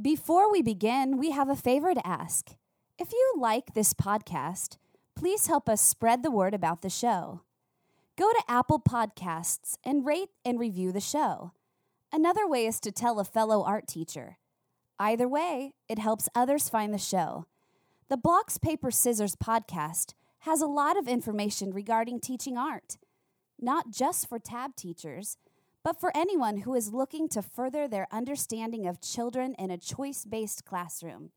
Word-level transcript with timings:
Before 0.00 0.50
we 0.50 0.62
begin, 0.62 1.18
we 1.18 1.32
have 1.32 1.50
a 1.50 1.56
favor 1.56 1.92
to 1.92 2.06
ask. 2.06 2.52
If 2.98 3.12
you 3.12 3.34
like 3.36 3.74
this 3.74 3.92
podcast, 3.92 4.78
please 5.14 5.46
help 5.46 5.68
us 5.68 5.82
spread 5.82 6.22
the 6.22 6.30
word 6.30 6.54
about 6.54 6.80
the 6.80 6.88
show. 6.88 7.42
Go 8.16 8.30
to 8.30 8.42
Apple 8.48 8.80
Podcasts 8.80 9.76
and 9.84 10.06
rate 10.06 10.30
and 10.42 10.58
review 10.58 10.90
the 10.90 11.00
show. 11.00 11.52
Another 12.10 12.48
way 12.48 12.66
is 12.66 12.80
to 12.80 12.92
tell 12.92 13.20
a 13.20 13.24
fellow 13.24 13.62
art 13.62 13.88
teacher. 13.88 14.38
Either 14.98 15.28
way, 15.28 15.74
it 15.86 15.98
helps 15.98 16.30
others 16.34 16.70
find 16.70 16.94
the 16.94 16.98
show. 16.98 17.44
The 18.08 18.16
Blocks, 18.16 18.56
Paper, 18.56 18.90
Scissors 18.90 19.36
podcast 19.36 20.14
has 20.40 20.62
a 20.62 20.66
lot 20.66 20.96
of 20.96 21.08
information 21.08 21.74
regarding 21.74 22.20
teaching 22.20 22.56
art, 22.56 22.96
not 23.60 23.90
just 23.90 24.30
for 24.30 24.38
tab 24.38 24.76
teachers, 24.76 25.36
but 25.82 25.98
for 25.98 26.12
anyone 26.14 26.58
who 26.58 26.74
is 26.74 26.92
looking 26.92 27.28
to 27.28 27.42
further 27.42 27.88
their 27.88 28.06
understanding 28.12 28.86
of 28.86 29.00
children 29.00 29.54
in 29.58 29.70
a 29.70 29.78
choice 29.78 30.24
based 30.24 30.64
classroom. 30.64 31.30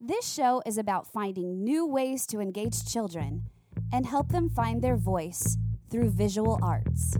This 0.00 0.32
show 0.32 0.62
is 0.64 0.78
about 0.78 1.12
finding 1.12 1.64
new 1.64 1.84
ways 1.84 2.26
to 2.28 2.40
engage 2.40 2.84
children 2.84 3.44
and 3.92 4.06
help 4.06 4.28
them 4.28 4.48
find 4.48 4.80
their 4.80 4.96
voice 4.96 5.56
through 5.90 6.10
visual 6.10 6.58
arts. 6.62 7.16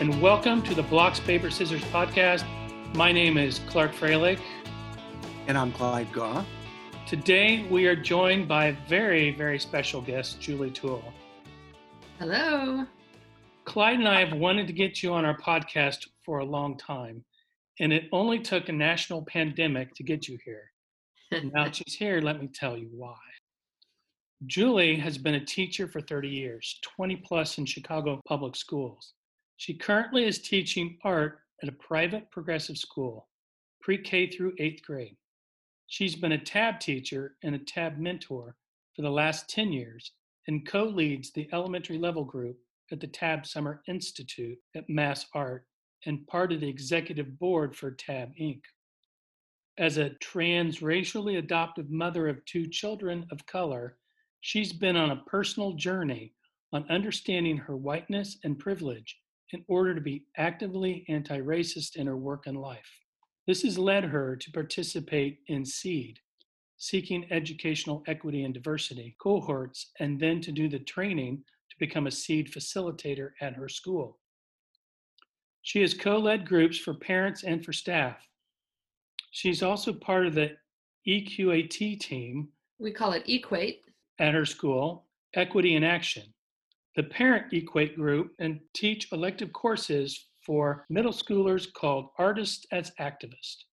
And 0.00 0.22
welcome 0.22 0.62
to 0.62 0.74
the 0.74 0.82
Blocks, 0.84 1.20
Paper, 1.20 1.50
Scissors 1.50 1.82
podcast. 1.92 2.46
My 2.94 3.12
name 3.12 3.36
is 3.36 3.60
Clark 3.68 3.92
Fralick. 3.92 4.40
And 5.46 5.58
I'm 5.58 5.72
Clyde 5.72 6.10
Gaw. 6.10 6.42
Today, 7.06 7.66
we 7.70 7.86
are 7.86 7.94
joined 7.94 8.48
by 8.48 8.68
a 8.68 8.76
very, 8.88 9.30
very 9.30 9.58
special 9.58 10.00
guest, 10.00 10.40
Julie 10.40 10.70
Toole. 10.70 11.04
Hello. 12.18 12.86
Clyde 13.66 13.98
and 13.98 14.08
I 14.08 14.24
have 14.24 14.32
wanted 14.38 14.66
to 14.68 14.72
get 14.72 15.02
you 15.02 15.12
on 15.12 15.26
our 15.26 15.36
podcast 15.36 16.06
for 16.24 16.38
a 16.38 16.46
long 16.46 16.78
time, 16.78 17.22
and 17.78 17.92
it 17.92 18.04
only 18.10 18.38
took 18.38 18.70
a 18.70 18.72
national 18.72 19.26
pandemic 19.26 19.92
to 19.96 20.02
get 20.02 20.26
you 20.26 20.38
here. 20.46 20.72
now 21.52 21.70
she's 21.70 21.94
here, 21.94 22.22
let 22.22 22.40
me 22.40 22.48
tell 22.48 22.74
you 22.74 22.88
why. 22.90 23.18
Julie 24.46 24.96
has 24.96 25.18
been 25.18 25.34
a 25.34 25.44
teacher 25.44 25.86
for 25.86 26.00
30 26.00 26.26
years, 26.26 26.80
20 26.96 27.16
plus 27.16 27.58
in 27.58 27.66
Chicago 27.66 28.18
public 28.26 28.56
schools. 28.56 29.12
She 29.60 29.74
currently 29.74 30.24
is 30.24 30.40
teaching 30.40 30.96
art 31.04 31.40
at 31.62 31.68
a 31.68 31.72
private 31.72 32.30
progressive 32.30 32.78
school, 32.78 33.28
pre 33.82 33.98
K 33.98 34.26
through 34.26 34.54
eighth 34.58 34.82
grade. 34.82 35.18
She's 35.86 36.16
been 36.16 36.32
a 36.32 36.42
tab 36.42 36.80
teacher 36.80 37.36
and 37.42 37.54
a 37.54 37.58
tab 37.58 37.98
mentor 37.98 38.56
for 38.96 39.02
the 39.02 39.10
last 39.10 39.50
10 39.50 39.70
years 39.70 40.12
and 40.46 40.66
co 40.66 40.84
leads 40.84 41.30
the 41.30 41.46
elementary 41.52 41.98
level 41.98 42.24
group 42.24 42.56
at 42.90 43.00
the 43.00 43.06
Tab 43.06 43.44
Summer 43.46 43.82
Institute 43.86 44.56
at 44.74 44.88
Mass 44.88 45.26
Art 45.34 45.66
and 46.06 46.26
part 46.26 46.52
of 46.52 46.60
the 46.60 46.68
executive 46.68 47.38
board 47.38 47.76
for 47.76 47.90
Tab 47.90 48.32
Inc. 48.40 48.62
As 49.76 49.98
a 49.98 50.16
transracially 50.22 51.36
adoptive 51.36 51.90
mother 51.90 52.28
of 52.28 52.42
two 52.46 52.66
children 52.66 53.26
of 53.30 53.44
color, 53.44 53.98
She's 54.40 54.72
been 54.72 54.96
on 54.96 55.10
a 55.10 55.22
personal 55.26 55.74
journey 55.74 56.32
on 56.72 56.88
understanding 56.88 57.58
her 57.58 57.76
whiteness 57.76 58.38
and 58.42 58.58
privilege 58.58 59.18
in 59.52 59.64
order 59.68 59.94
to 59.94 60.00
be 60.00 60.24
actively 60.36 61.04
anti 61.08 61.38
racist 61.38 61.96
in 61.96 62.06
her 62.06 62.16
work 62.16 62.46
and 62.46 62.60
life. 62.60 62.90
This 63.46 63.62
has 63.62 63.78
led 63.78 64.04
her 64.04 64.36
to 64.36 64.52
participate 64.52 65.40
in 65.48 65.64
SEED, 65.64 66.20
Seeking 66.76 67.26
Educational 67.30 68.02
Equity 68.06 68.44
and 68.44 68.54
Diversity 68.54 69.16
cohorts, 69.20 69.90
and 69.98 70.20
then 70.20 70.40
to 70.42 70.52
do 70.52 70.68
the 70.68 70.78
training 70.78 71.42
to 71.70 71.76
become 71.78 72.06
a 72.06 72.10
SEED 72.10 72.52
facilitator 72.52 73.30
at 73.40 73.54
her 73.54 73.68
school. 73.68 74.18
She 75.62 75.80
has 75.82 75.94
co 75.94 76.18
led 76.18 76.46
groups 76.46 76.78
for 76.78 76.94
parents 76.94 77.44
and 77.44 77.64
for 77.64 77.72
staff. 77.72 78.18
She's 79.30 79.62
also 79.62 79.92
part 79.92 80.26
of 80.26 80.34
the 80.34 80.56
EQAT 81.06 82.00
team. 82.00 82.48
We 82.78 82.92
call 82.92 83.12
it 83.12 83.24
Equate 83.28 83.82
at 84.18 84.34
her 84.34 84.46
school, 84.46 85.06
Equity 85.34 85.76
in 85.76 85.84
Action, 85.84 86.24
the 86.96 87.04
Parent 87.04 87.52
Equate 87.52 87.96
Group, 87.96 88.32
and 88.38 88.60
teach 88.74 89.12
elective 89.12 89.52
courses 89.52 90.26
for 90.44 90.84
middle 90.88 91.12
schoolers 91.12 91.72
called 91.72 92.08
Artists 92.18 92.66
as 92.72 92.92
Activists. 93.00 93.64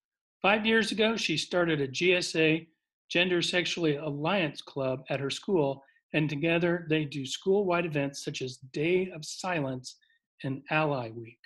Five 0.41 0.65
years 0.65 0.91
ago, 0.91 1.15
she 1.17 1.37
started 1.37 1.81
a 1.81 1.87
GSA 1.87 2.67
Gender 3.09 3.41
Sexually 3.41 3.95
Alliance 3.95 4.61
Club 4.61 5.03
at 5.09 5.19
her 5.19 5.29
school, 5.29 5.83
and 6.13 6.29
together 6.29 6.85
they 6.89 7.05
do 7.05 7.25
school 7.25 7.65
wide 7.65 7.85
events 7.85 8.23
such 8.23 8.41
as 8.41 8.57
Day 8.73 9.09
of 9.15 9.25
Silence 9.25 9.95
and 10.43 10.61
Ally 10.69 11.09
Week. 11.09 11.39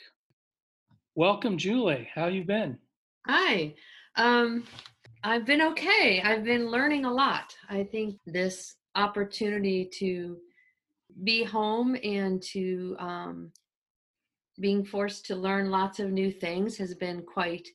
Welcome, 1.15 1.57
Julie. 1.57 2.09
How 2.13 2.27
you 2.27 2.43
been? 2.43 2.77
Hi. 3.27 3.73
Um, 4.15 4.65
I've 5.23 5.45
been 5.45 5.61
okay. 5.61 6.21
I've 6.23 6.43
been 6.43 6.69
learning 6.69 7.05
a 7.05 7.13
lot. 7.13 7.55
I 7.69 7.83
think 7.83 8.17
this 8.25 8.75
opportunity 8.95 9.89
to 9.99 10.38
be 11.23 11.44
home 11.44 11.95
and 12.03 12.41
to 12.41 12.95
um, 12.99 13.51
being 14.59 14.83
forced 14.85 15.25
to 15.25 15.35
learn 15.35 15.72
lots 15.72 15.99
of 15.99 16.11
new 16.11 16.31
things 16.31 16.77
has 16.77 16.94
been 16.94 17.22
quite 17.23 17.67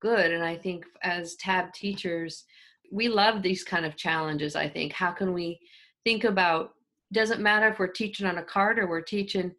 good. 0.00 0.32
And 0.32 0.44
I 0.44 0.56
think 0.56 0.84
as 1.02 1.36
TAB 1.36 1.72
teachers, 1.72 2.44
we 2.92 3.08
love 3.08 3.42
these 3.42 3.64
kind 3.64 3.86
of 3.86 3.96
challenges. 3.96 4.54
I 4.56 4.68
think 4.68 4.92
how 4.92 5.12
can 5.12 5.32
we 5.32 5.58
think 6.04 6.24
about 6.24 6.74
doesn't 7.12 7.40
matter 7.40 7.68
if 7.68 7.78
we're 7.78 7.86
teaching 7.86 8.26
on 8.26 8.38
a 8.38 8.42
card 8.42 8.78
or 8.78 8.86
we're 8.86 9.00
teaching 9.00 9.52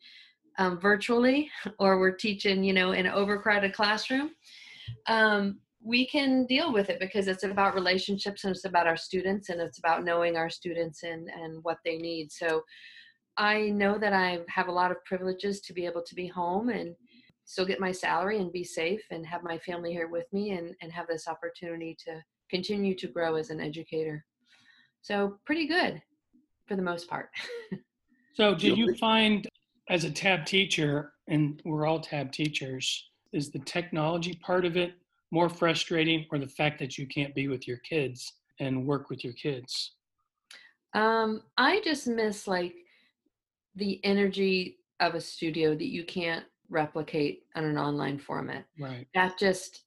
um, 0.58 0.80
virtually 0.80 1.50
or 1.80 2.00
we're 2.00 2.16
teaching 2.16 2.64
you 2.64 2.74
know 2.74 2.92
in 2.92 3.06
an 3.06 3.14
overcrowded 3.14 3.74
classroom 3.74 4.32
um, 5.08 5.60
we 5.84 6.06
can 6.08 6.46
deal 6.46 6.74
with 6.74 6.90
it 6.90 7.00
because 7.00 7.28
it's 7.28 7.44
about 7.44 7.76
relationships 7.76 8.44
and 8.44 8.56
it's 8.56 8.66
about 8.66 8.88
our 8.88 8.98
students 8.98 9.50
and 9.50 9.62
it's 9.62 9.78
about 9.78 10.04
knowing 10.04 10.36
our 10.36 10.50
students 10.50 11.04
and 11.04 11.30
and 11.30 11.64
what 11.64 11.78
they 11.84 11.98
need 11.98 12.32
so 12.32 12.62
i 13.38 13.70
know 13.70 13.98
that 13.98 14.14
i 14.14 14.40
have 14.48 14.68
a 14.68 14.72
lot 14.72 14.92
of 14.92 15.04
privileges 15.06 15.62
to 15.62 15.74
be 15.74 15.86
able 15.86 16.02
to 16.02 16.16
be 16.16 16.28
home 16.28 16.70
and 16.70 16.96
still 17.46 17.66
get 17.66 17.80
my 17.80 17.92
salary 17.92 18.40
and 18.40 18.52
be 18.52 18.64
safe 18.64 19.02
and 19.12 19.26
have 19.26 19.44
my 19.44 19.58
family 19.60 19.92
here 19.92 20.08
with 20.08 20.32
me 20.34 20.52
and 20.52 20.76
and 20.82 20.92
have 20.92 21.08
this 21.08 21.28
opportunity 21.28 21.96
to 22.04 22.22
continue 22.50 22.96
to 22.96 23.08
grow 23.08 23.36
as 23.36 23.50
an 23.50 23.60
educator 23.60 24.24
so 25.02 25.38
pretty 25.46 25.68
good 25.68 26.02
for 26.68 26.76
the 26.76 26.82
most 26.82 27.08
part 27.10 27.30
so 28.34 28.56
did 28.56 28.78
you 28.78 28.96
find 28.96 29.48
as 29.90 30.04
a 30.04 30.12
tab 30.12 30.46
teacher 30.46 31.14
and 31.28 31.62
we're 31.66 31.86
all 31.86 32.00
tab 32.00 32.32
teachers 32.32 33.10
is 33.34 33.52
the 33.52 33.60
technology 33.60 34.34
part 34.42 34.66
of 34.66 34.78
it 34.78 34.94
more 35.32 35.50
frustrating 35.50 36.26
or 36.32 36.40
the 36.40 36.48
fact 36.48 36.80
that 36.80 36.98
you 36.98 37.06
can't 37.08 37.36
be 37.36 37.48
with 37.48 37.68
your 37.68 37.78
kids 37.78 38.34
and 38.60 38.86
work 38.86 39.10
with 39.10 39.24
your 39.24 39.34
kids? 39.34 39.92
Um, 40.94 41.42
I 41.58 41.82
just 41.84 42.08
miss 42.08 42.48
like 42.48 42.74
the 43.76 44.00
energy 44.04 44.78
of 45.00 45.16
a 45.16 45.22
studio 45.22 45.76
that 45.76 45.92
you 45.92 46.04
can't 46.04 46.46
replicate 46.70 47.44
on 47.56 47.66
an 47.66 47.78
online 47.78 48.18
format. 48.18 48.66
Right. 48.80 49.08
That 49.14 49.38
just 49.38 49.84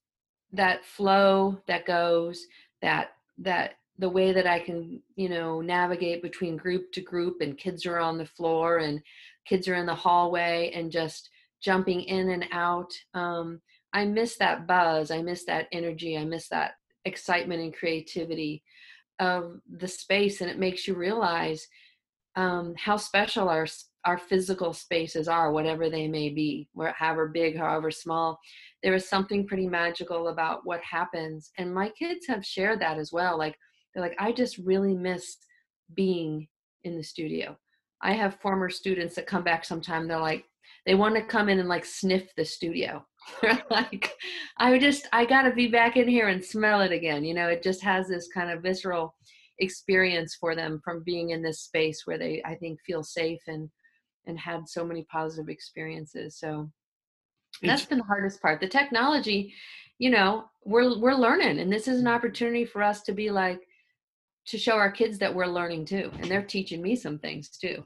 that 0.53 0.85
flow 0.85 1.61
that 1.67 1.87
goes, 1.87 2.47
that 2.83 3.13
that 3.39 3.75
the 3.99 4.09
way 4.09 4.33
that 4.33 4.47
I 4.47 4.61
can, 4.61 5.03
you 5.17 5.29
know, 5.29 5.61
navigate 5.61 6.23
between 6.23 6.57
group 6.57 6.93
to 6.93 7.01
group 7.01 7.41
and 7.41 7.59
kids 7.59 7.85
are 7.85 7.99
on 7.99 8.17
the 8.17 8.27
floor 8.27 8.79
and 8.79 9.03
kids 9.45 9.67
are 9.67 9.75
in 9.75 9.87
the 9.87 9.95
hallway 9.95 10.71
and 10.75 10.93
just 10.93 11.31
jumping 11.61 12.03
in 12.03 12.31
and 12.31 12.47
out. 12.53 12.93
Um, 13.15 13.61
I 13.93 14.05
miss 14.05 14.37
that 14.37 14.67
buzz. 14.67 15.11
I 15.11 15.23
miss 15.23 15.45
that 15.47 15.67
energy. 15.73 16.17
I 16.17 16.25
miss 16.25 16.49
that 16.49 16.73
excitement 17.05 17.61
and 17.61 17.75
creativity 17.75 18.63
of 19.19 19.61
the 19.69 19.89
space. 19.89 20.41
And 20.41 20.51
it 20.51 20.59
makes 20.59 20.87
you 20.87 20.95
realize 20.95 21.67
um, 22.39 22.73
how 22.79 22.97
special 22.97 23.49
our 23.49 23.67
our 24.05 24.17
physical 24.17 24.73
spaces 24.73 25.27
are, 25.27 25.53
whatever 25.53 25.91
they 25.91 26.07
may 26.07 26.31
be, 26.31 26.69
however 26.95 27.29
big, 27.29 27.59
however 27.59 27.91
small. 27.91 28.39
There 28.83 28.95
is 28.95 29.09
something 29.09 29.47
pretty 29.47 29.67
magical 29.67 30.29
about 30.29 30.61
what 30.65 30.81
happens. 30.81 31.51
And 31.59 31.75
my 31.75 31.91
kids 31.91 32.27
have 32.29 32.47
shared 32.47 32.81
that 32.81 32.97
as 32.97 33.13
well. 33.13 33.37
Like 33.37 33.59
they're 33.93 34.03
like, 34.03 34.15
I 34.19 34.31
just 34.33 34.57
really 34.59 34.95
miss 34.95 35.37
being 35.95 36.47
in 36.85 36.97
the 36.97 37.03
studio. 37.03 37.59
I 38.01 38.13
have 38.13 38.41
former 38.41 38.71
students 38.71 39.17
that 39.17 39.27
come 39.27 39.43
back 39.43 39.65
sometime. 39.65 40.07
They're 40.07 40.21
like, 40.21 40.45
they 40.87 40.95
want 40.95 41.17
to 41.17 41.23
come 41.23 41.49
in 41.49 41.59
and 41.59 41.69
like 41.69 41.85
sniff 41.85 42.31
the 42.37 42.45
studio 42.45 43.05
like 43.71 44.15
I 44.59 44.79
just 44.79 45.09
I 45.13 45.25
got 45.25 45.43
to 45.43 45.53
be 45.53 45.69
back 45.69 45.97
in 45.97 46.09
here 46.09 46.29
and 46.29 46.43
smell 46.43 46.81
it 46.81 46.93
again. 46.93 47.25
You 47.25 47.35
know, 47.35 47.49
it 47.49 47.63
just 47.63 47.83
has 47.83 48.09
this 48.09 48.29
kind 48.33 48.51
of 48.51 48.63
visceral 48.63 49.15
experience 49.59 50.37
for 50.39 50.55
them 50.55 50.81
from 50.85 51.03
being 51.05 51.31
in 51.31 51.43
this 51.43 51.61
space 51.61 52.03
where 52.07 52.19
they 52.19 52.43
I 52.45 52.55
think 52.55 52.81
feel 52.87 53.03
safe 53.03 53.41
and 53.47 53.69
and 54.27 54.39
had 54.39 54.69
so 54.69 54.85
many 54.85 55.05
positive 55.05 55.49
experiences. 55.49 56.39
So 56.39 56.71
that's 57.63 57.87
been 57.87 57.99
the 57.99 58.05
hardest 58.05 58.43
part. 58.43 58.61
The 58.61 58.69
technology, 58.69 59.55
you 59.99 60.11
know, 60.11 60.45
we're 60.65 60.99
we're 60.99 61.15
learning 61.15 61.61
and 61.61 61.73
this 61.73 61.89
is 61.89 62.01
an 62.01 62.09
opportunity 62.09 62.65
for 62.65 62.83
us 62.83 63.03
to 63.03 63.13
be 63.13 63.31
like 63.31 63.61
to 64.47 64.59
show 64.59 64.77
our 64.77 64.91
kids 64.91 65.19
that 65.19 65.35
we're 65.35 65.47
learning 65.47 65.85
too 65.85 66.11
and 66.21 66.31
they're 66.31 66.43
teaching 66.43 66.83
me 66.83 66.95
some 66.97 67.19
things 67.19 67.51
too. 67.51 67.85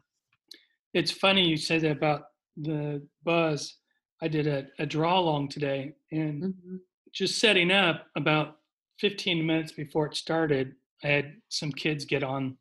It's 0.94 1.10
funny 1.10 1.48
you 1.48 1.56
say 1.56 1.78
that 1.78 1.90
about 1.90 2.24
the 2.56 3.06
buzz. 3.24 3.76
I 4.20 4.28
did 4.28 4.46
a, 4.46 4.66
a 4.78 4.86
draw 4.86 5.18
along 5.18 5.48
today 5.48 5.94
and 6.12 6.42
mm-hmm. 6.42 6.76
just 7.12 7.38
setting 7.38 7.72
up 7.72 8.06
about 8.16 8.58
15 9.00 9.44
minutes 9.44 9.72
before 9.72 10.06
it 10.06 10.16
started, 10.16 10.74
I 11.04 11.08
had 11.08 11.34
some 11.48 11.72
kids 11.72 12.04
get 12.04 12.22
on. 12.22 12.56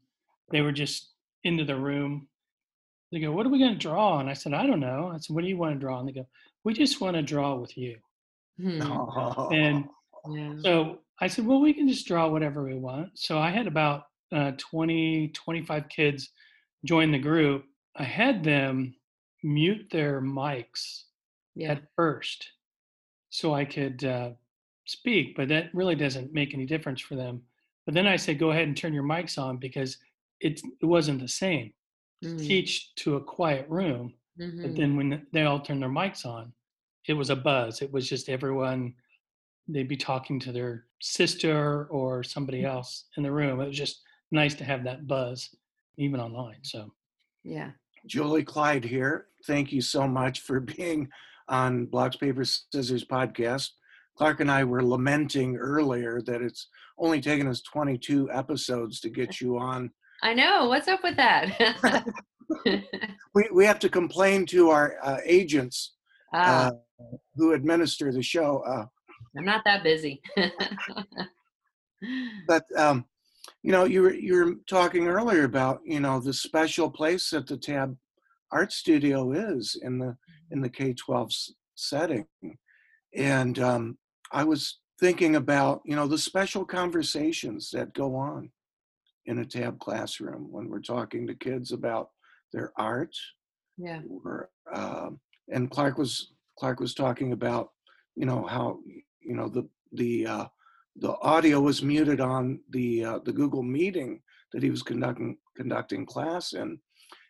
They 0.51 0.61
were 0.61 0.71
just 0.71 1.11
into 1.43 1.65
the 1.65 1.75
room. 1.75 2.27
They 3.11 3.19
go, 3.19 3.31
What 3.31 3.45
are 3.45 3.49
we 3.49 3.59
going 3.59 3.73
to 3.73 3.77
draw? 3.79 4.19
And 4.19 4.29
I 4.29 4.33
said, 4.33 4.53
I 4.53 4.65
don't 4.65 4.79
know. 4.79 5.11
I 5.13 5.17
said, 5.17 5.33
What 5.35 5.43
do 5.43 5.49
you 5.49 5.57
want 5.57 5.73
to 5.73 5.79
draw? 5.79 5.99
And 5.99 6.07
they 6.07 6.13
go, 6.13 6.27
We 6.63 6.73
just 6.73 7.01
want 7.01 7.15
to 7.15 7.21
draw 7.21 7.55
with 7.55 7.77
you. 7.77 7.97
Hmm. 8.59 8.81
And 9.51 9.85
yeah. 10.29 10.53
so 10.61 10.99
I 11.19 11.27
said, 11.27 11.45
Well, 11.45 11.61
we 11.61 11.73
can 11.73 11.87
just 11.87 12.07
draw 12.07 12.27
whatever 12.27 12.63
we 12.63 12.75
want. 12.75 13.09
So 13.15 13.37
I 13.37 13.51
had 13.51 13.67
about 13.67 14.05
uh, 14.31 14.51
20, 14.57 15.29
25 15.29 15.89
kids 15.89 16.29
join 16.85 17.11
the 17.11 17.19
group. 17.19 17.65
I 17.95 18.03
had 18.03 18.43
them 18.43 18.95
mute 19.43 19.87
their 19.91 20.21
mics 20.21 21.03
yeah. 21.55 21.71
at 21.71 21.83
first 21.95 22.47
so 23.29 23.53
I 23.53 23.65
could 23.65 24.03
uh, 24.03 24.31
speak, 24.85 25.35
but 25.35 25.47
that 25.49 25.73
really 25.73 25.95
doesn't 25.95 26.33
make 26.33 26.53
any 26.53 26.65
difference 26.65 27.01
for 27.01 27.15
them. 27.15 27.41
But 27.91 27.95
then 27.95 28.07
I 28.07 28.15
said, 28.15 28.39
go 28.39 28.51
ahead 28.51 28.69
and 28.69 28.77
turn 28.77 28.93
your 28.93 29.03
mics 29.03 29.37
on 29.37 29.57
because 29.57 29.97
it, 30.39 30.61
it 30.81 30.85
wasn't 30.85 31.19
the 31.19 31.27
same. 31.27 31.73
Mm-hmm. 32.23 32.37
Teach 32.37 32.95
to 32.95 33.17
a 33.17 33.21
quiet 33.21 33.65
room, 33.67 34.13
mm-hmm. 34.39 34.61
but 34.61 34.77
then 34.77 34.95
when 34.95 35.27
they 35.33 35.43
all 35.43 35.59
turned 35.59 35.81
their 35.81 35.89
mics 35.89 36.25
on, 36.25 36.53
it 37.09 37.15
was 37.15 37.29
a 37.29 37.35
buzz. 37.35 37.81
It 37.81 37.91
was 37.91 38.07
just 38.07 38.29
everyone, 38.29 38.93
they'd 39.67 39.89
be 39.89 39.97
talking 39.97 40.39
to 40.39 40.53
their 40.53 40.85
sister 41.01 41.87
or 41.87 42.23
somebody 42.23 42.59
mm-hmm. 42.59 42.77
else 42.77 43.07
in 43.17 43.23
the 43.23 43.31
room. 43.31 43.59
It 43.59 43.67
was 43.67 43.77
just 43.77 44.03
nice 44.31 44.55
to 44.55 44.63
have 44.63 44.85
that 44.85 45.05
buzz 45.05 45.49
even 45.97 46.21
online. 46.21 46.59
So, 46.61 46.93
yeah. 47.43 47.71
Julie 48.07 48.45
Clyde 48.45 48.85
here. 48.85 49.25
Thank 49.47 49.73
you 49.73 49.81
so 49.81 50.07
much 50.07 50.39
for 50.39 50.61
being 50.61 51.09
on 51.49 51.87
Blocks, 51.87 52.15
Paper, 52.15 52.45
Scissors 52.45 53.03
podcast. 53.03 53.71
Clark 54.21 54.39
and 54.39 54.51
I 54.51 54.63
were 54.63 54.83
lamenting 54.83 55.57
earlier 55.57 56.21
that 56.27 56.43
it's 56.43 56.67
only 56.99 57.19
taken 57.19 57.47
us 57.47 57.59
22 57.61 58.29
episodes 58.31 58.99
to 58.99 59.09
get 59.09 59.41
you 59.41 59.57
on. 59.57 59.89
I 60.21 60.35
know. 60.35 60.67
What's 60.67 60.87
up 60.87 60.99
with 61.03 61.15
that? 61.15 62.05
we, 63.33 63.49
we 63.51 63.65
have 63.65 63.79
to 63.79 63.89
complain 63.89 64.45
to 64.45 64.69
our 64.69 64.97
uh, 65.01 65.17
agents 65.25 65.95
ah. 66.35 66.67
uh, 66.67 66.71
who 67.35 67.53
administer 67.53 68.11
the 68.11 68.21
show. 68.21 68.59
Uh, 68.59 68.85
I'm 69.35 69.43
not 69.43 69.63
that 69.65 69.81
busy. 69.81 70.21
but 72.47 72.65
um, 72.77 73.05
you 73.63 73.71
know, 73.71 73.85
you 73.85 74.03
were 74.03 74.13
you 74.13 74.35
were 74.35 74.53
talking 74.69 75.07
earlier 75.07 75.45
about 75.45 75.79
you 75.83 75.99
know 75.99 76.19
the 76.19 76.33
special 76.33 76.91
place 76.91 77.31
that 77.31 77.47
the 77.47 77.57
Tab 77.57 77.97
Art 78.51 78.71
Studio 78.71 79.31
is 79.31 79.79
in 79.81 79.97
the 79.97 80.15
in 80.51 80.61
the 80.61 80.69
K-12 80.69 81.53
setting, 81.73 82.27
and 83.15 83.57
um, 83.57 83.97
I 84.31 84.43
was 84.43 84.79
thinking 84.99 85.35
about 85.35 85.81
you 85.85 85.95
know 85.95 86.07
the 86.07 86.17
special 86.17 86.65
conversations 86.65 87.69
that 87.71 87.93
go 87.93 88.15
on 88.15 88.51
in 89.25 89.39
a 89.39 89.45
Tab 89.45 89.79
classroom 89.79 90.51
when 90.51 90.69
we're 90.69 90.79
talking 90.79 91.27
to 91.27 91.35
kids 91.35 91.71
about 91.71 92.09
their 92.53 92.71
art. 92.77 93.15
Yeah. 93.77 94.01
Or, 94.23 94.49
uh, 94.71 95.09
and 95.51 95.69
Clark 95.69 95.97
was 95.97 96.33
Clark 96.57 96.79
was 96.79 96.93
talking 96.93 97.33
about 97.33 97.69
you 98.15 98.25
know 98.25 98.43
how 98.43 98.79
you 99.21 99.35
know 99.35 99.47
the 99.47 99.67
the 99.93 100.27
uh, 100.27 100.45
the 100.97 101.17
audio 101.21 101.59
was 101.59 101.81
muted 101.81 102.21
on 102.21 102.59
the 102.69 103.05
uh, 103.05 103.19
the 103.25 103.33
Google 103.33 103.63
meeting 103.63 104.21
that 104.53 104.63
he 104.63 104.69
was 104.69 104.83
conducting 104.83 105.37
conducting 105.55 106.05
class 106.05 106.53
in, 106.53 106.79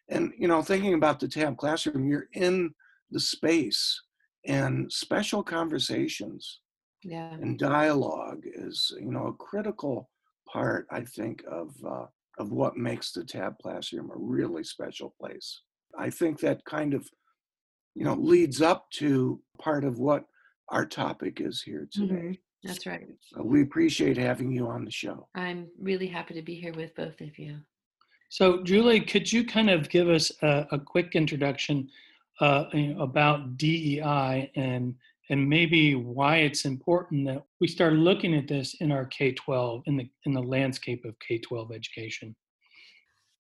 and 0.10 0.34
you 0.38 0.48
know 0.48 0.62
thinking 0.62 0.94
about 0.94 1.20
the 1.20 1.28
tab 1.28 1.58
classroom, 1.58 2.08
you're 2.08 2.28
in 2.34 2.74
the 3.12 3.20
space, 3.20 4.02
and 4.48 4.92
special 4.92 5.44
conversations, 5.44 6.62
yeah, 7.04 7.34
and 7.34 7.58
dialogue 7.58 8.44
is 8.46 8.94
you 9.00 9.12
know 9.12 9.28
a 9.28 9.34
critical 9.34 10.10
part 10.48 10.88
I 10.92 11.02
think 11.02 11.44
of 11.50 11.74
uh, 11.86 12.06
of 12.38 12.52
what 12.52 12.78
makes 12.78 13.12
the 13.12 13.24
tab 13.24 13.58
classroom 13.60 14.12
a 14.12 14.18
really 14.18 14.64
special 14.64 15.14
place. 15.20 15.62
I 15.98 16.10
think 16.10 16.40
that 16.40 16.64
kind 16.66 16.94
of 16.94 17.08
you 17.96 18.06
know 18.06 18.14
leads 18.14 18.62
up 18.62 18.90
to 18.92 19.42
part 19.60 19.84
of 19.84 20.00
what 20.00 20.26
our 20.70 20.86
topic 20.86 21.42
is 21.42 21.62
here 21.62 21.88
today. 21.92 22.14
Mm-hmm. 22.16 22.32
That's 22.64 22.86
right. 22.86 23.08
So 23.22 23.42
we 23.42 23.64
appreciate 23.64 24.18
having 24.18 24.52
you 24.52 24.68
on 24.68 24.86
the 24.86 24.92
show. 24.92 25.28
I'm 25.36 25.68
really 25.80 26.08
happy 26.08 26.36
to 26.36 26.44
be 26.44 26.56
here 26.56 26.74
with 26.74 26.96
both 26.96 27.20
of 27.20 27.38
you. 27.40 27.58
So, 28.30 28.64
Julie, 28.64 29.02
could 29.02 29.32
you 29.32 29.44
kind 29.44 29.70
of 29.70 29.90
give 29.90 30.08
us 30.08 30.32
a, 30.42 30.68
a 30.72 30.80
quick 30.80 31.16
introduction 31.16 31.90
uh, 32.40 32.66
about 32.98 33.58
DEI 33.58 34.52
and 34.56 34.96
and 35.30 35.48
maybe 35.48 35.96
why 35.96 36.38
it's 36.38 36.66
important 36.66 37.28
that 37.28 37.44
we 37.60 37.68
start 37.68 37.94
looking 37.94 38.36
at 38.36 38.48
this 38.48 38.76
in 38.82 38.92
our 38.92 39.06
K-12 39.06 39.84
in 39.86 39.98
the 39.98 40.10
in 40.26 40.34
the 40.34 40.42
landscape 40.42 41.06
of 41.06 41.16
K-12 41.20 41.74
education? 41.74 42.36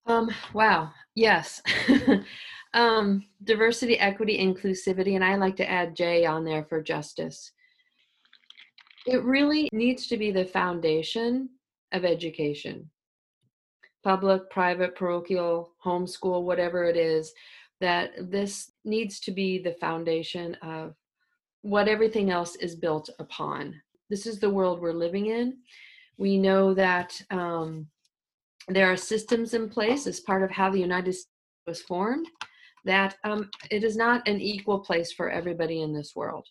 Um, 0.06 0.30
wow. 0.54 0.92
Yes. 1.16 1.62
um, 2.74 3.26
diversity, 3.44 4.00
equity, 4.00 4.38
inclusivity, 4.38 5.16
and 5.16 5.24
I 5.24 5.36
like 5.36 5.56
to 5.58 5.70
add 5.70 5.96
J 5.96 6.26
on 6.26 6.44
there 6.44 6.64
for 6.64 6.82
justice. 6.82 7.52
It 9.06 9.24
really 9.24 9.70
needs 9.74 10.08
to 10.08 10.18
be 10.18 10.32
the 10.32 10.46
foundation 10.46 11.50
of 11.92 12.06
education. 12.06 12.90
Public, 14.04 14.50
private, 14.50 14.96
parochial, 14.96 15.74
homeschool, 15.84 16.44
whatever 16.44 16.86
it 16.86 16.98
is, 16.98 17.34
that 17.80 18.12
this 18.32 18.72
needs 18.86 19.20
to 19.22 19.32
be 19.32 19.60
the 19.60 19.74
foundation 19.74 20.56
of 20.62 20.96
what 21.62 21.88
everything 21.88 22.32
else 22.32 22.56
is 22.56 22.76
built 22.76 23.10
upon. 23.20 23.80
This 24.10 24.26
is 24.26 24.40
the 24.40 24.50
world 24.50 24.80
we're 24.80 24.94
living 24.94 25.28
in. 25.28 25.58
We 26.18 26.38
know 26.38 26.74
that 26.74 27.22
um, 27.32 27.88
there 28.68 28.92
are 28.92 28.98
systems 28.98 29.54
in 29.54 29.70
place 29.70 30.08
as 30.08 30.20
part 30.20 30.44
of 30.44 30.52
how 30.52 30.70
the 30.70 30.80
United 30.80 31.14
States 31.14 31.28
was 31.68 31.82
formed, 31.82 32.28
that 32.86 33.16
um, 33.24 33.50
it 33.70 33.84
is 33.84 33.96
not 33.96 34.28
an 34.28 34.42
equal 34.42 34.80
place 34.80 35.12
for 35.12 35.30
everybody 35.30 35.82
in 35.82 35.94
this 35.94 36.14
world 36.16 36.48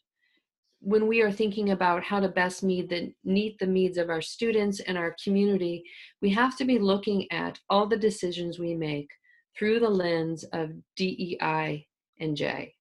when 0.81 1.07
we 1.07 1.21
are 1.21 1.31
thinking 1.31 1.71
about 1.71 2.03
how 2.03 2.21
to 2.21 2.29
best 2.29 2.63
meet 2.63 2.89
the 2.89 3.13
meet 3.25 3.59
the 3.59 3.67
needs 3.67 3.99
of 3.99 4.09
our 4.09 4.23
students 4.23 4.81
and 4.81 4.97
our 4.97 5.15
community, 5.23 5.85
we 6.23 6.31
have 6.31 6.57
to 6.57 6.65
be 6.65 6.79
looking 6.79 7.31
at 7.31 7.59
all 7.69 7.87
the 7.87 7.97
decisions 7.97 8.59
we 8.59 8.75
make 8.75 9.11
through 9.57 9.79
the 9.79 9.89
lens 9.89 10.45
of 10.53 10.71
DEI 10.97 11.87
and 12.19 12.37
J. 12.37 12.75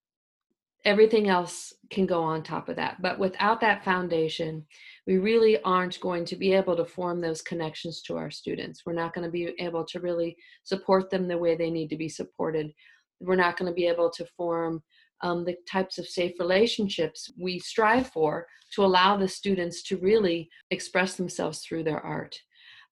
Everything 0.84 1.28
else 1.28 1.74
can 1.90 2.06
go 2.06 2.22
on 2.22 2.42
top 2.42 2.68
of 2.68 2.76
that. 2.76 3.02
But 3.02 3.18
without 3.18 3.60
that 3.60 3.84
foundation, 3.84 4.64
we 5.06 5.18
really 5.18 5.60
aren't 5.62 6.00
going 6.00 6.24
to 6.26 6.36
be 6.36 6.52
able 6.52 6.76
to 6.76 6.84
form 6.84 7.20
those 7.20 7.42
connections 7.42 8.00
to 8.02 8.16
our 8.16 8.30
students. 8.30 8.82
We're 8.86 8.92
not 8.92 9.14
going 9.14 9.24
to 9.24 9.30
be 9.30 9.54
able 9.58 9.84
to 9.86 10.00
really 10.00 10.36
support 10.64 11.10
them 11.10 11.28
the 11.28 11.38
way 11.38 11.56
they 11.56 11.70
need 11.70 11.88
to 11.90 11.96
be 11.96 12.08
supported. 12.08 12.72
We're 13.20 13.36
not 13.36 13.58
going 13.58 13.70
to 13.70 13.74
be 13.74 13.86
able 13.86 14.10
to 14.10 14.24
form 14.36 14.82
um, 15.22 15.44
the 15.44 15.56
types 15.70 15.98
of 15.98 16.06
safe 16.06 16.32
relationships 16.38 17.30
we 17.38 17.58
strive 17.58 18.08
for 18.08 18.46
to 18.74 18.84
allow 18.84 19.16
the 19.16 19.28
students 19.28 19.82
to 19.82 19.98
really 19.98 20.48
express 20.70 21.16
themselves 21.16 21.60
through 21.60 21.84
their 21.84 22.00
art. 22.00 22.38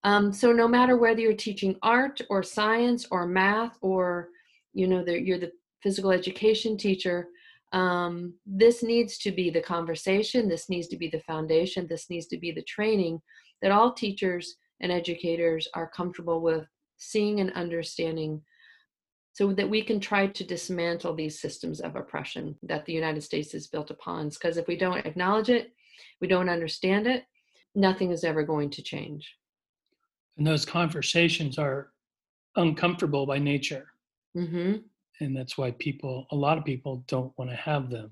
Um, 0.05 0.33
so 0.33 0.53
no 0.53 0.69
matter 0.69 0.97
whether 0.97 1.21
you're 1.21 1.35
teaching 1.35 1.77
art 1.83 2.21
or 2.31 2.43
science 2.43 3.07
or 3.11 3.27
math 3.27 3.77
or 3.81 4.29
you 4.75 4.87
know 4.87 5.05
that 5.05 5.23
you're 5.23 5.39
the 5.39 5.53
physical 5.83 6.11
education 6.11 6.77
teacher, 6.77 7.29
um, 7.73 8.35
this 8.47 8.83
needs 8.83 9.19
to 9.19 9.31
be 9.31 9.51
the 9.51 9.61
conversation. 9.61 10.49
This 10.49 10.69
needs 10.69 10.89
to 10.89 10.97
be 10.97 11.09
the 11.09 11.21
foundation. 11.21 11.87
This 11.87 12.09
needs 12.09 12.27
to 12.29 12.39
be 12.39 12.51
the 12.51 12.63
training 12.63 13.21
that 13.61 13.73
all 13.73 13.93
teachers 13.93 14.57
and 14.81 14.91
educators 14.93 15.69
are 15.75 15.91
comfortable 15.91 16.41
with 16.41 16.67
seeing 16.97 17.41
and 17.41 17.53
understanding 17.53 18.43
so 19.33 19.53
that 19.53 19.69
we 19.69 19.83
can 19.83 20.01
try 20.01 20.27
to 20.27 20.45
dismantle 20.45 21.15
these 21.15 21.41
systems 21.41 21.81
of 21.81 21.95
oppression 21.95 22.57
that 22.63 22.85
the 22.87 22.93
United 22.93 23.23
States 23.23 23.55
is 23.55 23.69
built 23.69 23.91
upon. 23.91 24.31
Because 24.31 24.57
if 24.57 24.67
we 24.67 24.77
don't 24.77 25.07
acknowledge 25.07 25.49
it, 25.49 25.73
we 26.21 26.27
don't 26.27 26.49
understand 26.49 27.07
it, 27.07 27.25
nothing 27.75 28.11
is 28.11 28.25
ever 28.25 28.43
going 28.43 28.71
to 28.71 28.83
change. 28.83 29.37
And 30.37 30.47
those 30.47 30.65
conversations 30.65 31.59
are 31.59 31.91
uncomfortable 32.57 33.27
by 33.27 33.39
nature. 33.39 33.87
Mm-hmm. 34.37 34.79
And 35.21 35.37
that's 35.37 35.59
why 35.59 35.73
people, 35.73 36.27
a 36.31 36.37
lot 36.37 36.59
of 36.59 36.65
people 36.65 37.05
don't 37.09 37.33
want 37.39 37.51
to 37.51 37.57
have 37.57 37.91
them. 37.91 38.11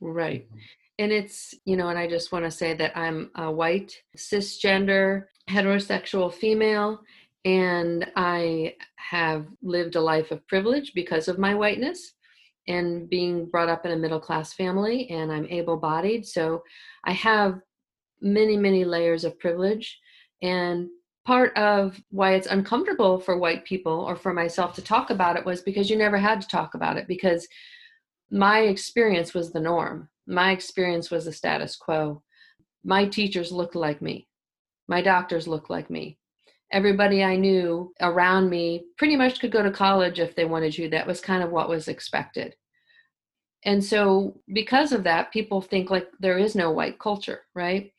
Right. 0.00 0.46
Um, 0.52 0.58
and 1.00 1.12
it's 1.12 1.54
you 1.64 1.76
know 1.76 1.88
and 1.88 1.98
i 1.98 2.06
just 2.06 2.30
want 2.30 2.44
to 2.44 2.50
say 2.50 2.74
that 2.74 2.96
i'm 2.96 3.30
a 3.36 3.50
white 3.50 3.96
cisgender 4.16 5.24
heterosexual 5.48 6.32
female 6.32 7.00
and 7.46 8.06
i 8.16 8.74
have 8.96 9.46
lived 9.62 9.96
a 9.96 10.00
life 10.00 10.30
of 10.30 10.46
privilege 10.46 10.92
because 10.94 11.26
of 11.26 11.38
my 11.38 11.54
whiteness 11.54 12.12
and 12.68 13.08
being 13.08 13.46
brought 13.46 13.70
up 13.70 13.86
in 13.86 13.92
a 13.92 13.96
middle 13.96 14.20
class 14.20 14.52
family 14.52 15.08
and 15.08 15.32
i'm 15.32 15.46
able 15.48 15.78
bodied 15.78 16.26
so 16.26 16.62
i 17.04 17.12
have 17.12 17.58
many 18.20 18.56
many 18.56 18.84
layers 18.84 19.24
of 19.24 19.38
privilege 19.38 19.98
and 20.42 20.88
part 21.30 21.56
of 21.56 22.02
why 22.10 22.34
it's 22.34 22.48
uncomfortable 22.48 23.20
for 23.20 23.38
white 23.38 23.64
people 23.64 23.92
or 23.92 24.16
for 24.16 24.34
myself 24.34 24.74
to 24.74 24.82
talk 24.82 25.10
about 25.10 25.36
it 25.36 25.44
was 25.44 25.62
because 25.62 25.88
you 25.88 25.96
never 25.96 26.18
had 26.18 26.40
to 26.40 26.48
talk 26.48 26.74
about 26.74 26.96
it 26.96 27.06
because 27.06 27.46
my 28.32 28.62
experience 28.62 29.32
was 29.32 29.52
the 29.52 29.60
norm. 29.60 30.08
My 30.26 30.50
experience 30.50 31.08
was 31.08 31.26
the 31.26 31.32
status 31.32 31.76
quo. 31.76 32.20
My 32.82 33.06
teachers 33.06 33.52
looked 33.52 33.76
like 33.76 34.02
me. 34.02 34.26
My 34.88 35.02
doctors 35.02 35.46
looked 35.46 35.70
like 35.70 35.88
me. 35.88 36.18
Everybody 36.72 37.22
i 37.22 37.36
knew 37.36 37.92
around 38.00 38.50
me 38.50 38.86
pretty 38.98 39.14
much 39.14 39.38
could 39.38 39.52
go 39.52 39.62
to 39.62 39.70
college 39.70 40.18
if 40.18 40.34
they 40.34 40.46
wanted 40.46 40.72
to. 40.72 40.88
That 40.88 41.06
was 41.06 41.20
kind 41.20 41.44
of 41.44 41.52
what 41.52 41.68
was 41.68 41.86
expected. 41.86 42.56
And 43.64 43.84
so 43.84 44.40
because 44.52 44.90
of 44.90 45.04
that 45.04 45.32
people 45.32 45.60
think 45.60 45.90
like 45.90 46.08
there 46.18 46.38
is 46.38 46.56
no 46.56 46.72
white 46.72 46.98
culture 46.98 47.42
right? 47.54 47.92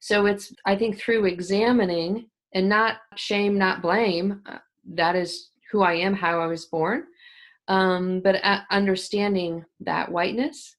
So 0.00 0.24
it's 0.24 0.54
i 0.64 0.74
think 0.74 0.98
through 0.98 1.26
examining 1.26 2.30
and 2.54 2.68
not 2.68 2.96
shame 3.16 3.58
not 3.58 3.82
blame 3.82 4.42
uh, 4.46 4.58
that 4.94 5.14
is 5.16 5.50
who 5.70 5.82
i 5.82 5.92
am 5.92 6.14
how 6.14 6.40
i 6.40 6.46
was 6.46 6.66
born 6.66 7.04
um, 7.68 8.20
but 8.24 8.42
uh, 8.44 8.60
understanding 8.70 9.64
that 9.80 10.10
whiteness 10.10 10.76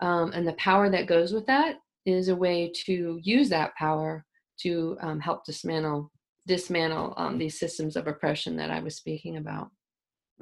um, 0.00 0.32
and 0.32 0.46
the 0.46 0.54
power 0.54 0.88
that 0.90 1.06
goes 1.06 1.32
with 1.32 1.46
that 1.46 1.76
is 2.06 2.28
a 2.28 2.36
way 2.36 2.72
to 2.86 3.20
use 3.22 3.48
that 3.48 3.74
power 3.76 4.24
to 4.58 4.96
um, 5.00 5.20
help 5.20 5.44
dismantle 5.44 6.10
dismantle 6.46 7.14
um, 7.16 7.38
these 7.38 7.58
systems 7.58 7.96
of 7.96 8.06
oppression 8.06 8.56
that 8.56 8.70
i 8.70 8.80
was 8.80 8.96
speaking 8.96 9.36
about. 9.36 9.70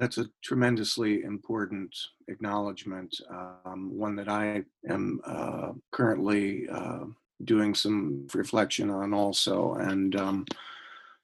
That's 0.01 0.17
a 0.17 0.25
tremendously 0.43 1.21
important 1.21 1.95
acknowledgement, 2.27 3.15
um, 3.29 3.95
one 3.95 4.15
that 4.15 4.27
I 4.27 4.63
am 4.89 5.21
uh, 5.23 5.73
currently 5.91 6.67
uh, 6.69 7.05
doing 7.45 7.75
some 7.75 8.27
reflection 8.33 8.89
on 8.89 9.13
also. 9.13 9.73
And, 9.75 10.15
um, 10.15 10.45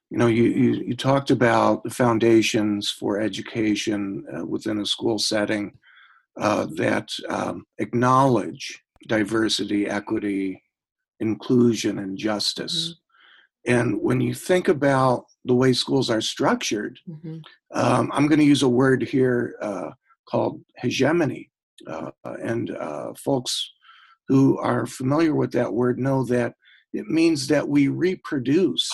you 0.10 0.18
know, 0.18 0.28
you, 0.28 0.44
you, 0.44 0.74
you, 0.88 0.96
talked 0.96 1.32
about 1.32 1.84
the 1.84 1.90
foundations 1.90 2.90
for 2.90 3.20
education 3.20 4.26
uh, 4.34 4.46
within 4.46 4.80
a 4.80 4.86
school 4.86 5.20
setting 5.20 5.78
uh, 6.38 6.68
that 6.76 7.12
um, 7.30 7.66
acknowledge 7.80 8.82
diversity, 9.08 9.88
equity, 9.88 10.64
inclusion, 11.20 12.00
and 12.00 12.18
justice. 12.18 12.90
Mm-hmm. 12.90 13.74
And 13.74 14.02
when 14.02 14.22
you 14.22 14.34
think 14.34 14.70
about 14.70 15.26
the 15.44 15.56
way 15.56 15.74
schools 15.74 16.10
are 16.10 16.22
structured, 16.22 17.00
mm-hmm. 17.10 17.40
um, 17.74 18.10
I'm 18.14 18.28
going 18.28 18.40
to 18.40 18.46
use 18.46 18.64
a 18.64 18.70
word 18.70 19.04
here 19.04 19.56
uh, 19.62 19.92
called 20.30 20.62
hegemony. 20.78 21.50
Uh, 21.86 22.12
and 22.24 22.72
uh, 22.72 23.14
folks 23.14 23.72
who 24.28 24.58
are 24.60 24.86
familiar 24.86 25.36
with 25.36 25.52
that 25.54 25.74
word 25.74 26.00
know 26.00 26.24
that 26.26 26.54
it 26.94 27.08
means 27.08 27.48
that 27.48 27.68
we 27.68 27.88
reproduce 27.88 28.90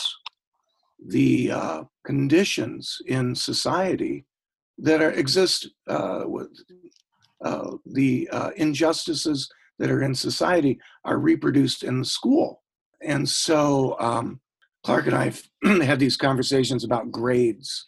the 1.08 1.52
uh, 1.52 1.84
conditions 2.06 2.98
in 3.08 3.36
society 3.36 4.26
that 4.78 5.02
are, 5.02 5.12
exist 5.12 5.70
uh, 5.88 6.24
with 6.26 6.50
uh, 7.44 7.72
the 7.86 8.28
injustices 8.56 9.50
that 9.80 9.92
are 9.92 10.02
in 10.02 10.16
society 10.16 10.80
are 11.04 11.18
reproduced 11.18 11.84
in 11.84 12.00
the 12.00 12.06
school. 12.06 12.64
And 13.02 13.28
so 13.28 13.98
um, 14.00 14.40
Clark 14.84 15.08
and 15.08 15.16
I 15.16 15.34
had 15.84 16.00
these 16.00 16.18
conversations 16.18 16.84
about 16.84 17.12
grades. 17.12 17.88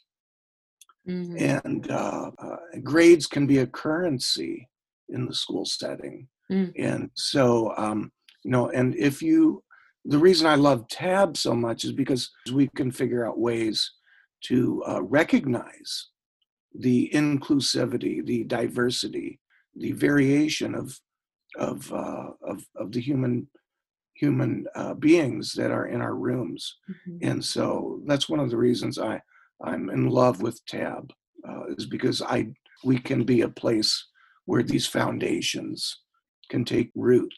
Mm-hmm. 1.07 1.37
And 1.37 1.91
uh, 1.91 2.31
uh, 2.39 2.55
grades 2.83 3.27
can 3.27 3.45
be 3.45 3.59
a 3.59 3.67
currency 3.67 4.67
in 5.09 5.25
the 5.25 5.33
school 5.33 5.65
setting. 5.65 6.27
Mm. 6.51 6.71
And 6.77 7.09
so, 7.15 7.73
um, 7.77 8.11
you 8.43 8.51
know, 8.51 8.69
and 8.69 8.95
if 8.95 9.21
you, 9.21 9.63
the 10.05 10.19
reason 10.19 10.47
I 10.47 10.55
love 10.55 10.87
TAB 10.87 11.35
so 11.35 11.55
much 11.55 11.83
is 11.83 11.91
because 11.91 12.29
we 12.53 12.69
can 12.75 12.91
figure 12.91 13.27
out 13.27 13.39
ways 13.39 13.91
to 14.45 14.83
uh, 14.87 15.01
recognize 15.01 16.09
the 16.77 17.09
inclusivity, 17.13 18.23
the 18.25 18.43
diversity, 18.43 19.39
the 19.75 19.93
variation 19.93 20.75
of 20.75 20.99
of 21.57 21.91
uh, 21.91 22.31
of, 22.41 22.65
of 22.75 22.91
the 22.91 22.99
human 22.99 23.47
human 24.15 24.65
uh, 24.75 24.93
beings 24.93 25.53
that 25.53 25.71
are 25.71 25.87
in 25.87 26.01
our 26.01 26.15
rooms. 26.15 26.77
Mm-hmm. 26.89 27.29
And 27.29 27.43
so 27.43 28.01
that's 28.05 28.29
one 28.29 28.39
of 28.39 28.49
the 28.49 28.57
reasons 28.57 28.97
I, 28.97 29.21
I'm 29.61 29.89
in 29.89 30.07
love 30.07 30.41
with 30.41 30.65
TAB, 30.65 31.11
uh, 31.47 31.65
is 31.77 31.85
because 31.85 32.21
I 32.21 32.47
we 32.83 32.99
can 32.99 33.23
be 33.23 33.41
a 33.41 33.49
place 33.49 34.05
where 34.45 34.63
these 34.63 34.85
foundations 34.87 36.01
can 36.49 36.65
take 36.65 36.91
root 36.95 37.33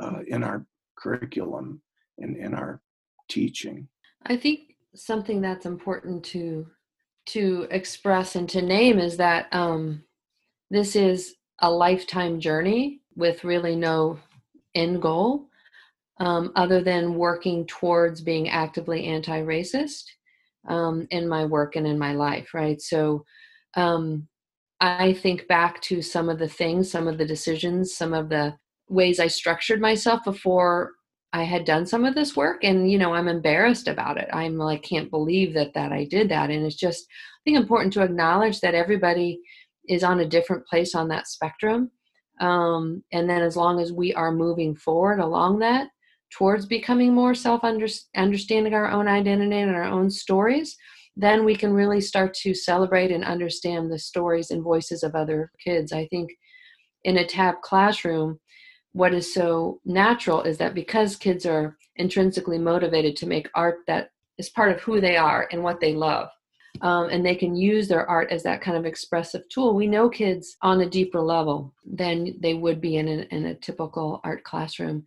uh, 0.00 0.20
in 0.26 0.42
our 0.44 0.64
curriculum 0.96 1.82
and 2.18 2.36
in 2.36 2.54
our 2.54 2.80
teaching. 3.28 3.88
I 4.26 4.36
think 4.36 4.74
something 4.94 5.40
that's 5.40 5.66
important 5.66 6.24
to 6.24 6.66
to 7.26 7.66
express 7.70 8.36
and 8.36 8.48
to 8.48 8.62
name 8.62 8.98
is 8.98 9.18
that 9.18 9.48
um, 9.52 10.02
this 10.70 10.96
is 10.96 11.34
a 11.60 11.70
lifetime 11.70 12.40
journey 12.40 13.02
with 13.16 13.44
really 13.44 13.76
no 13.76 14.18
end 14.74 15.02
goal 15.02 15.48
um, 16.20 16.52
other 16.56 16.80
than 16.80 17.14
working 17.14 17.66
towards 17.66 18.22
being 18.22 18.48
actively 18.48 19.04
anti 19.04 19.42
racist 19.42 20.04
um, 20.68 21.06
in 21.10 21.28
my 21.28 21.44
work 21.44 21.76
and 21.76 21.86
in 21.86 21.98
my 21.98 22.12
life, 22.12 22.54
right? 22.54 22.80
So 22.80 23.24
um, 23.76 24.26
I 24.80 25.12
think 25.14 25.48
back 25.48 25.80
to 25.82 26.02
some 26.02 26.28
of 26.28 26.38
the 26.38 26.48
things, 26.48 26.90
some 26.90 27.08
of 27.08 27.18
the 27.18 27.26
decisions, 27.26 27.96
some 27.96 28.14
of 28.14 28.28
the 28.28 28.56
ways 28.88 29.18
I 29.20 29.26
structured 29.26 29.80
myself 29.80 30.24
before 30.24 30.92
I 31.32 31.42
had 31.42 31.64
done 31.64 31.84
some 31.84 32.04
of 32.04 32.14
this 32.14 32.36
work 32.36 32.64
and 32.64 32.90
you 32.90 32.96
know 32.96 33.12
I'm 33.12 33.28
embarrassed 33.28 33.86
about 33.86 34.16
it. 34.16 34.28
I'm 34.32 34.56
like 34.56 34.82
can't 34.82 35.10
believe 35.10 35.52
that 35.54 35.74
that 35.74 35.92
I 35.92 36.04
did 36.04 36.30
that 36.30 36.50
and 36.50 36.64
it's 36.64 36.76
just 36.76 37.04
I 37.04 37.40
think 37.44 37.58
important 37.58 37.92
to 37.94 38.02
acknowledge 38.02 38.60
that 38.60 38.74
everybody 38.74 39.40
is 39.88 40.04
on 40.04 40.20
a 40.20 40.28
different 40.28 40.66
place 40.66 40.94
on 40.94 41.08
that 41.08 41.26
spectrum. 41.26 41.90
Um, 42.40 43.02
and 43.12 43.28
then 43.28 43.42
as 43.42 43.56
long 43.56 43.80
as 43.80 43.92
we 43.92 44.14
are 44.14 44.32
moving 44.32 44.76
forward 44.76 45.18
along 45.18 45.58
that, 45.58 45.88
towards 46.30 46.66
becoming 46.66 47.14
more 47.14 47.34
self 47.34 47.62
understanding 47.64 48.74
our 48.74 48.90
own 48.90 49.08
identity 49.08 49.58
and 49.58 49.74
our 49.74 49.84
own 49.84 50.10
stories, 50.10 50.76
then 51.18 51.44
we 51.44 51.56
can 51.56 51.72
really 51.72 52.00
start 52.00 52.32
to 52.32 52.54
celebrate 52.54 53.10
and 53.10 53.24
understand 53.24 53.90
the 53.90 53.98
stories 53.98 54.52
and 54.52 54.62
voices 54.62 55.02
of 55.02 55.16
other 55.16 55.50
kids. 55.62 55.92
I 55.92 56.06
think 56.06 56.30
in 57.02 57.18
a 57.18 57.26
TAB 57.26 57.60
classroom, 57.60 58.38
what 58.92 59.12
is 59.12 59.34
so 59.34 59.80
natural 59.84 60.42
is 60.42 60.58
that 60.58 60.74
because 60.74 61.16
kids 61.16 61.44
are 61.44 61.76
intrinsically 61.96 62.56
motivated 62.56 63.16
to 63.16 63.26
make 63.26 63.50
art 63.56 63.78
that 63.88 64.10
is 64.38 64.48
part 64.50 64.70
of 64.70 64.80
who 64.80 65.00
they 65.00 65.16
are 65.16 65.48
and 65.50 65.60
what 65.60 65.80
they 65.80 65.92
love, 65.92 66.28
um, 66.82 67.08
and 67.10 67.26
they 67.26 67.34
can 67.34 67.56
use 67.56 67.88
their 67.88 68.08
art 68.08 68.30
as 68.30 68.44
that 68.44 68.60
kind 68.60 68.76
of 68.76 68.86
expressive 68.86 69.42
tool. 69.48 69.74
We 69.74 69.88
know 69.88 70.08
kids 70.08 70.56
on 70.62 70.82
a 70.82 70.88
deeper 70.88 71.20
level 71.20 71.74
than 71.84 72.36
they 72.38 72.54
would 72.54 72.80
be 72.80 72.96
in 72.96 73.08
in 73.08 73.46
a 73.46 73.56
typical 73.56 74.20
art 74.22 74.44
classroom. 74.44 75.04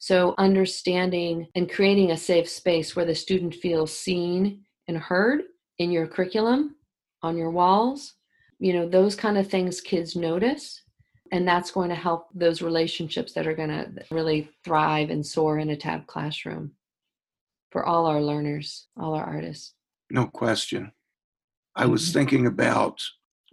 So, 0.00 0.34
understanding 0.38 1.46
and 1.54 1.70
creating 1.70 2.10
a 2.10 2.16
safe 2.16 2.48
space 2.48 2.96
where 2.96 3.04
the 3.04 3.14
student 3.14 3.54
feels 3.54 3.96
seen 3.96 4.64
and 4.88 4.96
heard 4.96 5.42
in 5.82 5.90
your 5.90 6.06
curriculum, 6.06 6.76
on 7.22 7.36
your 7.36 7.50
walls, 7.50 8.14
you 8.58 8.72
know, 8.72 8.88
those 8.88 9.14
kind 9.14 9.36
of 9.36 9.48
things 9.48 9.80
kids 9.80 10.16
notice. 10.16 10.82
And 11.32 11.48
that's 11.48 11.70
going 11.70 11.88
to 11.88 11.94
help 11.94 12.28
those 12.34 12.62
relationships 12.62 13.32
that 13.32 13.46
are 13.46 13.54
going 13.54 13.70
to 13.70 13.90
really 14.10 14.50
thrive 14.64 15.10
and 15.10 15.24
soar 15.24 15.58
in 15.58 15.70
a 15.70 15.76
TAB 15.76 16.06
classroom 16.06 16.72
for 17.70 17.86
all 17.86 18.06
our 18.06 18.20
learners, 18.20 18.86
all 19.00 19.14
our 19.14 19.24
artists. 19.24 19.74
No 20.10 20.26
question. 20.26 20.92
I 21.74 21.86
was 21.86 22.02
mm-hmm. 22.02 22.12
thinking 22.12 22.46
about 22.46 23.00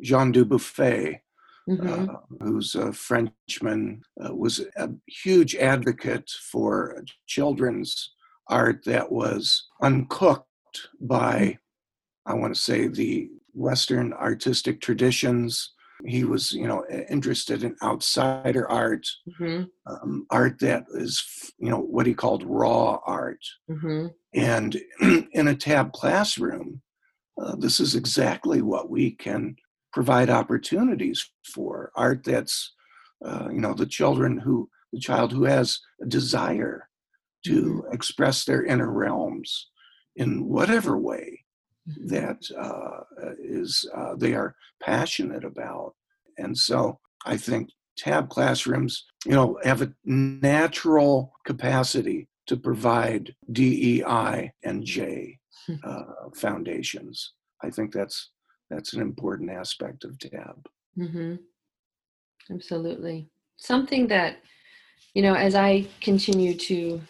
Jean 0.01 0.33
Dubuffet, 0.33 1.21
mm-hmm. 1.69 2.09
uh, 2.09 2.17
who's 2.41 2.75
a 2.75 2.91
Frenchman, 2.91 4.01
uh, 4.23 4.35
was 4.35 4.59
a 4.75 4.89
huge 5.07 5.55
advocate 5.55 6.29
for 6.51 7.03
children's 7.27 8.11
art 8.49 8.83
that 8.85 9.09
was 9.09 9.67
uncooked 9.81 10.45
by, 10.99 11.57
I 12.25 12.33
want 12.33 12.53
to 12.53 12.59
say, 12.59 12.87
the 12.87 13.29
Western 13.53 14.13
artistic 14.13 14.81
traditions. 14.81 15.73
He 16.05 16.23
was, 16.23 16.53
you 16.53 16.65
know, 16.65 16.85
interested 17.09 17.63
in 17.63 17.75
outsider 17.83 18.69
art, 18.69 19.05
mm-hmm. 19.27 19.63
um, 19.85 20.25
art 20.29 20.57
that 20.59 20.85
is, 20.93 21.21
you 21.57 21.69
know, 21.69 21.79
what 21.79 22.05
he 22.05 22.13
called 22.13 22.43
raw 22.45 22.99
art. 23.05 23.43
Mm-hmm. 23.69 24.07
And 24.33 24.81
in 25.33 25.47
a 25.49 25.55
tab 25.55 25.91
classroom, 25.91 26.81
uh, 27.41 27.55
this 27.57 27.79
is 27.79 27.95
exactly 27.95 28.61
what 28.61 28.89
we 28.89 29.11
can 29.11 29.55
provide 29.91 30.29
opportunities 30.29 31.29
for 31.53 31.91
art 31.95 32.23
that's 32.23 32.73
uh, 33.25 33.49
you 33.51 33.59
know 33.59 33.73
the 33.73 33.85
children 33.85 34.37
who 34.37 34.69
the 34.93 34.99
child 34.99 35.31
who 35.31 35.43
has 35.43 35.79
a 36.01 36.05
desire 36.05 36.87
to 37.45 37.83
Mhm. 37.85 37.93
express 37.93 38.45
their 38.45 38.63
inner 38.63 38.91
realms 38.91 39.69
in 40.15 40.45
whatever 40.45 40.97
way. 40.97 41.45
That 42.05 42.41
uh, 42.57 43.31
is 43.39 43.89
uh, 43.95 44.15
they 44.15 44.33
are 44.33 44.55
passionate 44.81 45.43
about. 45.43 45.93
And 46.37 46.57
so 46.57 46.99
I 47.25 47.37
think 47.37 47.69
tab 47.97 48.29
classrooms, 48.29 49.05
you 49.25 49.33
know, 49.33 49.59
have 49.63 49.81
a 49.81 49.93
natural 50.05 51.33
capacity 51.45 52.27
to 52.47 52.57
provide 52.57 53.35
DEI 53.51 54.51
and 54.63 54.83
J 54.83 55.37
uh, 55.83 56.03
foundations. 56.35 57.33
I 57.63 57.69
think 57.69 57.93
that's 57.93 58.31
that's 58.69 58.93
an 58.93 59.01
important 59.01 59.49
aspect 59.49 60.03
of 60.03 60.17
tab. 60.19 60.65
Mm-hmm. 60.97 61.35
Absolutely. 62.51 63.27
Something 63.57 64.07
that, 64.07 64.37
you 65.13 65.21
know, 65.21 65.33
as 65.33 65.55
I 65.55 65.87
continue 66.01 66.55
to 66.55 67.01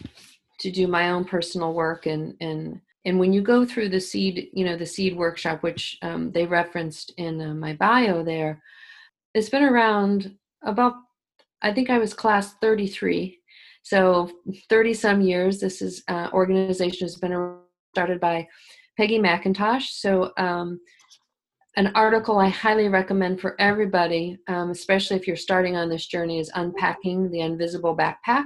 to 0.59 0.71
do 0.71 0.88
my 0.88 1.12
own 1.12 1.25
personal 1.25 1.74
work 1.74 2.05
and 2.05 2.36
and 2.41 2.81
and 3.05 3.19
when 3.19 3.31
you 3.31 3.41
go 3.41 3.65
through 3.65 3.89
the 3.89 3.99
seed, 3.99 4.49
you 4.53 4.65
know, 4.65 4.77
the 4.77 4.85
seed 4.85 5.15
workshop, 5.15 5.63
which 5.63 5.97
um, 6.01 6.31
they 6.31 6.45
referenced 6.45 7.13
in 7.17 7.41
uh, 7.41 7.53
my 7.53 7.73
bio 7.73 8.23
there, 8.23 8.61
it's 9.33 9.49
been 9.49 9.63
around 9.63 10.35
about, 10.63 10.93
I 11.61 11.73
think 11.73 11.89
I 11.89 11.97
was 11.97 12.13
class 12.13 12.55
33. 12.61 13.37
So 13.83 14.29
30 14.69 14.93
some 14.93 15.21
years. 15.21 15.59
This 15.59 15.81
is 15.81 16.03
uh, 16.09 16.29
organization 16.33 17.05
has 17.05 17.15
been 17.15 17.57
started 17.93 18.19
by 18.19 18.47
Peggy 18.97 19.17
McIntosh. 19.17 19.87
So 19.91 20.33
um, 20.37 20.79
an 21.77 21.87
article 21.95 22.37
I 22.37 22.49
highly 22.49 22.89
recommend 22.89 23.39
for 23.39 23.59
everybody, 23.61 24.37
um, 24.47 24.71
especially 24.71 25.15
if 25.15 25.25
you're 25.25 25.37
starting 25.37 25.77
on 25.77 25.87
this 25.87 26.05
journey, 26.05 26.39
is 26.39 26.51
Unpacking 26.53 27.31
the 27.31 27.39
Invisible 27.39 27.95
Backpack. 27.95 28.45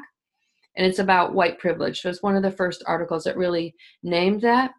And 0.75 0.85
it's 0.85 0.99
about 0.99 1.33
white 1.33 1.59
privilege. 1.59 2.01
So 2.01 2.09
it's 2.09 2.23
one 2.23 2.35
of 2.35 2.43
the 2.43 2.51
first 2.51 2.83
articles 2.87 3.23
that 3.25 3.37
really 3.37 3.75
named 4.01 4.41
that 4.41 4.71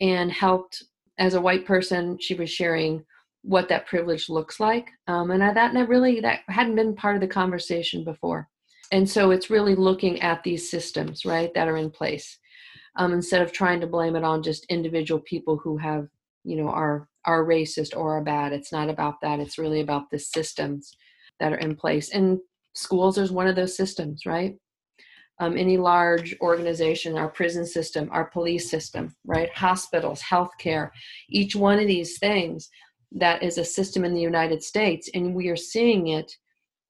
and 0.00 0.30
helped, 0.30 0.82
as 1.18 1.34
a 1.34 1.40
white 1.40 1.66
person, 1.66 2.18
she 2.20 2.34
was 2.34 2.50
sharing 2.50 3.04
what 3.42 3.68
that 3.68 3.86
privilege 3.86 4.28
looks 4.28 4.60
like. 4.60 4.88
Um, 5.06 5.30
and 5.30 5.42
I, 5.42 5.52
that, 5.52 5.72
that 5.74 5.88
really, 5.88 6.20
that 6.20 6.40
hadn't 6.48 6.76
been 6.76 6.94
part 6.94 7.14
of 7.14 7.20
the 7.20 7.28
conversation 7.28 8.04
before. 8.04 8.48
And 8.92 9.08
so 9.08 9.30
it's 9.30 9.50
really 9.50 9.74
looking 9.74 10.20
at 10.20 10.42
these 10.42 10.70
systems, 10.70 11.24
right, 11.24 11.52
that 11.54 11.68
are 11.68 11.76
in 11.76 11.90
place. 11.90 12.38
Um, 12.96 13.12
instead 13.12 13.40
of 13.40 13.52
trying 13.52 13.80
to 13.80 13.86
blame 13.86 14.16
it 14.16 14.24
on 14.24 14.42
just 14.42 14.66
individual 14.68 15.20
people 15.20 15.56
who 15.56 15.76
have, 15.78 16.08
you 16.42 16.56
know, 16.56 16.68
are 16.68 17.08
are 17.26 17.44
racist 17.44 17.96
or 17.96 18.16
are 18.16 18.24
bad. 18.24 18.52
It's 18.52 18.72
not 18.72 18.88
about 18.88 19.20
that. 19.22 19.40
It's 19.40 19.58
really 19.58 19.80
about 19.80 20.10
the 20.10 20.18
systems 20.18 20.96
that 21.38 21.52
are 21.52 21.58
in 21.58 21.76
place. 21.76 22.10
And 22.10 22.38
schools 22.74 23.18
is 23.18 23.30
one 23.30 23.46
of 23.46 23.56
those 23.56 23.76
systems, 23.76 24.24
right? 24.26 24.56
Um, 25.42 25.56
any 25.56 25.78
large 25.78 26.36
organization, 26.42 27.16
our 27.16 27.30
prison 27.30 27.64
system, 27.64 28.10
our 28.12 28.26
police 28.26 28.70
system, 28.70 29.16
right? 29.24 29.50
Hospitals, 29.56 30.20
healthcare, 30.20 30.90
each 31.30 31.56
one 31.56 31.78
of 31.78 31.86
these 31.86 32.18
things 32.18 32.68
that 33.12 33.42
is 33.42 33.56
a 33.56 33.64
system 33.64 34.04
in 34.04 34.12
the 34.12 34.20
United 34.20 34.62
States, 34.62 35.08
and 35.14 35.34
we 35.34 35.48
are 35.48 35.56
seeing 35.56 36.08
it 36.08 36.36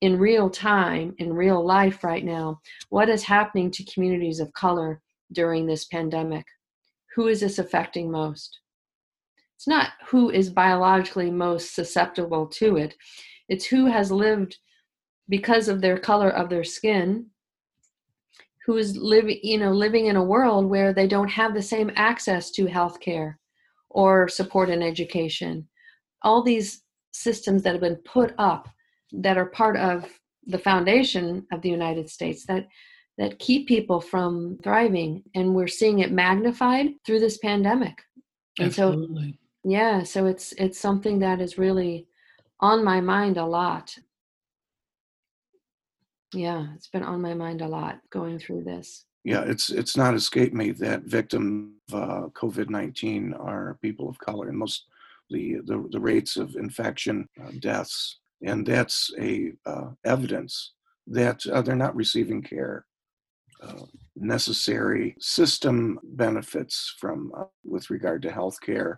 in 0.01 0.19
real 0.19 0.49
time, 0.49 1.15
in 1.19 1.31
real 1.33 1.65
life 1.65 2.03
right 2.03 2.25
now. 2.25 2.59
What 2.89 3.07
is 3.07 3.23
happening 3.23 3.71
to 3.71 3.85
communities 3.85 4.39
of 4.39 4.51
color 4.53 5.01
during 5.31 5.65
this 5.65 5.85
pandemic? 5.85 6.45
Who 7.15 7.27
is 7.27 7.39
this 7.39 7.57
affecting 7.57 8.11
most? 8.11 8.59
It's 9.55 9.67
not 9.67 9.91
who 10.07 10.29
is 10.29 10.49
biologically 10.49 11.31
most 11.31 11.75
susceptible 11.75 12.47
to 12.47 12.77
it, 12.77 12.95
it's 13.47 13.65
who 13.65 13.85
has 13.85 14.11
lived 14.11 14.57
because 15.29 15.67
of 15.67 15.81
their 15.81 15.97
color 15.97 16.29
of 16.29 16.49
their 16.49 16.63
skin 16.63 17.27
who 18.65 18.77
is 18.77 18.95
living 18.95 19.39
you 19.41 19.57
know 19.57 19.71
living 19.71 20.07
in 20.07 20.15
a 20.15 20.23
world 20.23 20.65
where 20.65 20.93
they 20.93 21.07
don't 21.07 21.29
have 21.29 21.53
the 21.53 21.61
same 21.61 21.91
access 21.95 22.51
to 22.51 22.65
health 22.65 22.99
care 22.99 23.39
or 23.89 24.27
support 24.27 24.69
and 24.69 24.83
education. 24.83 25.67
All 26.23 26.43
these 26.43 26.83
systems 27.11 27.63
that 27.63 27.73
have 27.73 27.81
been 27.81 27.97
put 28.05 28.33
up 28.37 28.69
that 29.11 29.37
are 29.37 29.47
part 29.47 29.77
of 29.77 30.05
the 30.47 30.57
foundation 30.57 31.45
of 31.51 31.61
the 31.61 31.69
united 31.69 32.09
states 32.09 32.45
that 32.45 32.67
that 33.17 33.37
keep 33.37 33.67
people 33.67 33.99
from 33.99 34.57
thriving 34.63 35.21
and 35.35 35.53
we're 35.53 35.67
seeing 35.67 35.99
it 35.99 36.11
magnified 36.11 36.87
through 37.05 37.19
this 37.19 37.37
pandemic. 37.37 38.01
And 38.57 38.67
Absolutely. 38.67 39.31
so 39.33 39.37
yeah 39.63 40.03
so 40.03 40.25
it's 40.25 40.53
it's 40.53 40.79
something 40.79 41.19
that 41.19 41.39
is 41.39 41.57
really 41.57 42.07
on 42.61 42.83
my 42.83 42.99
mind 43.01 43.37
a 43.37 43.45
lot 43.45 43.95
yeah 46.33 46.67
it's 46.75 46.87
been 46.87 47.03
on 47.03 47.21
my 47.21 47.33
mind 47.33 47.61
a 47.61 47.67
lot 47.67 47.99
going 48.09 48.39
through 48.39 48.63
this 48.63 49.05
Yeah, 49.23 49.43
it's 49.45 49.69
it's 49.69 49.95
not 49.95 50.15
escaped 50.15 50.53
me 50.53 50.71
that 50.71 51.03
victims 51.03 51.73
of 51.93 52.01
uh, 52.01 52.27
COVID 52.33 52.69
nineteen 52.69 53.33
are 53.33 53.77
people 53.81 54.09
of 54.09 54.17
color, 54.17 54.49
and 54.49 54.57
most 54.57 54.85
the 55.29 55.57
the, 55.65 55.87
the 55.91 55.99
rates 55.99 56.37
of 56.37 56.55
infection, 56.55 57.29
uh, 57.41 57.51
deaths, 57.59 58.19
and 58.41 58.65
that's 58.65 59.11
a 59.19 59.53
uh, 59.65 59.89
evidence 60.03 60.73
that 61.07 61.45
uh, 61.47 61.61
they're 61.61 61.75
not 61.75 61.95
receiving 61.95 62.41
care. 62.41 62.85
Uh, 63.61 63.85
necessary 64.15 65.15
system 65.19 65.99
benefits 66.03 66.95
from 66.99 67.31
uh, 67.37 67.43
with 67.63 67.91
regard 67.91 68.23
to 68.23 68.29
healthcare 68.29 68.97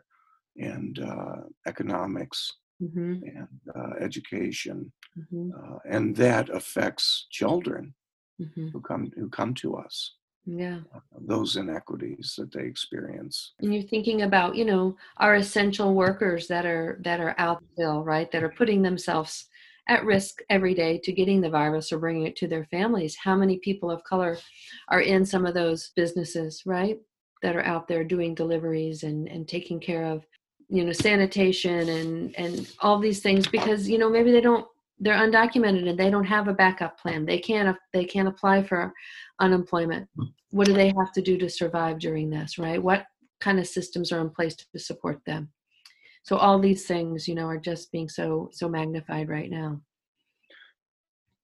and 0.56 1.00
uh, 1.00 1.42
economics 1.68 2.54
hmm 2.88 3.14
and 3.24 3.48
uh, 3.76 3.94
education, 4.00 4.92
hmm 5.30 5.50
uh, 5.58 5.78
and 5.86 6.16
that 6.16 6.50
affects 6.50 7.28
children 7.30 7.94
hmm 8.38 8.70
who 8.70 8.82
come 8.82 9.12
who 9.16 9.30
come 9.30 9.54
to 9.54 9.76
us 9.76 10.16
yeah. 10.46 10.80
those 11.22 11.56
inequities 11.56 12.36
that 12.38 12.52
they 12.52 12.66
experience. 12.66 13.54
and 13.60 13.74
you're 13.74 13.84
thinking 13.84 14.24
about 14.24 14.56
you 14.56 14.66
know 14.66 14.96
our 15.18 15.36
essential 15.36 15.94
workers 15.94 16.48
that 16.48 16.66
are 16.66 17.00
that 17.04 17.20
are 17.20 17.36
out 17.38 17.64
still 17.74 18.04
right 18.04 18.32
that 18.32 18.44
are 18.44 18.54
putting 18.58 18.82
themselves 18.82 19.48
at 19.90 20.06
risk 20.06 20.40
every 20.50 20.74
day 20.74 20.98
to 20.98 21.12
getting 21.12 21.42
the 21.42 21.50
virus 21.50 21.92
or 21.92 22.00
bringing 22.00 22.26
it 22.26 22.38
to 22.38 22.48
their 22.48 22.66
families. 22.66 23.18
How 23.18 23.36
many 23.36 23.58
people 23.60 23.92
of 23.92 24.04
color 24.06 24.38
are 24.88 25.02
in 25.02 25.26
some 25.26 25.46
of 25.46 25.54
those 25.54 25.92
businesses 25.96 26.64
right 26.66 26.98
that 27.42 27.58
are 27.58 27.66
out 27.66 27.88
there 27.88 28.04
doing 28.04 28.36
deliveries 28.36 29.04
and 29.04 29.28
and 29.30 29.48
taking 29.48 29.80
care 29.80 30.06
of 30.06 30.26
you 30.74 30.84
know 30.84 30.92
sanitation 30.92 31.88
and 31.88 32.36
and 32.36 32.68
all 32.80 32.98
these 32.98 33.22
things 33.22 33.48
because 33.48 33.88
you 33.88 34.00
know 34.00 34.10
maybe 34.10 34.32
they 34.32 34.42
don't 34.42 34.66
they're 35.00 35.14
undocumented 35.14 35.88
and 35.88 36.00
they 36.00 36.10
don't 36.10 36.24
have 36.26 36.48
a 36.48 36.54
backup 36.54 37.00
plan. 37.00 37.26
They 37.26 37.38
can't 37.38 37.78
they 37.94 38.06
can't 38.06 38.28
apply 38.28 38.64
for 38.64 38.92
unemployment. 39.40 40.10
What 40.50 40.66
do 40.66 40.74
they 40.74 40.88
have 40.98 41.12
to 41.14 41.22
do 41.22 41.38
to 41.38 41.50
survive 41.50 42.00
during 42.00 42.30
this 42.32 42.58
right? 42.58 42.82
What 42.82 43.06
kind 43.40 43.60
of 43.60 43.68
systems 43.68 44.12
are 44.12 44.22
in 44.22 44.32
place 44.32 44.56
to 44.56 44.80
support 44.80 45.20
them? 45.28 45.50
So 46.24 46.38
all 46.38 46.58
these 46.58 46.88
things 46.88 47.28
you 47.28 47.36
know 47.36 47.46
are 47.46 47.60
just 47.60 47.92
being 47.92 48.10
so 48.10 48.50
so 48.52 48.68
magnified 48.68 49.30
right 49.30 49.52
now 49.52 49.80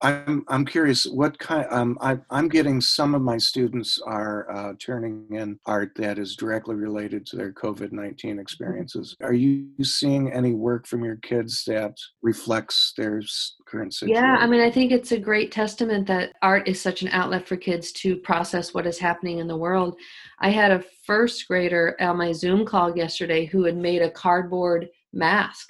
I'm 0.02 0.46
I'm 0.48 0.66
curious 0.66 1.06
what 1.06 1.38
kind. 1.40 1.68
Um, 1.72 1.98
I, 2.00 2.20
I'm 2.30 2.48
getting 2.48 2.80
some 2.80 3.16
of 3.16 3.22
my 3.22 3.38
students 3.38 4.00
are 4.06 4.50
uh, 4.50 4.74
turning 4.80 5.26
in 5.32 5.60
art 5.66 5.92
that 5.96 6.18
is 6.18 6.36
directly 6.36 6.76
related 6.76 7.26
to 7.28 7.36
their 7.36 7.52
COVID 7.52 7.92
nineteen 7.92 8.40
experiences. 8.40 9.16
Are 9.22 9.34
you 9.34 9.68
seeing 9.84 10.32
any 10.32 10.54
work 10.54 10.88
from 10.88 11.04
your 11.04 11.18
kids 11.18 11.64
that 11.68 11.98
reflects 12.22 12.94
their 12.98 13.22
current 13.70 13.94
situation? 13.94 14.24
yeah 14.24 14.38
i 14.40 14.48
mean 14.48 14.62
i 14.62 14.72
think 14.72 14.92
it's 14.92 15.12
a 15.12 15.20
great 15.20 15.52
testament 15.52 16.08
that 16.08 16.34
art 16.42 16.68
is 16.68 16.82
such 16.82 17.02
an 17.02 17.08
outlet 17.10 17.48
for 17.48 17.56
kids 17.56 17.92
to 17.92 18.16
process 18.18 18.74
what 18.74 18.88
is 18.88 18.98
happening 18.98 19.40
in 19.40 19.48
the 19.48 19.56
world 19.56 19.96
i 20.40 20.50
had 20.50 20.72
a 20.72 20.84
first 21.06 21.48
grader 21.48 21.96
on 22.00 22.18
my 22.18 22.32
zoom 22.32 22.66
call 22.66 22.96
yesterday 22.96 23.46
who 23.46 23.64
had 23.64 23.78
made 23.78 24.02
a 24.02 24.12
cardboard 24.12 24.90
mask 25.14 25.70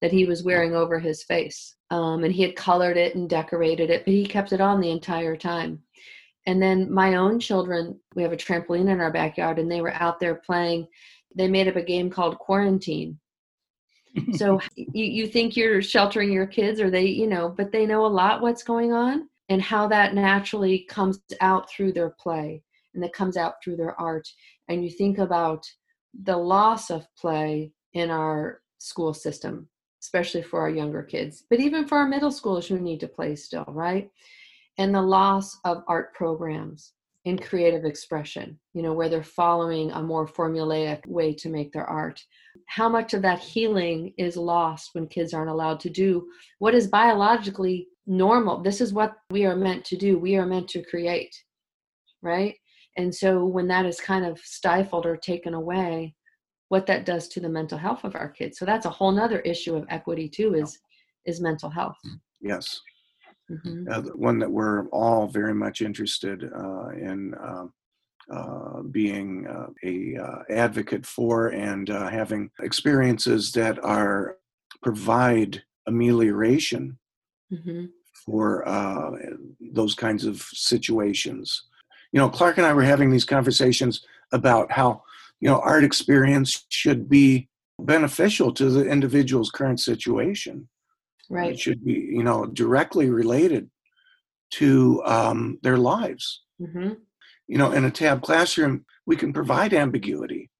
that 0.00 0.12
he 0.12 0.24
was 0.24 0.42
wearing 0.42 0.74
over 0.74 0.98
his 0.98 1.22
face. 1.22 1.76
Um, 1.90 2.24
and 2.24 2.32
he 2.32 2.42
had 2.42 2.56
colored 2.56 2.96
it 2.96 3.14
and 3.14 3.28
decorated 3.28 3.90
it 3.90 4.04
but 4.04 4.12
he 4.12 4.26
kept 4.26 4.52
it 4.52 4.60
on 4.60 4.80
the 4.80 4.90
entire 4.90 5.36
time. 5.36 5.80
And 6.46 6.62
then 6.62 6.92
my 6.92 7.16
own 7.16 7.40
children 7.40 7.98
we 8.14 8.22
have 8.22 8.32
a 8.32 8.36
trampoline 8.36 8.90
in 8.90 9.00
our 9.00 9.12
backyard 9.12 9.58
and 9.58 9.70
they 9.70 9.80
were 9.80 9.94
out 9.94 10.20
there 10.20 10.36
playing. 10.36 10.86
They 11.34 11.48
made 11.48 11.68
up 11.68 11.76
a 11.76 11.82
game 11.82 12.10
called 12.10 12.38
quarantine. 12.38 13.18
So 14.34 14.60
you, 14.76 15.04
you 15.04 15.26
think 15.26 15.56
you're 15.56 15.82
sheltering 15.82 16.32
your 16.32 16.46
kids 16.46 16.80
or 16.80 16.90
they 16.90 17.06
you 17.06 17.26
know 17.26 17.48
but 17.48 17.72
they 17.72 17.86
know 17.86 18.04
a 18.04 18.08
lot 18.08 18.42
what's 18.42 18.62
going 18.62 18.92
on 18.92 19.28
and 19.48 19.62
how 19.62 19.88
that 19.88 20.14
naturally 20.14 20.86
comes 20.90 21.20
out 21.40 21.70
through 21.70 21.92
their 21.92 22.10
play 22.10 22.62
and 22.94 23.02
that 23.02 23.12
comes 23.12 23.36
out 23.36 23.54
through 23.62 23.76
their 23.76 23.98
art. 24.00 24.28
And 24.68 24.84
you 24.84 24.90
think 24.90 25.18
about 25.18 25.64
the 26.24 26.36
loss 26.36 26.90
of 26.90 27.06
play 27.16 27.72
in 27.94 28.10
our 28.10 28.60
school 28.78 29.14
system 29.14 29.68
especially 30.02 30.42
for 30.42 30.60
our 30.60 30.70
younger 30.70 31.02
kids 31.02 31.44
but 31.50 31.60
even 31.60 31.86
for 31.86 31.98
our 31.98 32.06
middle 32.06 32.30
schoolers 32.30 32.66
who 32.66 32.78
need 32.78 33.00
to 33.00 33.08
play 33.08 33.34
still 33.34 33.64
right 33.68 34.10
and 34.78 34.94
the 34.94 35.02
loss 35.02 35.58
of 35.64 35.82
art 35.88 36.14
programs 36.14 36.92
and 37.26 37.42
creative 37.42 37.84
expression 37.84 38.58
you 38.74 38.82
know 38.82 38.92
where 38.92 39.08
they're 39.08 39.22
following 39.22 39.90
a 39.92 40.02
more 40.02 40.26
formulaic 40.26 41.04
way 41.06 41.32
to 41.32 41.48
make 41.48 41.72
their 41.72 41.86
art 41.86 42.22
how 42.66 42.88
much 42.88 43.12
of 43.14 43.22
that 43.22 43.38
healing 43.38 44.12
is 44.18 44.36
lost 44.36 44.90
when 44.92 45.06
kids 45.06 45.34
aren't 45.34 45.50
allowed 45.50 45.80
to 45.80 45.90
do 45.90 46.26
what 46.58 46.74
is 46.74 46.86
biologically 46.86 47.88
normal. 48.08 48.62
This 48.62 48.80
is 48.80 48.92
what 48.92 49.14
we 49.30 49.44
are 49.44 49.54
meant 49.54 49.84
to 49.86 49.96
do. 49.96 50.18
We 50.18 50.36
are 50.36 50.46
meant 50.46 50.68
to 50.70 50.82
create, 50.82 51.36
right? 52.22 52.56
And 52.96 53.14
so 53.14 53.44
when 53.44 53.68
that 53.68 53.86
is 53.86 54.00
kind 54.00 54.24
of 54.24 54.40
stifled 54.40 55.06
or 55.06 55.16
taken 55.16 55.54
away, 55.54 56.14
what 56.68 56.86
that 56.86 57.06
does 57.06 57.28
to 57.28 57.40
the 57.40 57.48
mental 57.48 57.78
health 57.78 58.04
of 58.04 58.14
our 58.14 58.28
kids. 58.28 58.58
So 58.58 58.64
that's 58.64 58.86
a 58.86 58.90
whole 58.90 59.12
nother 59.12 59.40
issue 59.40 59.74
of 59.74 59.86
equity 59.88 60.28
too 60.28 60.54
is 60.54 60.78
is 61.24 61.40
mental 61.40 61.70
health. 61.70 61.96
Yes. 62.40 62.80
Mm-hmm. 63.50 63.88
Uh, 63.90 64.02
one 64.14 64.38
that 64.38 64.50
we're 64.50 64.88
all 64.88 65.26
very 65.26 65.54
much 65.54 65.80
interested 65.80 66.50
uh, 66.54 66.88
in 66.90 67.34
uh, 67.34 67.64
uh 68.30 68.82
being 68.82 69.46
uh, 69.46 69.68
a 69.84 70.16
uh, 70.16 70.42
advocate 70.50 71.06
for 71.06 71.48
and 71.48 71.88
having 71.88 72.50
experiences 72.60 73.52
that 73.52 73.82
are 73.82 74.36
provide 74.82 75.62
amelioration 75.86 76.98
mm-hmm. 77.50 77.86
for 78.26 78.64
those 79.72 79.94
kinds 79.94 80.26
of 80.26 80.42
situations. 80.42 81.64
You 82.12 82.20
know, 82.20 82.28
Clark 82.28 82.58
and 82.58 82.66
I 82.66 82.74
were 82.74 82.82
having 82.82 83.10
these 83.10 83.24
conversations 83.24 84.04
about 84.32 84.70
how 84.70 85.02
you 85.40 85.48
know 85.48 85.60
art 85.60 85.84
experience 85.84 86.66
should 86.68 87.08
be 87.08 87.48
beneficial 87.80 88.52
to 88.52 88.70
the 88.70 88.84
individual's 88.84 89.50
current 89.50 89.80
situation 89.80 90.68
right 91.30 91.52
it 91.52 91.60
should 91.60 91.84
be 91.84 91.92
you 91.92 92.22
know 92.22 92.46
directly 92.46 93.08
related 93.10 93.70
to 94.50 95.02
um, 95.04 95.58
their 95.62 95.76
lives 95.76 96.42
mm-hmm. 96.60 96.92
you 97.46 97.58
know 97.58 97.72
in 97.72 97.84
a 97.84 97.90
tab 97.90 98.22
classroom 98.22 98.84
we 99.06 99.16
can 99.16 99.32
provide 99.32 99.72
ambiguity 99.72 100.50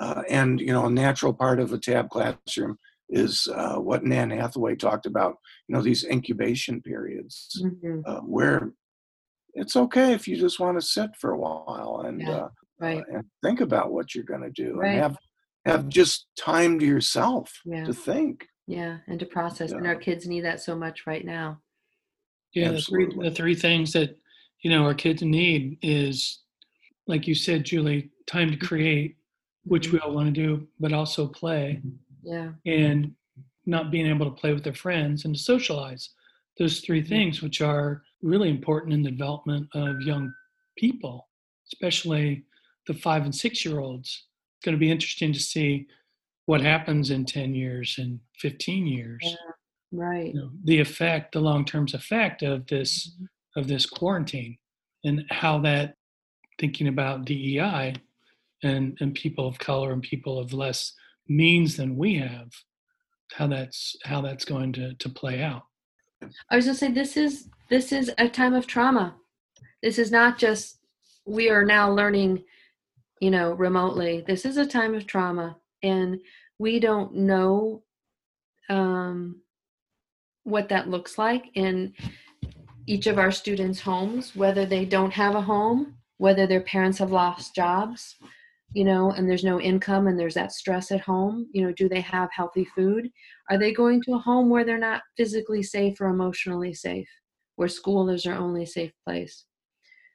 uh, 0.00 0.22
and 0.28 0.60
you 0.60 0.72
know 0.72 0.86
a 0.86 0.90
natural 0.90 1.32
part 1.32 1.60
of 1.60 1.72
a 1.72 1.78
tab 1.78 2.08
classroom 2.10 2.78
is 3.10 3.48
uh, 3.54 3.76
what 3.76 4.04
nan 4.04 4.30
hathaway 4.30 4.74
talked 4.74 5.06
about 5.06 5.36
you 5.68 5.74
know 5.74 5.82
these 5.82 6.04
incubation 6.04 6.80
periods 6.80 7.62
mm-hmm. 7.62 8.00
uh, 8.06 8.20
where 8.20 8.72
it's 9.54 9.76
okay 9.76 10.12
if 10.12 10.26
you 10.26 10.36
just 10.36 10.58
want 10.58 10.78
to 10.78 10.86
sit 10.86 11.10
for 11.16 11.32
a 11.32 11.38
while 11.38 12.04
and 12.06 12.20
yeah, 12.20 12.48
uh, 12.84 12.96
right. 12.96 13.04
and 13.12 13.24
think 13.42 13.60
about 13.60 13.92
what 13.92 14.14
you're 14.14 14.24
going 14.24 14.42
to 14.42 14.50
do 14.50 14.76
right. 14.76 14.92
and 14.92 15.00
have 15.00 15.18
have 15.66 15.88
just 15.88 16.26
time 16.36 16.78
to 16.78 16.84
yourself 16.84 17.52
yeah. 17.64 17.84
to 17.84 17.94
think 17.94 18.46
yeah 18.66 18.98
and 19.06 19.18
to 19.20 19.26
process 19.26 19.70
yeah. 19.70 19.78
and 19.78 19.86
our 19.86 19.96
kids 19.96 20.26
need 20.26 20.44
that 20.44 20.60
so 20.60 20.76
much 20.76 21.06
right 21.06 21.24
now 21.24 21.58
yeah 22.54 22.70
the 22.70 22.80
three, 22.80 23.08
the 23.20 23.30
three 23.30 23.54
things 23.54 23.92
that 23.92 24.16
you 24.62 24.70
know 24.70 24.84
our 24.84 24.94
kids 24.94 25.22
need 25.22 25.78
is 25.82 26.42
like 27.06 27.26
you 27.26 27.34
said 27.34 27.64
julie 27.64 28.10
time 28.26 28.50
to 28.50 28.56
create 28.56 29.16
which 29.64 29.90
we 29.90 29.98
mm-hmm. 29.98 30.08
all 30.08 30.14
want 30.14 30.34
to 30.34 30.40
do 30.40 30.66
but 30.80 30.92
also 30.92 31.26
play 31.26 31.80
yeah 32.22 32.50
and 32.66 33.12
not 33.66 33.90
being 33.90 34.06
able 34.06 34.26
to 34.26 34.40
play 34.40 34.52
with 34.52 34.64
their 34.64 34.74
friends 34.74 35.24
and 35.24 35.34
to 35.34 35.40
socialize 35.40 36.10
those 36.58 36.80
three 36.80 37.00
mm-hmm. 37.00 37.08
things 37.08 37.42
which 37.42 37.60
are 37.60 38.02
really 38.22 38.50
important 38.50 38.92
in 38.92 39.02
the 39.02 39.10
development 39.10 39.66
of 39.74 40.00
young 40.02 40.32
people 40.76 41.28
especially 41.72 42.44
the 42.86 42.94
five 42.94 43.24
and 43.24 43.34
six 43.34 43.64
year 43.64 43.80
olds 43.80 44.26
it's 44.56 44.64
going 44.64 44.74
to 44.74 44.80
be 44.80 44.90
interesting 44.90 45.32
to 45.32 45.40
see 45.40 45.86
what 46.46 46.60
happens 46.60 47.10
in 47.10 47.24
10 47.24 47.54
years 47.54 47.96
and 47.98 48.20
15 48.38 48.86
years. 48.86 49.20
Yeah, 49.22 49.34
right. 49.92 50.34
You 50.34 50.40
know, 50.40 50.50
the 50.64 50.80
effect 50.80 51.32
the 51.32 51.40
long-term 51.40 51.88
effect 51.92 52.42
of 52.42 52.66
this 52.66 53.10
mm-hmm. 53.10 53.60
of 53.60 53.68
this 53.68 53.86
quarantine 53.86 54.58
and 55.04 55.24
how 55.30 55.58
that 55.60 55.96
thinking 56.58 56.88
about 56.88 57.24
dei 57.24 57.94
and 58.62 58.96
and 59.00 59.14
people 59.14 59.46
of 59.46 59.58
color 59.58 59.92
and 59.92 60.02
people 60.02 60.38
of 60.38 60.52
less 60.52 60.92
means 61.28 61.76
than 61.76 61.96
we 61.96 62.16
have 62.16 62.50
how 63.32 63.46
that's 63.46 63.96
how 64.04 64.20
that's 64.20 64.44
going 64.44 64.72
to 64.72 64.94
to 64.94 65.08
play 65.08 65.42
out. 65.42 65.64
I 66.50 66.56
was 66.56 66.64
going 66.64 66.74
to 66.74 66.78
say 66.78 66.90
this 66.90 67.16
is 67.16 67.48
this 67.68 67.92
is 67.92 68.10
a 68.18 68.28
time 68.28 68.54
of 68.54 68.66
trauma. 68.66 69.14
This 69.82 69.98
is 69.98 70.10
not 70.10 70.38
just 70.38 70.78
we 71.26 71.50
are 71.50 71.64
now 71.64 71.90
learning 71.90 72.44
you 73.20 73.30
know 73.30 73.52
remotely 73.52 74.24
this 74.26 74.44
is 74.44 74.56
a 74.56 74.66
time 74.66 74.94
of 74.94 75.06
trauma 75.06 75.56
and 75.82 76.18
we 76.58 76.78
don't 76.80 77.14
know 77.14 77.82
um, 78.70 79.40
what 80.44 80.68
that 80.68 80.88
looks 80.88 81.18
like 81.18 81.46
in 81.54 81.92
each 82.86 83.06
of 83.06 83.18
our 83.18 83.30
students' 83.30 83.80
homes, 83.80 84.36
whether 84.36 84.66
they 84.66 84.84
don't 84.84 85.12
have 85.12 85.34
a 85.34 85.40
home, 85.40 85.94
whether 86.18 86.46
their 86.46 86.60
parents 86.62 86.98
have 86.98 87.10
lost 87.10 87.54
jobs, 87.54 88.16
you 88.72 88.84
know, 88.84 89.12
and 89.12 89.28
there's 89.28 89.44
no 89.44 89.60
income 89.60 90.06
and 90.06 90.18
there's 90.18 90.34
that 90.34 90.52
stress 90.52 90.90
at 90.90 91.00
home. 91.00 91.48
You 91.52 91.66
know, 91.66 91.72
do 91.72 91.88
they 91.88 92.00
have 92.02 92.28
healthy 92.32 92.66
food? 92.76 93.08
Are 93.50 93.58
they 93.58 93.72
going 93.72 94.02
to 94.02 94.14
a 94.14 94.18
home 94.18 94.50
where 94.50 94.64
they're 94.64 94.78
not 94.78 95.02
physically 95.16 95.62
safe 95.62 96.00
or 96.00 96.08
emotionally 96.08 96.74
safe, 96.74 97.08
where 97.56 97.68
school 97.68 98.10
is 98.10 98.22
their 98.22 98.34
only 98.34 98.66
safe 98.66 98.92
place? 99.06 99.44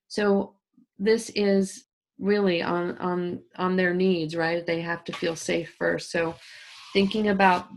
So, 0.07 0.55
this 1.01 1.29
is 1.29 1.85
really 2.19 2.61
on 2.61 2.97
on 2.97 3.41
on 3.57 3.75
their 3.75 3.93
needs 3.93 4.35
right? 4.35 4.65
They 4.65 4.81
have 4.81 5.03
to 5.05 5.13
feel 5.13 5.35
safe 5.35 5.73
first. 5.77 6.11
So 6.11 6.35
thinking 6.93 7.29
about 7.29 7.67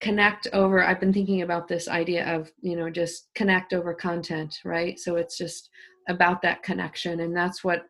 connect 0.00 0.46
over 0.54 0.82
i've 0.82 0.98
been 0.98 1.12
thinking 1.12 1.42
about 1.42 1.68
this 1.68 1.86
idea 1.86 2.24
of 2.34 2.50
you 2.62 2.74
know 2.74 2.88
just 2.88 3.28
connect 3.34 3.72
over 3.72 3.92
content 3.94 4.58
right? 4.64 4.98
So 4.98 5.16
it's 5.16 5.36
just 5.36 5.68
about 6.08 6.42
that 6.42 6.62
connection. 6.62 7.20
And 7.20 7.36
that's 7.36 7.62
what 7.62 7.84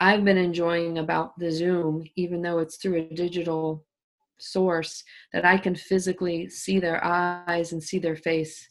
i've 0.00 0.24
been 0.24 0.36
enjoying 0.36 0.98
about 0.98 1.38
the 1.38 1.50
zoom 1.50 2.04
even 2.16 2.42
though 2.42 2.58
it's 2.58 2.76
through 2.76 2.96
a 2.96 3.14
digital 3.14 3.84
source 4.38 5.02
that 5.32 5.44
i 5.44 5.56
can 5.56 5.74
physically 5.74 6.48
see 6.48 6.78
their 6.78 7.02
eyes 7.04 7.72
and 7.72 7.82
see 7.82 7.98
their 7.98 8.16
face 8.16 8.68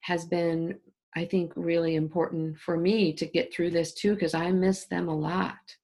has 0.00 0.24
been 0.24 0.78
i 1.14 1.24
think 1.24 1.52
really 1.56 1.94
important 1.94 2.56
for 2.58 2.76
me 2.76 3.12
to 3.12 3.26
get 3.26 3.52
through 3.52 3.70
this 3.70 3.92
too 3.92 4.14
because 4.14 4.34
i 4.34 4.50
miss 4.50 4.86
them 4.86 5.08
a 5.08 5.14
lot 5.14 5.76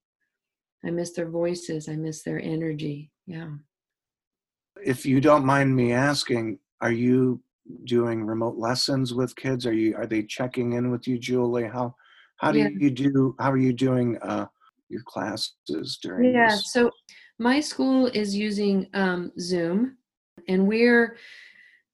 I 0.84 0.90
miss 0.90 1.12
their 1.12 1.28
voices. 1.28 1.88
I 1.88 1.96
miss 1.96 2.22
their 2.22 2.40
energy. 2.40 3.10
Yeah. 3.26 3.50
If 4.84 5.04
you 5.04 5.20
don't 5.20 5.44
mind 5.44 5.74
me 5.74 5.92
asking, 5.92 6.58
are 6.80 6.92
you 6.92 7.42
doing 7.84 8.24
remote 8.24 8.56
lessons 8.56 9.12
with 9.12 9.36
kids? 9.36 9.66
Are 9.66 9.72
you 9.72 9.96
are 9.96 10.06
they 10.06 10.22
checking 10.22 10.74
in 10.74 10.90
with 10.90 11.08
you, 11.08 11.18
Julie? 11.18 11.64
How 11.64 11.94
how 12.36 12.52
do 12.52 12.60
yeah. 12.60 12.68
you 12.68 12.90
do? 12.90 13.34
How 13.38 13.50
are 13.50 13.58
you 13.58 13.72
doing 13.72 14.18
uh, 14.18 14.46
your 14.88 15.02
classes 15.06 15.98
during? 16.02 16.32
Yeah. 16.32 16.50
This? 16.50 16.72
So 16.72 16.90
my 17.38 17.60
school 17.60 18.06
is 18.06 18.34
using 18.34 18.88
um, 18.94 19.32
Zoom, 19.38 19.96
and 20.48 20.66
we're 20.66 21.16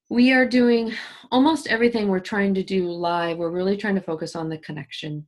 we 0.09 0.31
are 0.31 0.47
doing 0.47 0.93
almost 1.31 1.67
everything 1.67 2.07
we're 2.07 2.19
trying 2.19 2.53
to 2.53 2.63
do 2.63 2.89
live. 2.89 3.37
We're 3.37 3.49
really 3.49 3.77
trying 3.77 3.95
to 3.95 4.01
focus 4.01 4.35
on 4.35 4.49
the 4.49 4.59
connection. 4.59 5.25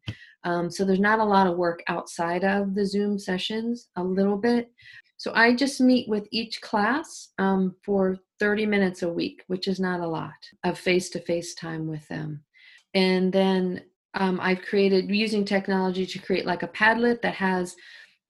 Um, 0.48 0.72
so 0.72 0.86
there's 0.86 1.02
not 1.02 1.20
a 1.20 1.26
lot 1.26 1.46
of 1.46 1.58
work 1.58 1.84
outside 1.88 2.46
of 2.46 2.74
the 2.74 2.86
Zoom 2.86 3.20
sessions, 3.20 3.90
a 3.98 4.04
little 4.04 4.38
bit. 4.38 4.72
So 5.18 5.34
I 5.36 5.54
just 5.54 5.82
meet 5.82 6.08
with 6.08 6.26
each 6.32 6.62
class 6.62 7.34
um, 7.38 7.76
for 7.84 8.18
30 8.40 8.66
minutes 8.66 9.04
a 9.04 9.12
week, 9.12 9.44
which 9.48 9.68
is 9.68 9.78
not 9.78 10.00
a 10.00 10.08
lot 10.08 10.32
of 10.64 10.80
face 10.80 11.10
to 11.10 11.20
face 11.20 11.54
time 11.54 11.86
with 11.86 12.08
them. 12.08 12.46
And 12.94 13.34
then 13.34 13.84
um, 14.14 14.40
I've 14.42 14.62
created 14.62 15.10
using 15.10 15.44
technology 15.44 16.06
to 16.06 16.20
create 16.20 16.46
like 16.46 16.64
a 16.64 16.70
Padlet 16.70 17.22
that 17.24 17.36
has 17.36 17.76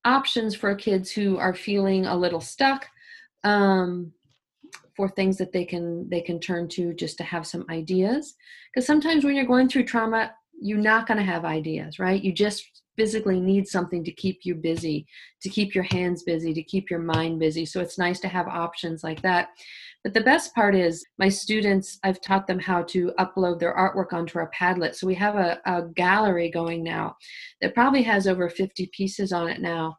options 0.04 0.56
for 0.56 0.74
kids 0.74 1.12
who 1.12 1.38
are 1.38 1.54
feeling 1.54 2.08
a 2.08 2.18
little 2.18 2.42
stuck 2.42 2.88
um, 3.44 4.12
for 4.96 5.08
things 5.08 5.38
that 5.38 5.54
they 5.54 5.66
can 5.66 6.10
they 6.10 6.22
can 6.22 6.40
turn 6.40 6.68
to 6.70 6.94
just 6.96 7.18
to 7.20 7.24
have 7.24 7.46
some 7.46 7.64
ideas 7.70 8.34
because 8.74 8.88
sometimes 8.88 9.24
when 9.24 9.36
you're 9.36 9.46
going 9.46 9.70
through 9.70 9.86
trauma 9.86 10.32
you're 10.60 10.78
not 10.78 11.08
going 11.08 11.18
to 11.18 11.24
have 11.24 11.46
ideas, 11.46 12.00
right? 12.00 12.24
You 12.24 12.34
just 12.34 12.64
physically 12.98 13.40
need 13.40 13.68
something 13.68 14.04
to 14.04 14.12
keep 14.12 14.40
you 14.44 14.56
busy, 14.56 15.06
to 15.42 15.50
keep 15.50 15.76
your 15.76 15.84
hands 15.84 16.24
busy, 16.24 16.54
to 16.54 16.64
keep 16.64 16.90
your 16.90 17.00
mind 17.00 17.40
busy. 17.40 17.66
So 17.66 17.80
it's 17.80 18.00
nice 18.00 18.20
to 18.22 18.28
have 18.28 18.48
options 18.48 19.04
like 19.04 19.22
that. 19.22 19.50
But 20.04 20.14
the 20.14 20.22
best 20.22 20.54
part 20.56 20.76
is 20.76 21.06
my 21.20 21.30
students, 21.30 22.00
I've 22.04 22.22
taught 22.22 22.48
them 22.48 22.60
how 22.60 22.84
to 22.84 23.12
upload 23.20 23.60
their 23.60 23.76
artwork 23.76 24.14
onto 24.14 24.40
our 24.40 24.50
Padlet. 24.58 24.96
So 24.96 25.06
we 25.06 25.16
have 25.16 25.36
a, 25.36 25.60
a 25.66 25.84
gallery 25.96 26.50
going 26.50 26.84
now 26.84 27.16
that 27.62 27.76
probably 27.76 28.04
has 28.04 28.28
over 28.28 28.50
50 28.50 28.90
pieces 28.94 29.32
on 29.32 29.48
it 29.48 29.62
now. 29.62 29.98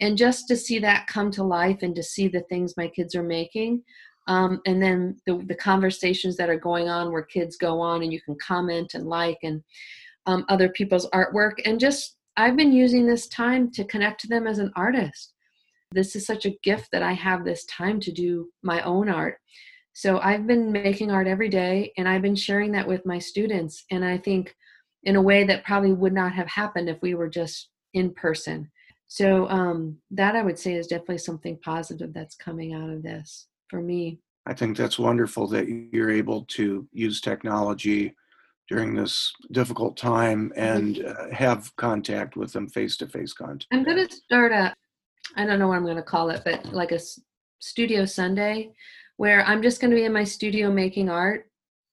And 0.00 0.16
just 0.16 0.46
to 0.48 0.56
see 0.56 0.78
that 0.78 1.08
come 1.08 1.30
to 1.32 1.42
life 1.42 1.78
and 1.82 1.94
to 1.96 2.02
see 2.02 2.28
the 2.28 2.42
things 2.42 2.76
my 2.76 2.86
kids 2.88 3.14
are 3.14 3.22
making, 3.22 3.82
um, 4.28 4.60
and 4.66 4.80
then 4.80 5.16
the, 5.26 5.42
the 5.46 5.54
conversations 5.54 6.36
that 6.36 6.50
are 6.50 6.58
going 6.58 6.88
on 6.88 7.10
where 7.10 7.22
kids 7.22 7.56
go 7.56 7.80
on 7.80 8.02
and 8.02 8.12
you 8.12 8.20
can 8.20 8.36
comment 8.36 8.92
and 8.94 9.06
like 9.08 9.38
and 9.42 9.64
um, 10.26 10.44
other 10.48 10.68
people's 10.68 11.08
artwork. 11.10 11.54
And 11.64 11.80
just 11.80 12.16
i've 12.36 12.56
been 12.56 12.72
using 12.72 13.04
this 13.04 13.26
time 13.26 13.68
to 13.72 13.84
connect 13.84 14.20
to 14.20 14.28
them 14.28 14.46
as 14.46 14.58
an 14.58 14.70
artist. 14.76 15.32
This 15.90 16.14
is 16.14 16.26
such 16.26 16.44
a 16.46 16.56
gift 16.62 16.90
that 16.92 17.02
i 17.02 17.12
have 17.12 17.44
this 17.44 17.64
time 17.64 17.98
to 18.00 18.12
do 18.12 18.48
my 18.62 18.82
own 18.82 19.08
art. 19.08 19.38
So 19.94 20.20
i've 20.20 20.46
been 20.46 20.70
making 20.70 21.10
art 21.10 21.26
every 21.26 21.48
day 21.48 21.92
and 21.96 22.06
i've 22.06 22.22
been 22.22 22.36
sharing 22.36 22.72
that 22.72 22.86
with 22.86 23.06
my 23.06 23.18
students. 23.18 23.84
And 23.90 24.04
i 24.04 24.18
think 24.18 24.54
in 25.04 25.16
a 25.16 25.22
way 25.22 25.44
that 25.44 25.64
probably 25.64 25.92
would 25.92 26.12
not 26.12 26.32
have 26.32 26.48
happened 26.48 26.88
if 26.88 27.00
we 27.00 27.14
were 27.14 27.28
just 27.30 27.70
in 27.94 28.12
person. 28.12 28.70
So 29.06 29.48
um, 29.48 29.96
that 30.10 30.36
i 30.36 30.42
would 30.42 30.58
say 30.58 30.74
is 30.74 30.86
definitely 30.86 31.18
something 31.18 31.58
positive 31.64 32.12
that's 32.12 32.36
coming 32.36 32.74
out 32.74 32.90
of 32.90 33.02
this 33.02 33.47
for 33.68 33.80
me. 33.80 34.20
I 34.46 34.54
think 34.54 34.76
that's 34.76 34.98
wonderful 34.98 35.46
that 35.48 35.68
you're 35.68 36.10
able 36.10 36.44
to 36.44 36.88
use 36.92 37.20
technology 37.20 38.14
during 38.68 38.94
this 38.94 39.32
difficult 39.52 39.96
time 39.96 40.52
and 40.56 41.04
uh, 41.04 41.30
have 41.32 41.74
contact 41.76 42.36
with 42.36 42.52
them 42.52 42.68
face 42.68 42.96
to 42.98 43.06
face 43.06 43.32
contact. 43.32 43.66
I'm 43.72 43.84
going 43.84 44.06
to 44.06 44.14
start 44.14 44.52
a, 44.52 44.74
I 45.36 45.46
don't 45.46 45.58
know 45.58 45.68
what 45.68 45.76
I'm 45.76 45.84
going 45.84 45.96
to 45.96 46.02
call 46.02 46.30
it, 46.30 46.42
but 46.44 46.66
like 46.72 46.92
a 46.92 47.00
studio 47.60 48.04
Sunday 48.04 48.72
where 49.16 49.44
I'm 49.44 49.62
just 49.62 49.80
going 49.80 49.90
to 49.90 49.96
be 49.96 50.04
in 50.04 50.12
my 50.12 50.24
studio 50.24 50.70
making 50.70 51.08
art 51.08 51.50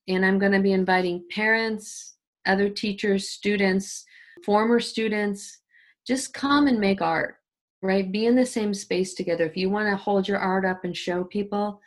and 0.08 0.26
I'm 0.26 0.38
going 0.38 0.52
to 0.52 0.60
be 0.60 0.74
inviting 0.74 1.26
parents, 1.32 2.16
other 2.46 2.70
teachers, 2.70 3.30
students, 3.30 4.06
former 4.46 4.80
students, 4.80 5.60
just 6.06 6.34
come 6.34 6.68
and 6.68 6.80
make 6.80 7.02
art, 7.02 7.38
right? 7.86 8.12
Be 8.12 8.26
in 8.26 8.36
the 8.36 8.46
same 8.46 8.74
space 8.74 9.14
together. 9.14 9.46
If 9.46 9.58
you 9.58 9.70
want 9.70 9.90
to 9.90 9.96
hold 9.96 10.28
your 10.28 10.40
art 10.40 10.66
up 10.66 10.84
and 10.84 10.96
show 10.96 11.24
people, 11.24 11.82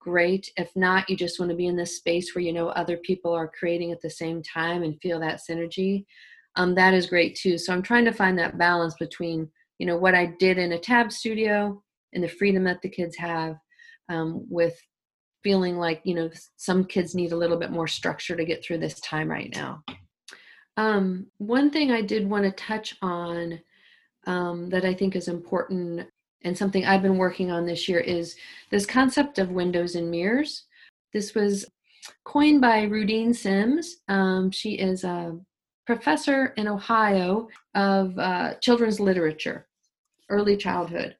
great. 0.00 0.50
If 0.56 0.74
not, 0.74 1.08
you 1.08 1.16
just 1.16 1.38
want 1.38 1.50
to 1.50 1.56
be 1.56 1.66
in 1.66 1.76
this 1.76 1.96
space 1.96 2.34
where 2.34 2.42
you 2.42 2.52
know 2.52 2.68
other 2.68 2.96
people 2.98 3.32
are 3.32 3.52
creating 3.58 3.92
at 3.92 4.00
the 4.00 4.10
same 4.10 4.42
time 4.42 4.82
and 4.82 5.00
feel 5.00 5.20
that 5.20 5.40
synergy. 5.48 6.04
Um, 6.56 6.74
that 6.74 6.94
is 6.94 7.06
great 7.06 7.36
too. 7.36 7.58
So 7.58 7.72
I'm 7.72 7.82
trying 7.82 8.04
to 8.06 8.12
find 8.12 8.38
that 8.38 8.58
balance 8.58 8.94
between, 8.98 9.48
you 9.78 9.86
know, 9.86 9.96
what 9.96 10.14
I 10.14 10.34
did 10.38 10.58
in 10.58 10.72
a 10.72 10.78
tab 10.78 11.12
studio 11.12 11.82
and 12.12 12.24
the 12.24 12.28
freedom 12.28 12.64
that 12.64 12.82
the 12.82 12.88
kids 12.88 13.16
have 13.16 13.56
um, 14.08 14.44
with 14.48 14.76
feeling 15.44 15.76
like, 15.76 16.00
you 16.04 16.14
know, 16.14 16.30
some 16.56 16.84
kids 16.84 17.14
need 17.14 17.32
a 17.32 17.36
little 17.36 17.56
bit 17.56 17.70
more 17.70 17.86
structure 17.86 18.34
to 18.34 18.44
get 18.44 18.64
through 18.64 18.78
this 18.78 18.98
time 19.00 19.28
right 19.28 19.54
now. 19.54 19.82
Um, 20.76 21.26
one 21.38 21.70
thing 21.70 21.90
I 21.90 22.02
did 22.02 22.28
want 22.28 22.44
to 22.44 22.52
touch 22.52 22.96
on 23.02 23.60
um, 24.26 24.68
that 24.70 24.84
I 24.84 24.94
think 24.94 25.16
is 25.16 25.28
important 25.28 26.06
and 26.42 26.56
something 26.56 26.84
I've 26.84 27.02
been 27.02 27.18
working 27.18 27.50
on 27.50 27.66
this 27.66 27.88
year 27.88 28.00
is 28.00 28.36
this 28.70 28.86
concept 28.86 29.38
of 29.38 29.50
windows 29.50 29.96
and 29.96 30.10
mirrors. 30.10 30.64
This 31.12 31.34
was 31.34 31.66
coined 32.24 32.60
by 32.60 32.86
Rudine 32.86 33.34
Sims. 33.34 33.96
Um, 34.08 34.50
she 34.50 34.74
is 34.74 35.04
a 35.04 35.38
professor 35.86 36.52
in 36.56 36.68
Ohio 36.68 37.48
of 37.74 38.16
uh, 38.18 38.54
children's 38.60 39.00
literature, 39.00 39.66
early 40.28 40.56
childhood. 40.56 41.16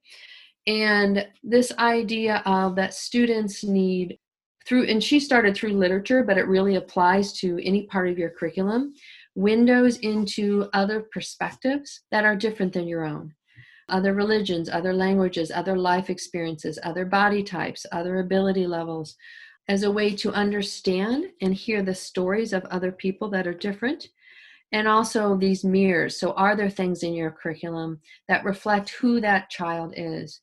And 0.67 1.27
this 1.43 1.73
idea 1.79 2.43
of 2.45 2.77
that 2.77 2.95
students 2.95 3.65
need 3.65 4.19
through, 4.67 4.85
and 4.85 5.03
she 5.03 5.19
started 5.19 5.57
through 5.57 5.73
literature, 5.73 6.23
but 6.23 6.37
it 6.37 6.47
really 6.47 6.77
applies 6.77 7.33
to 7.41 7.59
any 7.65 7.85
part 7.85 8.09
of 8.09 8.19
your 8.19 8.29
curriculum, 8.29 8.93
windows 9.39 9.99
into 9.99 10.69
other 10.73 11.01
perspectives 11.13 12.01
that 12.11 12.25
are 12.25 12.35
different 12.35 12.73
than 12.73 12.89
your 12.89 13.05
own 13.05 13.33
other 13.89 14.13
religions, 14.13 14.69
other 14.69 14.93
languages, 14.93 15.51
other 15.51 15.75
life 15.75 16.11
experiences, 16.11 16.79
other 16.83 17.07
body 17.07 17.43
types, 17.43 17.87
other 17.91 18.19
ability 18.19 18.67
levels, 18.67 19.17
as 19.69 19.83
a 19.83 19.91
way 19.91 20.15
to 20.15 20.31
understand 20.33 21.25
and 21.41 21.55
hear 21.55 21.83
the 21.83 21.95
stories 21.95 22.53
of 22.53 22.65
other 22.67 22.93
people 22.93 23.31
that 23.31 23.47
are 23.47 23.55
different. 23.55 24.09
And 24.73 24.87
also 24.87 25.37
these 25.37 25.65
mirrors. 25.65 26.21
So, 26.21 26.33
are 26.33 26.55
there 26.55 26.69
things 26.69 27.03
in 27.03 27.15
your 27.15 27.31
curriculum 27.31 28.01
that 28.29 28.45
reflect 28.45 28.91
who 28.91 29.21
that 29.23 29.49
child 29.49 29.95
is? 29.97 30.43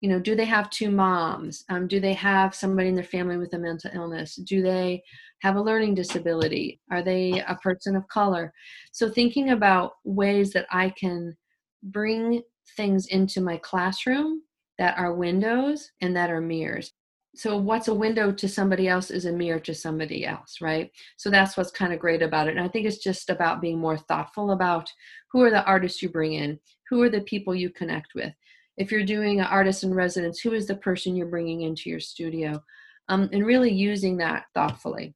You 0.00 0.08
know, 0.08 0.18
do 0.18 0.34
they 0.34 0.46
have 0.46 0.70
two 0.70 0.90
moms? 0.90 1.64
Um, 1.68 1.86
do 1.86 2.00
they 2.00 2.14
have 2.14 2.54
somebody 2.54 2.88
in 2.88 2.94
their 2.94 3.04
family 3.04 3.36
with 3.36 3.52
a 3.52 3.58
mental 3.58 3.90
illness? 3.92 4.36
Do 4.36 4.62
they 4.62 5.02
have 5.40 5.56
a 5.56 5.62
learning 5.62 5.94
disability? 5.94 6.80
Are 6.90 7.02
they 7.02 7.42
a 7.46 7.56
person 7.56 7.96
of 7.96 8.08
color? 8.08 8.52
So, 8.92 9.10
thinking 9.10 9.50
about 9.50 9.92
ways 10.04 10.52
that 10.52 10.66
I 10.70 10.90
can 10.90 11.36
bring 11.82 12.42
things 12.76 13.06
into 13.06 13.40
my 13.40 13.58
classroom 13.58 14.42
that 14.78 14.96
are 14.98 15.14
windows 15.14 15.90
and 16.00 16.16
that 16.16 16.30
are 16.30 16.40
mirrors. 16.40 16.92
So, 17.36 17.56
what's 17.58 17.88
a 17.88 17.94
window 17.94 18.32
to 18.32 18.48
somebody 18.48 18.88
else 18.88 19.10
is 19.10 19.26
a 19.26 19.32
mirror 19.32 19.60
to 19.60 19.74
somebody 19.74 20.24
else, 20.26 20.60
right? 20.62 20.90
So, 21.18 21.30
that's 21.30 21.56
what's 21.56 21.70
kind 21.70 21.92
of 21.92 22.00
great 22.00 22.22
about 22.22 22.48
it. 22.48 22.56
And 22.56 22.64
I 22.64 22.68
think 22.68 22.86
it's 22.86 22.98
just 22.98 23.28
about 23.28 23.60
being 23.60 23.78
more 23.78 23.98
thoughtful 23.98 24.52
about 24.52 24.90
who 25.30 25.42
are 25.42 25.50
the 25.50 25.64
artists 25.64 26.02
you 26.02 26.08
bring 26.08 26.32
in, 26.32 26.58
who 26.88 27.02
are 27.02 27.10
the 27.10 27.20
people 27.20 27.54
you 27.54 27.70
connect 27.70 28.14
with. 28.14 28.32
If 28.76 28.90
you're 28.90 29.04
doing 29.04 29.40
an 29.40 29.46
artist 29.46 29.84
in 29.84 29.92
residence, 29.92 30.40
who 30.40 30.52
is 30.52 30.66
the 30.66 30.76
person 30.76 31.16
you're 31.16 31.26
bringing 31.26 31.62
into 31.62 31.90
your 31.90 32.00
studio? 32.00 32.62
Um, 33.08 33.28
and 33.32 33.44
really 33.44 33.72
using 33.72 34.16
that 34.18 34.44
thoughtfully. 34.54 35.14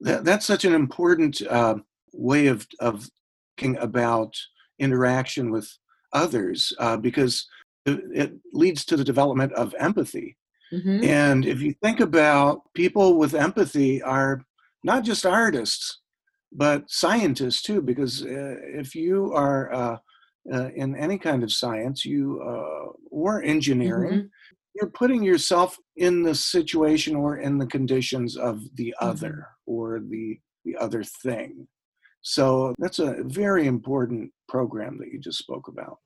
That, 0.00 0.24
that's 0.24 0.44
such 0.44 0.64
an 0.64 0.74
important 0.74 1.40
uh, 1.42 1.76
way 2.12 2.48
of, 2.48 2.66
of 2.80 3.08
thinking 3.56 3.80
about 3.82 4.36
interaction 4.78 5.50
with 5.50 5.70
others 6.12 6.72
uh, 6.78 6.96
because 6.96 7.46
it, 7.86 8.00
it, 8.12 8.32
leads 8.52 8.84
to 8.84 8.96
the 8.96 9.04
development 9.04 9.52
of 9.52 9.74
empathy. 9.78 10.36
Mm-hmm. 10.72 11.04
And 11.04 11.46
if 11.46 11.60
you 11.60 11.74
think 11.82 12.00
about 12.00 12.62
people 12.74 13.18
with 13.18 13.34
empathy 13.34 14.02
are 14.02 14.42
not 14.82 15.04
just 15.04 15.24
artists, 15.24 16.00
but 16.52 16.90
scientists 16.90 17.62
too, 17.62 17.80
because 17.80 18.22
uh, 18.22 18.56
if 18.62 18.94
you 18.94 19.32
are 19.32 20.00
uh, 20.52 20.70
in 20.74 20.96
any 20.96 21.18
kind 21.18 21.42
of 21.42 21.52
science, 21.52 22.04
you 22.04 22.40
uh, 22.42 22.92
or 23.10 23.42
engineering, 23.42 24.12
mm-hmm. 24.12 24.26
you're 24.74 24.90
putting 24.90 25.22
yourself 25.22 25.78
in 25.96 26.22
the 26.22 26.34
situation 26.34 27.16
or 27.16 27.38
in 27.38 27.58
the 27.58 27.66
conditions 27.66 28.36
of 28.36 28.62
the 28.76 28.94
mm-hmm. 29.00 29.08
other 29.08 29.48
or 29.66 30.00
the 30.00 30.38
the 30.64 30.76
other 30.76 31.04
thing. 31.04 31.66
So 32.22 32.74
that's 32.78 32.98
a 32.98 33.22
very 33.22 33.66
important 33.68 34.32
program 34.48 34.98
that 34.98 35.12
you 35.12 35.20
just 35.20 35.38
spoke 35.38 35.68
about. 35.68 35.98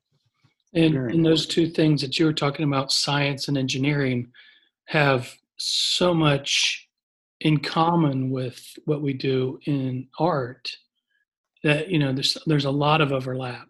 And, 0.74 0.94
and 0.94 1.24
those 1.24 1.46
two 1.46 1.66
things 1.66 2.02
that 2.02 2.18
you 2.18 2.26
were 2.26 2.32
talking 2.32 2.66
about, 2.66 2.92
science 2.92 3.48
and 3.48 3.56
engineering, 3.56 4.30
have 4.84 5.32
so 5.56 6.12
much 6.12 6.88
in 7.40 7.58
common 7.58 8.30
with 8.30 8.62
what 8.84 9.02
we 9.02 9.12
do 9.14 9.58
in 9.64 10.08
art 10.18 10.70
that 11.62 11.88
you 11.88 11.98
know 11.98 12.12
there's 12.12 12.36
there's 12.46 12.64
a 12.64 12.70
lot 12.70 13.00
of 13.00 13.12
overlap. 13.12 13.66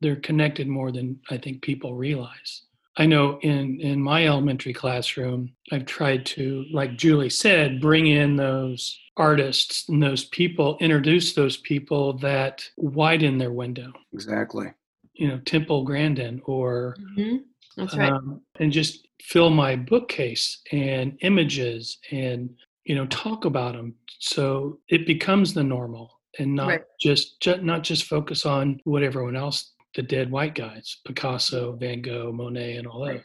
They're 0.00 0.16
connected 0.16 0.68
more 0.68 0.92
than 0.92 1.18
I 1.30 1.38
think 1.38 1.62
people 1.62 1.94
realize. 1.94 2.62
I 2.96 3.06
know 3.06 3.38
in 3.40 3.80
in 3.80 4.00
my 4.00 4.26
elementary 4.26 4.72
classroom, 4.72 5.52
I've 5.72 5.86
tried 5.86 6.26
to, 6.26 6.64
like 6.72 6.96
Julie 6.96 7.30
said, 7.30 7.80
bring 7.80 8.06
in 8.06 8.36
those 8.36 8.98
artists 9.16 9.88
and 9.88 10.02
those 10.02 10.24
people, 10.26 10.76
introduce 10.80 11.34
those 11.34 11.56
people 11.56 12.18
that 12.18 12.64
widen 12.76 13.38
their 13.38 13.52
window. 13.52 13.92
Exactly 14.12 14.68
you 15.14 15.28
know 15.28 15.38
Temple 15.44 15.84
Grandin 15.84 16.42
or 16.44 16.96
mm-hmm. 17.00 17.36
that's 17.76 17.96
right, 17.96 18.12
um, 18.12 18.40
and 18.60 18.72
just 18.72 19.08
fill 19.22 19.50
my 19.50 19.76
bookcase 19.76 20.60
and 20.72 21.16
images 21.22 21.98
and 22.10 22.50
you 22.84 22.94
know 22.94 23.06
talk 23.06 23.44
about 23.44 23.74
them 23.74 23.94
so 24.18 24.78
it 24.88 25.06
becomes 25.06 25.54
the 25.54 25.62
normal 25.62 26.20
and 26.40 26.52
not 26.52 26.68
right. 26.68 26.82
just, 27.00 27.40
just 27.40 27.62
not 27.62 27.84
just 27.84 28.04
focus 28.04 28.44
on 28.44 28.80
what 28.82 29.04
everyone 29.04 29.36
else 29.36 29.72
the 29.94 30.02
dead 30.02 30.30
white 30.30 30.54
guys 30.54 30.98
picasso 31.06 31.72
van 31.72 32.02
gogh 32.02 32.32
monet 32.32 32.76
and 32.76 32.86
all 32.86 33.04
that 33.04 33.12
right, 33.12 33.24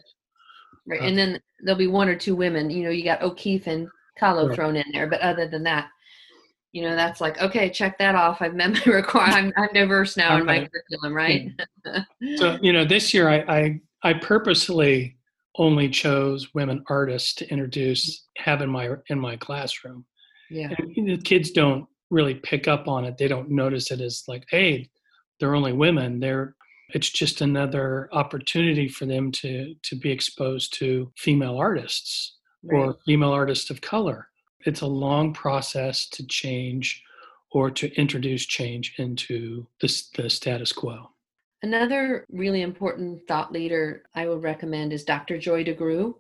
right. 0.87 1.01
Uh, 1.01 1.05
and 1.05 1.17
then 1.17 1.39
there'll 1.61 1.77
be 1.77 1.87
one 1.87 2.09
or 2.09 2.15
two 2.15 2.35
women 2.35 2.69
you 2.69 2.83
know 2.83 2.89
you 2.89 3.03
got 3.03 3.21
o'keeffe 3.21 3.67
and 3.67 3.87
kahlo 4.19 4.47
right. 4.47 4.55
thrown 4.55 4.75
in 4.75 4.85
there 4.93 5.07
but 5.07 5.21
other 5.21 5.47
than 5.47 5.63
that 5.63 5.89
you 6.71 6.83
know 6.83 6.95
that's 6.95 7.19
like 7.19 7.41
okay 7.41 7.69
check 7.69 7.97
that 7.97 8.15
off 8.15 8.41
i've 8.41 8.53
met 8.53 8.71
my 8.73 8.81
requirement 8.93 9.53
i'm, 9.57 9.63
I'm 9.63 9.73
diverse 9.73 10.15
now 10.15 10.37
in 10.37 10.45
my 10.45 10.67
curriculum 10.67 11.13
right? 11.13 11.51
So 12.37 12.59
you 12.61 12.73
know 12.73 12.85
this 12.85 13.13
year 13.13 13.29
I, 13.29 13.37
I 13.47 13.81
i 14.03 14.13
purposely 14.13 15.17
only 15.59 15.89
chose 15.89 16.53
women 16.53 16.83
artists 16.87 17.33
to 17.35 17.49
introduce 17.49 18.25
have 18.37 18.61
in 18.61 18.69
my 18.69 18.89
in 19.09 19.19
my 19.19 19.35
classroom. 19.35 20.05
Yeah. 20.49 20.69
And 20.95 21.09
the 21.09 21.17
kids 21.17 21.51
don't 21.51 21.85
really 22.09 22.35
pick 22.35 22.67
up 22.67 22.87
on 22.87 23.05
it 23.05 23.17
they 23.17 23.27
don't 23.27 23.51
notice 23.51 23.91
it 23.91 24.01
as 24.01 24.23
like 24.27 24.43
hey 24.49 24.89
they're 25.39 25.53
only 25.53 25.73
women 25.73 26.19
they're 26.19 26.55
it's 26.93 27.09
just 27.09 27.41
another 27.41 28.09
opportunity 28.11 28.87
for 28.87 29.05
them 29.05 29.31
to 29.31 29.75
to 29.83 29.95
be 29.95 30.11
exposed 30.11 30.73
to 30.79 31.11
female 31.17 31.57
artists 31.57 32.37
right. 32.63 32.77
or 32.77 32.97
female 33.05 33.31
artists 33.31 33.69
of 33.69 33.81
color 33.81 34.29
it's 34.65 34.81
a 34.81 34.87
long 34.87 35.33
process 35.33 36.07
to 36.09 36.25
change 36.27 37.01
or 37.51 37.71
to 37.71 37.93
introduce 37.95 38.45
change 38.45 38.93
into 38.97 39.65
this, 39.81 40.09
the 40.09 40.29
status 40.29 40.71
quo. 40.71 41.09
Another 41.61 42.25
really 42.29 42.61
important 42.61 43.27
thought 43.27 43.51
leader 43.51 44.03
I 44.15 44.27
would 44.27 44.43
recommend 44.43 44.93
is 44.93 45.03
Dr. 45.03 45.37
Joy 45.37 45.63
DeGruy. 45.63 46.13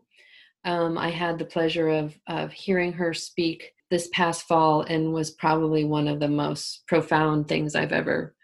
Um, 0.65 0.97
I 0.97 1.09
had 1.09 1.37
the 1.37 1.45
pleasure 1.45 1.89
of, 1.89 2.17
of 2.27 2.51
hearing 2.51 2.91
her 2.93 3.13
speak 3.13 3.73
this 3.89 4.09
past 4.11 4.47
fall 4.47 4.81
and 4.81 5.13
was 5.13 5.31
probably 5.31 5.83
one 5.83 6.07
of 6.07 6.19
the 6.19 6.27
most 6.27 6.85
profound 6.87 7.47
things 7.47 7.75
I've 7.75 7.93
ever 7.93 8.35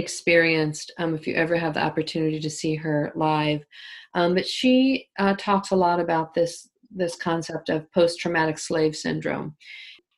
experienced. 0.00 0.92
Um, 0.98 1.14
if 1.14 1.26
you 1.26 1.34
ever 1.34 1.56
have 1.56 1.74
the 1.74 1.84
opportunity 1.84 2.40
to 2.40 2.50
see 2.50 2.74
her 2.74 3.12
live, 3.14 3.62
um, 4.14 4.34
but 4.34 4.46
she 4.46 5.08
uh, 5.18 5.34
talks 5.38 5.70
a 5.70 5.76
lot 5.76 6.00
about 6.00 6.34
this 6.34 6.68
this 6.90 7.14
concept 7.14 7.68
of 7.68 7.90
post 7.92 8.18
traumatic 8.18 8.58
slave 8.58 8.96
syndrome. 8.96 9.54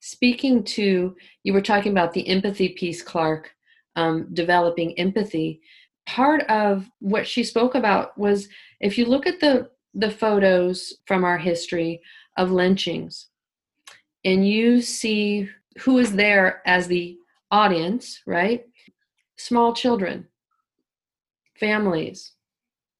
Speaking 0.01 0.64
to, 0.64 1.14
you 1.45 1.53
were 1.53 1.61
talking 1.61 1.92
about 1.92 2.12
the 2.12 2.27
empathy 2.27 2.71
piece, 2.71 3.03
Clark, 3.03 3.51
um, 3.95 4.29
developing 4.33 4.99
empathy. 4.99 5.61
Part 6.07 6.42
of 6.45 6.90
what 7.01 7.27
she 7.27 7.45
spoke 7.45 7.75
about 7.75 8.16
was 8.18 8.49
if 8.81 8.97
you 8.97 9.05
look 9.05 9.27
at 9.27 9.38
the, 9.38 9.71
the 9.95 10.11
photos 10.11 10.95
from 11.07 11.25
our 11.25 11.38
history 11.38 12.01
of 12.37 12.51
lynchings, 12.51 13.29
and 14.25 14.49
you 14.49 14.81
see 14.81 15.49
who 15.79 15.99
is 15.99 16.12
there 16.14 16.62
as 16.66 16.87
the 16.87 17.16
audience, 17.51 18.23
right? 18.27 18.64
Small 19.42 19.74
children, 19.74 20.28
families 21.59 22.35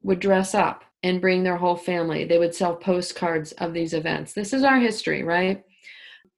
would 0.03 0.19
dress 0.19 0.57
up 0.57 0.83
and 1.05 1.21
bring 1.21 1.45
their 1.45 1.57
whole 1.57 1.77
family. 1.77 2.25
They 2.25 2.39
would 2.39 2.53
sell 2.53 2.75
postcards 2.75 3.53
of 3.53 3.73
these 3.73 3.95
events. 3.95 4.33
This 4.33 4.53
is 4.53 4.65
our 4.65 4.81
history, 4.81 5.23
right? 5.23 5.63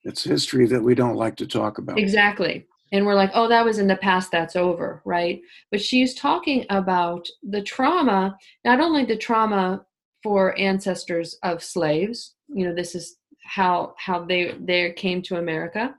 It's 0.02 0.22
history 0.22 0.66
that 0.66 0.82
we 0.82 0.94
don't 0.94 1.16
like 1.16 1.36
to 1.36 1.46
talk 1.46 1.78
about. 1.78 1.98
Exactly. 1.98 2.66
And 2.92 3.06
we're 3.06 3.14
like, 3.14 3.30
oh, 3.32 3.48
that 3.48 3.64
was 3.64 3.78
in 3.78 3.86
the 3.86 3.96
past, 3.96 4.30
that's 4.30 4.56
over, 4.56 5.00
right? 5.06 5.40
But 5.70 5.80
she's 5.80 6.12
talking 6.12 6.66
about 6.68 7.26
the 7.42 7.62
trauma, 7.62 8.36
not 8.62 8.80
only 8.80 9.06
the 9.06 9.16
trauma 9.16 9.86
for 10.22 10.54
ancestors 10.58 11.38
of 11.42 11.62
slaves, 11.62 12.34
you 12.48 12.66
know, 12.66 12.74
this 12.74 12.94
is 12.94 13.16
how 13.42 13.94
how 13.96 14.22
they 14.22 14.54
they 14.60 14.92
came 14.92 15.22
to 15.22 15.36
America, 15.36 15.94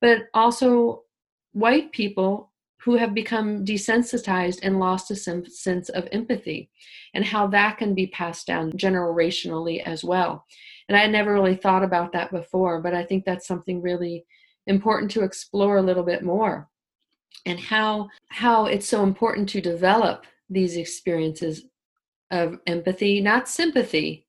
but 0.00 0.22
also 0.34 1.04
white 1.52 1.92
people 1.92 2.50
who 2.84 2.96
have 2.96 3.14
become 3.14 3.64
desensitized 3.64 4.58
and 4.62 4.78
lost 4.78 5.10
a 5.10 5.16
sense 5.16 5.88
of 5.88 6.08
empathy 6.12 6.70
and 7.14 7.24
how 7.24 7.46
that 7.46 7.78
can 7.78 7.94
be 7.94 8.06
passed 8.08 8.46
down 8.46 8.70
generationally 8.72 9.82
as 9.82 10.04
well. 10.04 10.44
And 10.88 10.96
i 10.96 11.00
had 11.00 11.12
never 11.12 11.32
really 11.32 11.56
thought 11.56 11.82
about 11.82 12.12
that 12.12 12.30
before 12.30 12.82
but 12.82 12.94
i 12.94 13.02
think 13.02 13.24
that's 13.24 13.46
something 13.46 13.80
really 13.80 14.26
important 14.66 15.10
to 15.12 15.22
explore 15.22 15.78
a 15.78 15.82
little 15.82 16.02
bit 16.02 16.22
more. 16.22 16.68
And 17.46 17.58
how 17.58 18.08
how 18.28 18.66
it's 18.66 18.88
so 18.88 19.02
important 19.02 19.48
to 19.50 19.60
develop 19.60 20.26
these 20.48 20.76
experiences 20.76 21.64
of 22.30 22.58
empathy 22.66 23.20
not 23.20 23.48
sympathy 23.48 24.26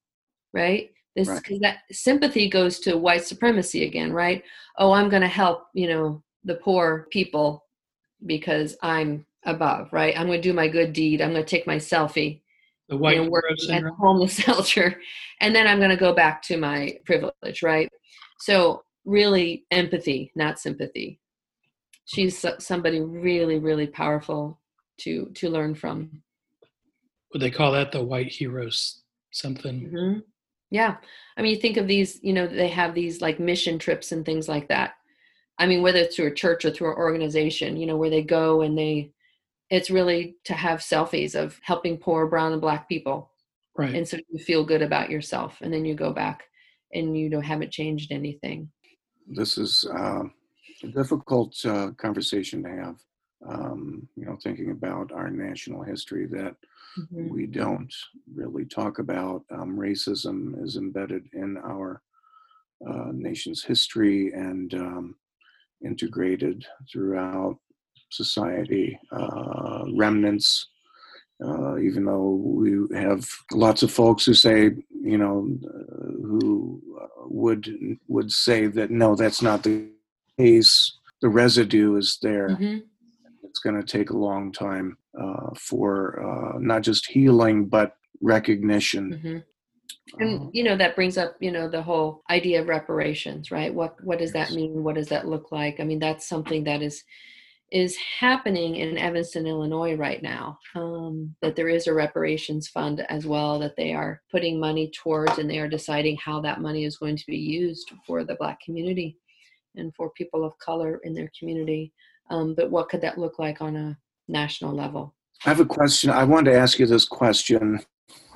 right? 0.53 0.91
This 1.15 1.29
because 1.29 1.59
right. 1.61 1.61
that 1.61 1.95
sympathy 1.95 2.49
goes 2.49 2.79
to 2.79 2.97
white 2.97 3.25
supremacy 3.25 3.85
again 3.85 4.11
right? 4.11 4.43
Oh 4.77 4.91
i'm 4.91 5.09
going 5.09 5.21
to 5.21 5.27
help 5.27 5.67
you 5.73 5.87
know 5.87 6.23
the 6.43 6.55
poor 6.55 7.07
people 7.11 7.64
because 8.25 8.75
I'm 8.81 9.25
above, 9.45 9.91
right? 9.91 10.17
I'm 10.17 10.27
going 10.27 10.41
to 10.41 10.49
do 10.49 10.53
my 10.53 10.67
good 10.67 10.93
deed. 10.93 11.21
I'm 11.21 11.31
going 11.31 11.43
to 11.43 11.49
take 11.49 11.67
my 11.67 11.77
selfie. 11.77 12.41
The 12.89 12.97
white 12.97 13.15
you 13.15 13.23
know, 13.23 13.29
work 13.29 13.45
at 13.49 13.81
the 13.81 13.91
homeless 13.97 14.35
shelter, 14.39 15.01
and 15.41 15.55
then 15.55 15.65
I'm 15.65 15.79
going 15.79 15.89
to 15.89 15.95
go 15.95 16.13
back 16.13 16.43
to 16.43 16.57
my 16.57 16.99
privilege, 17.03 17.63
right? 17.63 17.89
So 18.39 18.83
really, 19.05 19.65
empathy, 19.71 20.31
not 20.35 20.59
sympathy. 20.59 21.19
She's 22.05 22.45
somebody 22.59 23.01
really, 23.01 23.57
really 23.57 23.88
powerful 23.88 24.59
to 24.99 25.31
to 25.33 25.49
learn 25.49 25.73
from. 25.73 26.21
Would 27.33 27.41
they 27.41 27.49
call 27.49 27.71
that 27.71 27.91
the 27.91 28.03
white 28.03 28.31
heroes? 28.31 29.01
Something. 29.31 29.89
Mm-hmm. 29.89 30.19
Yeah, 30.69 30.97
I 31.38 31.41
mean, 31.41 31.55
you 31.55 31.59
think 31.59 31.77
of 31.77 31.88
these. 31.88 32.19
You 32.21 32.33
know, 32.33 32.45
they 32.45 32.67
have 32.67 32.93
these 32.93 33.19
like 33.19 33.39
mission 33.39 33.79
trips 33.79 34.11
and 34.11 34.23
things 34.23 34.47
like 34.47 34.67
that 34.67 34.93
I 35.57 35.65
mean, 35.67 35.81
whether 35.81 35.99
it's 35.99 36.15
through 36.15 36.27
a 36.27 36.33
church 36.33 36.65
or 36.65 36.71
through 36.71 36.91
an 36.91 36.97
organization, 36.97 37.77
you 37.77 37.85
know, 37.85 37.97
where 37.97 38.09
they 38.09 38.23
go 38.23 38.61
and 38.61 38.77
they, 38.77 39.11
it's 39.69 39.89
really 39.89 40.35
to 40.45 40.53
have 40.53 40.79
selfies 40.79 41.35
of 41.35 41.59
helping 41.63 41.97
poor 41.97 42.27
brown 42.27 42.51
and 42.51 42.61
black 42.61 42.89
people. 42.89 43.31
Right. 43.77 43.95
And 43.95 44.07
so 44.07 44.17
you 44.29 44.39
feel 44.43 44.65
good 44.65 44.81
about 44.81 45.09
yourself. 45.09 45.57
And 45.61 45.73
then 45.73 45.85
you 45.85 45.95
go 45.95 46.11
back 46.13 46.43
and 46.93 47.17
you 47.17 47.29
don't 47.29 47.41
haven't 47.43 47.71
changed 47.71 48.11
anything. 48.11 48.69
This 49.27 49.57
is 49.57 49.85
uh, 49.91 50.23
a 50.83 50.87
difficult 50.87 51.55
uh, 51.65 51.91
conversation 51.97 52.63
to 52.63 52.69
have. 52.69 52.95
Um, 53.47 54.07
you 54.15 54.25
know, 54.25 54.37
thinking 54.41 54.71
about 54.71 55.11
our 55.11 55.29
national 55.29 55.83
history 55.83 56.25
that 56.27 56.55
mm-hmm. 56.97 57.29
we 57.29 57.45
don't 57.45 57.93
really 58.33 58.65
talk 58.65 58.97
about. 58.97 59.43
Um, 59.51 59.77
racism 59.77 60.63
is 60.63 60.77
embedded 60.77 61.27
in 61.33 61.57
our 61.57 62.01
uh, 62.89 63.11
nation's 63.11 63.63
history, 63.63 64.31
and 64.33 64.73
um, 64.73 65.15
integrated 65.85 66.65
throughout 66.91 67.57
society. 68.09 68.99
Uh, 69.11 69.85
remnants, 69.93 70.67
uh, 71.43 71.77
even 71.77 72.05
though 72.05 72.31
we 72.31 72.97
have 72.97 73.27
lots 73.51 73.83
of 73.83 73.91
folks 73.91 74.25
who 74.25 74.33
say, 74.33 74.71
you 75.01 75.17
know, 75.17 75.47
uh, 75.67 76.11
who 76.21 76.81
uh, 77.01 77.07
would 77.25 77.69
would 78.07 78.31
say 78.31 78.67
that 78.67 78.89
no, 78.89 79.15
that's 79.15 79.41
not 79.41 79.63
the 79.63 79.87
case. 80.37 80.97
The 81.21 81.29
residue 81.29 81.95
is 81.97 82.17
there. 82.21 82.49
Mm-hmm. 82.49 82.79
It's 83.43 83.59
going 83.59 83.81
to 83.81 83.83
take 83.83 84.09
a 84.09 84.17
long 84.17 84.51
time 84.51 84.97
uh, 85.19 85.49
for 85.57 86.19
uh, 86.21 86.59
not 86.59 86.81
just 86.81 87.07
healing 87.07 87.65
but 87.67 87.95
recognition. 88.21 89.13
Mm-hmm 89.13 89.37
and 90.19 90.39
uh-huh. 90.39 90.49
you 90.53 90.63
know 90.63 90.77
that 90.77 90.95
brings 90.95 91.17
up 91.17 91.35
you 91.39 91.51
know 91.51 91.69
the 91.69 91.81
whole 91.81 92.23
idea 92.29 92.61
of 92.61 92.67
reparations 92.67 93.51
right? 93.51 93.73
What 93.73 94.01
what 94.03 94.19
does 94.19 94.33
that 94.33 94.51
mean? 94.51 94.83
What 94.83 94.95
does 94.95 95.09
that 95.09 95.27
look 95.27 95.51
like? 95.51 95.79
I 95.79 95.83
mean 95.83 95.99
that's 95.99 96.27
something 96.27 96.63
that 96.65 96.81
is 96.81 97.03
is 97.71 97.97
happening 97.97 98.75
in 98.75 98.95
evanston 98.95 99.47
illinois 99.47 99.95
right 99.95 100.21
now 100.21 100.57
um, 100.75 101.35
that 101.41 101.55
there 101.55 101.67
is 101.67 101.87
a 101.87 101.93
reparations 101.93 102.67
fund 102.67 103.03
as 103.09 103.25
well 103.25 103.57
that 103.57 103.75
they 103.75 103.91
are 103.91 104.21
putting 104.31 104.59
money 104.59 104.91
towards 104.91 105.39
and 105.39 105.49
they 105.49 105.57
are 105.57 105.67
deciding 105.67 106.15
how 106.17 106.39
that 106.39 106.61
money 106.61 106.85
is 106.85 106.97
going 106.97 107.17
to 107.17 107.25
be 107.25 107.35
used 107.37 107.91
for 108.05 108.23
the 108.23 108.35
black 108.35 108.61
community 108.61 109.17
and 109.77 109.93
for 109.95 110.09
people 110.11 110.43
of 110.43 110.57
color 110.59 110.99
in 111.03 111.13
their 111.13 111.31
community. 111.37 111.91
Um, 112.29 112.55
but 112.55 112.71
what 112.71 112.89
could 112.89 113.01
that 113.01 113.17
look 113.17 113.39
like 113.39 113.61
on 113.61 113.75
a 113.75 113.97
national 114.27 114.75
level? 114.75 115.13
I 115.45 115.49
have 115.49 115.59
a 115.59 115.65
question. 115.65 116.09
I 116.09 116.23
wanted 116.23 116.51
to 116.51 116.57
ask 116.57 116.79
you 116.79 116.85
this 116.85 117.05
question 117.05 117.79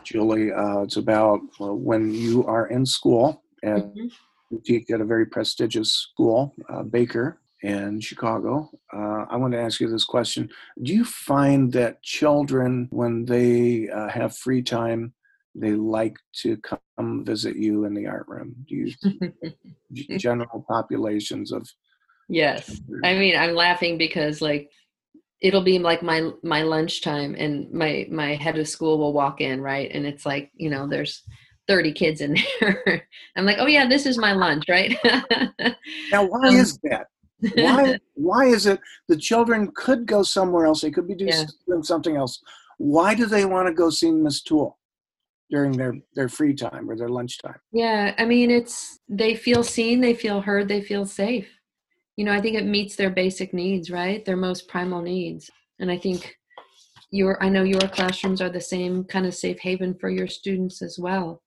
Julie. 0.03 0.51
Uh, 0.51 0.81
it's 0.81 0.97
about 0.97 1.39
uh, 1.62 1.73
when 1.73 2.13
you 2.13 2.45
are 2.45 2.67
in 2.67 2.85
school 2.85 3.43
and 3.63 3.83
mm-hmm. 3.83 4.07
you 4.49 4.62
teach 4.65 4.89
at 4.91 5.01
a 5.01 5.05
very 5.05 5.25
prestigious 5.25 5.93
school, 5.93 6.53
uh, 6.69 6.83
Baker 6.83 7.39
in 7.62 7.99
Chicago. 7.99 8.69
Uh, 8.93 9.25
I 9.29 9.35
want 9.35 9.53
to 9.53 9.59
ask 9.59 9.79
you 9.79 9.89
this 9.89 10.05
question: 10.05 10.49
Do 10.81 10.93
you 10.93 11.05
find 11.05 11.71
that 11.73 12.01
children, 12.01 12.88
when 12.91 13.25
they 13.25 13.89
uh, 13.89 14.09
have 14.09 14.38
free 14.38 14.62
time, 14.62 15.13
they 15.55 15.71
like 15.71 16.17
to 16.41 16.57
come 16.57 17.25
visit 17.25 17.55
you 17.55 17.85
in 17.85 17.93
the 17.93 18.07
art 18.07 18.27
room? 18.27 18.55
Do 18.67 18.75
you 19.93 20.17
general 20.17 20.65
populations 20.67 21.51
of 21.51 21.67
Yes. 22.29 22.79
I 23.03 23.15
mean, 23.15 23.35
I'm 23.35 23.55
laughing 23.55 23.97
because 23.97 24.39
like 24.39 24.69
it'll 25.41 25.63
be 25.63 25.80
like 25.80 26.04
my 26.04 26.32
my 26.43 26.62
lunchtime 26.63 27.36
and 27.36 27.71
my 27.71 28.08
my 28.12 28.36
head 28.36 28.58
of 28.58 28.67
school 28.67 28.97
will 28.97 29.13
walk 29.13 29.41
in 29.41 29.62
right? 29.62 29.89
And 29.93 30.06
it's 30.06 30.25
like 30.25 30.52
you 30.56 30.69
know 30.69 30.88
there's 30.88 31.23
30 31.67 31.93
kids 31.93 32.21
in 32.21 32.36
there. 32.60 33.08
I'm 33.36 33.45
like 33.45 33.58
oh 33.60 33.67
yeah 33.67 33.88
this 33.88 34.06
is 34.06 34.17
my 34.17 34.34
lunch 34.34 34.65
right? 34.69 34.97
Now 36.12 36.25
why 36.25 36.47
um, 36.49 36.56
is 36.56 36.78
that? 36.84 37.08
Why 37.56 37.97
why 38.15 38.45
is 38.45 38.65
it 38.65 38.80
the 39.08 39.17
children 39.17 39.71
could 39.75 40.06
go 40.06 40.23
somewhere 40.23 40.65
else? 40.65 40.82
They 40.82 40.91
could 40.91 41.08
be 41.08 41.15
doing 41.15 41.32
yeah. 41.32 41.82
something 41.82 42.15
else. 42.15 42.41
Why 42.78 43.13
do 43.15 43.25
they 43.25 43.45
want 43.45 43.67
to 43.67 43.73
go 43.73 43.89
see 43.89 44.12
miss 44.12 44.41
toole 44.41 44.78
during 45.49 45.71
their 45.71 45.95
their 46.15 46.30
free 46.30 46.54
time 46.54 46.89
or 46.89 46.97
their 46.97 47.10
lunchtime? 47.10 47.60
Yeah 47.71 48.13
i 48.17 48.25
mean 48.25 48.52
it's 48.52 48.99
they 49.08 49.36
feel 49.36 49.63
seen 49.63 50.02
they 50.02 50.13
feel 50.13 50.41
heard 50.41 50.67
they 50.67 50.82
feel 50.82 51.06
safe 51.06 51.59
you 52.19 52.25
know 52.25 52.34
i 52.34 52.41
think 52.41 52.58
it 52.58 52.65
meets 52.65 52.97
their 52.97 53.10
basic 53.10 53.53
needs 53.53 53.89
right? 53.89 54.25
Their 54.25 54.36
most 54.36 54.67
primal 54.67 55.01
needs. 55.01 55.49
And 55.79 55.89
i 55.89 55.97
think 55.97 56.36
your 57.12 57.41
i 57.41 57.47
know 57.47 57.63
your 57.63 57.88
classrooms 57.95 58.41
are 58.41 58.49
the 58.49 58.60
same 58.75 59.05
kind 59.05 59.25
of 59.25 59.34
safe 59.34 59.58
haven 59.60 59.95
for 59.95 60.10
your 60.10 60.27
students 60.27 60.82
as 60.82 60.99
well. 60.99 61.41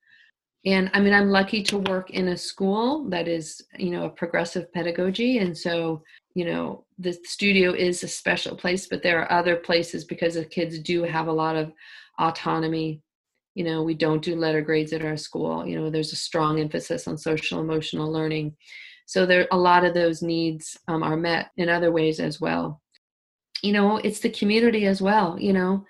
And 0.64 0.90
i 0.94 0.98
mean 0.98 1.12
i'm 1.12 1.28
lucky 1.28 1.62
to 1.64 1.76
work 1.76 2.08
in 2.10 2.28
a 2.28 2.38
school 2.38 3.06
that 3.10 3.28
is 3.28 3.60
you 3.76 3.90
know 3.90 4.06
a 4.06 4.16
progressive 4.22 4.72
pedagogy. 4.72 5.38
And 5.38 5.56
so 5.56 6.02
you 6.34 6.46
know 6.46 6.86
the 6.98 7.12
studio 7.24 7.74
is 7.74 8.02
a 8.02 8.08
special 8.08 8.56
place 8.56 8.86
but 8.86 9.02
there 9.02 9.20
are 9.20 9.38
other 9.40 9.56
places 9.56 10.04
because 10.04 10.34
the 10.36 10.46
kids 10.46 10.78
do 10.78 11.02
have 11.02 11.26
a 11.26 11.38
lot 11.44 11.54
of 11.54 11.70
autonomy. 12.18 13.02
You 13.54 13.64
know 13.64 13.82
we 13.82 13.92
don't 13.92 14.24
do 14.24 14.36
letter 14.36 14.62
grades 14.62 14.94
at 14.94 15.04
our 15.04 15.18
school. 15.18 15.66
You 15.66 15.78
know 15.78 15.90
there's 15.90 16.14
a 16.14 16.24
strong 16.28 16.60
emphasis 16.60 17.06
on 17.06 17.18
social 17.18 17.60
emotional 17.60 18.10
learning 18.10 18.56
so 19.12 19.26
there 19.26 19.46
a 19.52 19.58
lot 19.58 19.84
of 19.84 19.92
those 19.92 20.22
needs 20.22 20.78
um, 20.88 21.02
are 21.02 21.16
met 21.16 21.50
in 21.58 21.68
other 21.68 21.92
ways 21.92 22.18
as 22.18 22.40
well. 22.40 22.80
You 23.62 23.72
know 23.72 23.98
it's 23.98 24.20
the 24.20 24.30
community 24.30 24.86
as 24.86 25.02
well 25.02 25.38
you 25.38 25.52
know? 25.52 25.84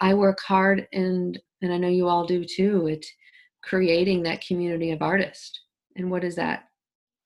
I 0.00 0.14
work 0.14 0.40
hard 0.40 0.86
and 0.92 1.40
and 1.62 1.72
i 1.72 1.76
know 1.76 1.88
you 1.88 2.06
all 2.08 2.26
do 2.26 2.44
too 2.44 2.86
It's 2.88 3.10
creating 3.62 4.22
that 4.22 4.44
community 4.44 4.90
of 4.90 5.02
artists. 5.02 5.60
And 5.96 6.10
what 6.10 6.24
is 6.24 6.34
that? 6.36 6.68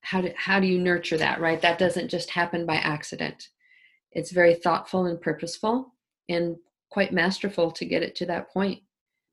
How 0.02 0.20
do 0.20 0.30
how 0.36 0.60
do 0.60 0.66
you 0.66 0.78
nurture 0.78 1.16
that 1.18 1.40
right? 1.40 1.60
That 1.60 1.78
doesn't 1.78 2.08
just 2.08 2.30
happen 2.30 2.64
by 2.64 2.76
accident. 2.76 3.48
It's 4.12 4.30
very 4.30 4.54
thoughtful 4.54 5.06
and 5.06 5.20
purposeful 5.20 5.92
and 6.28 6.56
quite 6.90 7.12
masterful 7.12 7.70
to 7.72 7.84
get 7.84 8.02
it 8.02 8.14
to 8.16 8.26
that 8.26 8.50
point 8.50 8.80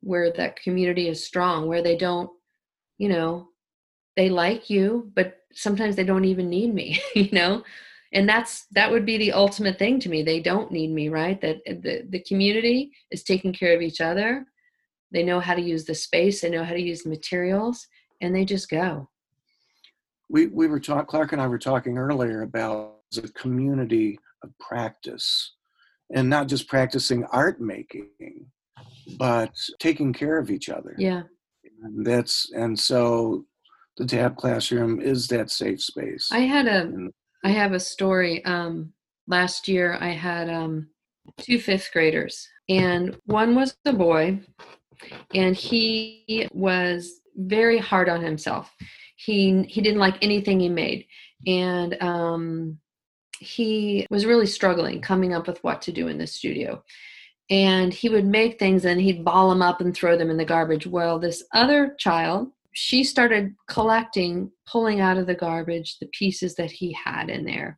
where 0.01 0.31
that 0.33 0.61
community 0.61 1.07
is 1.07 1.25
strong 1.25 1.67
where 1.67 1.83
they 1.83 1.95
don't 1.95 2.29
you 2.97 3.07
know 3.07 3.47
they 4.17 4.29
like 4.29 4.69
you 4.69 5.09
but 5.15 5.37
sometimes 5.53 5.95
they 5.95 6.03
don't 6.03 6.25
even 6.25 6.49
need 6.49 6.73
me 6.73 6.99
you 7.15 7.29
know 7.31 7.63
and 8.13 8.29
that's 8.29 8.65
that 8.71 8.91
would 8.91 9.05
be 9.05 9.17
the 9.17 9.31
ultimate 9.31 9.79
thing 9.79 9.99
to 9.99 10.09
me 10.09 10.21
they 10.21 10.39
don't 10.39 10.71
need 10.71 10.91
me 10.91 11.09
right 11.09 11.41
that 11.41 11.63
the, 11.65 12.05
the 12.09 12.19
community 12.21 12.91
is 13.11 13.23
taking 13.23 13.53
care 13.53 13.75
of 13.75 13.81
each 13.81 14.01
other 14.01 14.45
they 15.11 15.23
know 15.23 15.39
how 15.39 15.53
to 15.53 15.61
use 15.61 15.85
the 15.85 15.95
space 15.95 16.41
they 16.41 16.49
know 16.49 16.63
how 16.63 16.73
to 16.73 16.81
use 16.81 17.03
the 17.03 17.09
materials 17.09 17.87
and 18.21 18.35
they 18.35 18.45
just 18.45 18.69
go 18.69 19.07
we 20.33 20.47
we 20.47 20.67
were 20.67 20.79
talking. 20.79 21.05
Clark 21.05 21.31
and 21.31 21.41
I 21.41 21.47
were 21.47 21.59
talking 21.59 21.97
earlier 21.97 22.41
about 22.41 22.95
the 23.11 23.29
community 23.29 24.19
of 24.43 24.49
practice, 24.59 25.53
and 26.13 26.29
not 26.29 26.47
just 26.47 26.67
practicing 26.67 27.23
art 27.25 27.61
making, 27.61 28.09
but 29.17 29.53
taking 29.79 30.11
care 30.11 30.37
of 30.39 30.49
each 30.49 30.69
other. 30.69 30.95
Yeah. 30.97 31.23
And 31.83 32.05
that's 32.05 32.51
and 32.53 32.77
so 32.77 33.45
the 33.97 34.05
tab 34.05 34.35
classroom 34.37 34.99
is 34.99 35.27
that 35.27 35.51
safe 35.51 35.81
space. 35.81 36.29
I 36.31 36.39
had 36.39 36.67
a, 36.67 36.91
I 37.43 37.49
have 37.49 37.73
a 37.73 37.79
story. 37.79 38.43
Um, 38.45 38.93
last 39.27 39.67
year 39.67 39.97
I 39.99 40.09
had 40.09 40.49
um, 40.49 40.89
two 41.37 41.59
fifth 41.59 41.89
graders, 41.93 42.47
and 42.69 43.17
one 43.25 43.55
was 43.55 43.75
a 43.85 43.93
boy, 43.93 44.39
and 45.33 45.55
he 45.55 46.47
was 46.53 47.21
very 47.35 47.77
hard 47.77 48.09
on 48.09 48.21
himself. 48.21 48.71
He 49.15 49.63
he 49.63 49.81
didn't 49.81 49.99
like 49.99 50.23
anything 50.23 50.59
he 50.59 50.69
made, 50.69 51.05
and 51.45 52.01
um, 52.01 52.79
he 53.39 54.07
was 54.09 54.25
really 54.25 54.47
struggling 54.47 55.01
coming 55.01 55.33
up 55.33 55.47
with 55.47 55.63
what 55.63 55.81
to 55.83 55.91
do 55.91 56.07
in 56.07 56.17
the 56.17 56.27
studio. 56.27 56.83
And 57.49 57.93
he 57.93 58.07
would 58.07 58.25
make 58.25 58.57
things 58.57 58.85
and 58.85 58.99
he'd 59.01 59.25
ball 59.25 59.49
them 59.49 59.61
up 59.61 59.81
and 59.81 59.93
throw 59.93 60.17
them 60.17 60.29
in 60.29 60.37
the 60.37 60.45
garbage. 60.45 60.87
Well, 60.87 61.19
this 61.19 61.43
other 61.53 61.93
child 61.99 62.51
she 62.73 63.03
started 63.03 63.53
collecting, 63.69 64.51
pulling 64.67 64.99
out 64.99 65.17
of 65.17 65.27
the 65.27 65.35
garbage 65.35 65.97
the 65.99 66.07
pieces 66.07 66.55
that 66.55 66.71
he 66.71 66.91
had 66.93 67.29
in 67.29 67.45
there. 67.45 67.77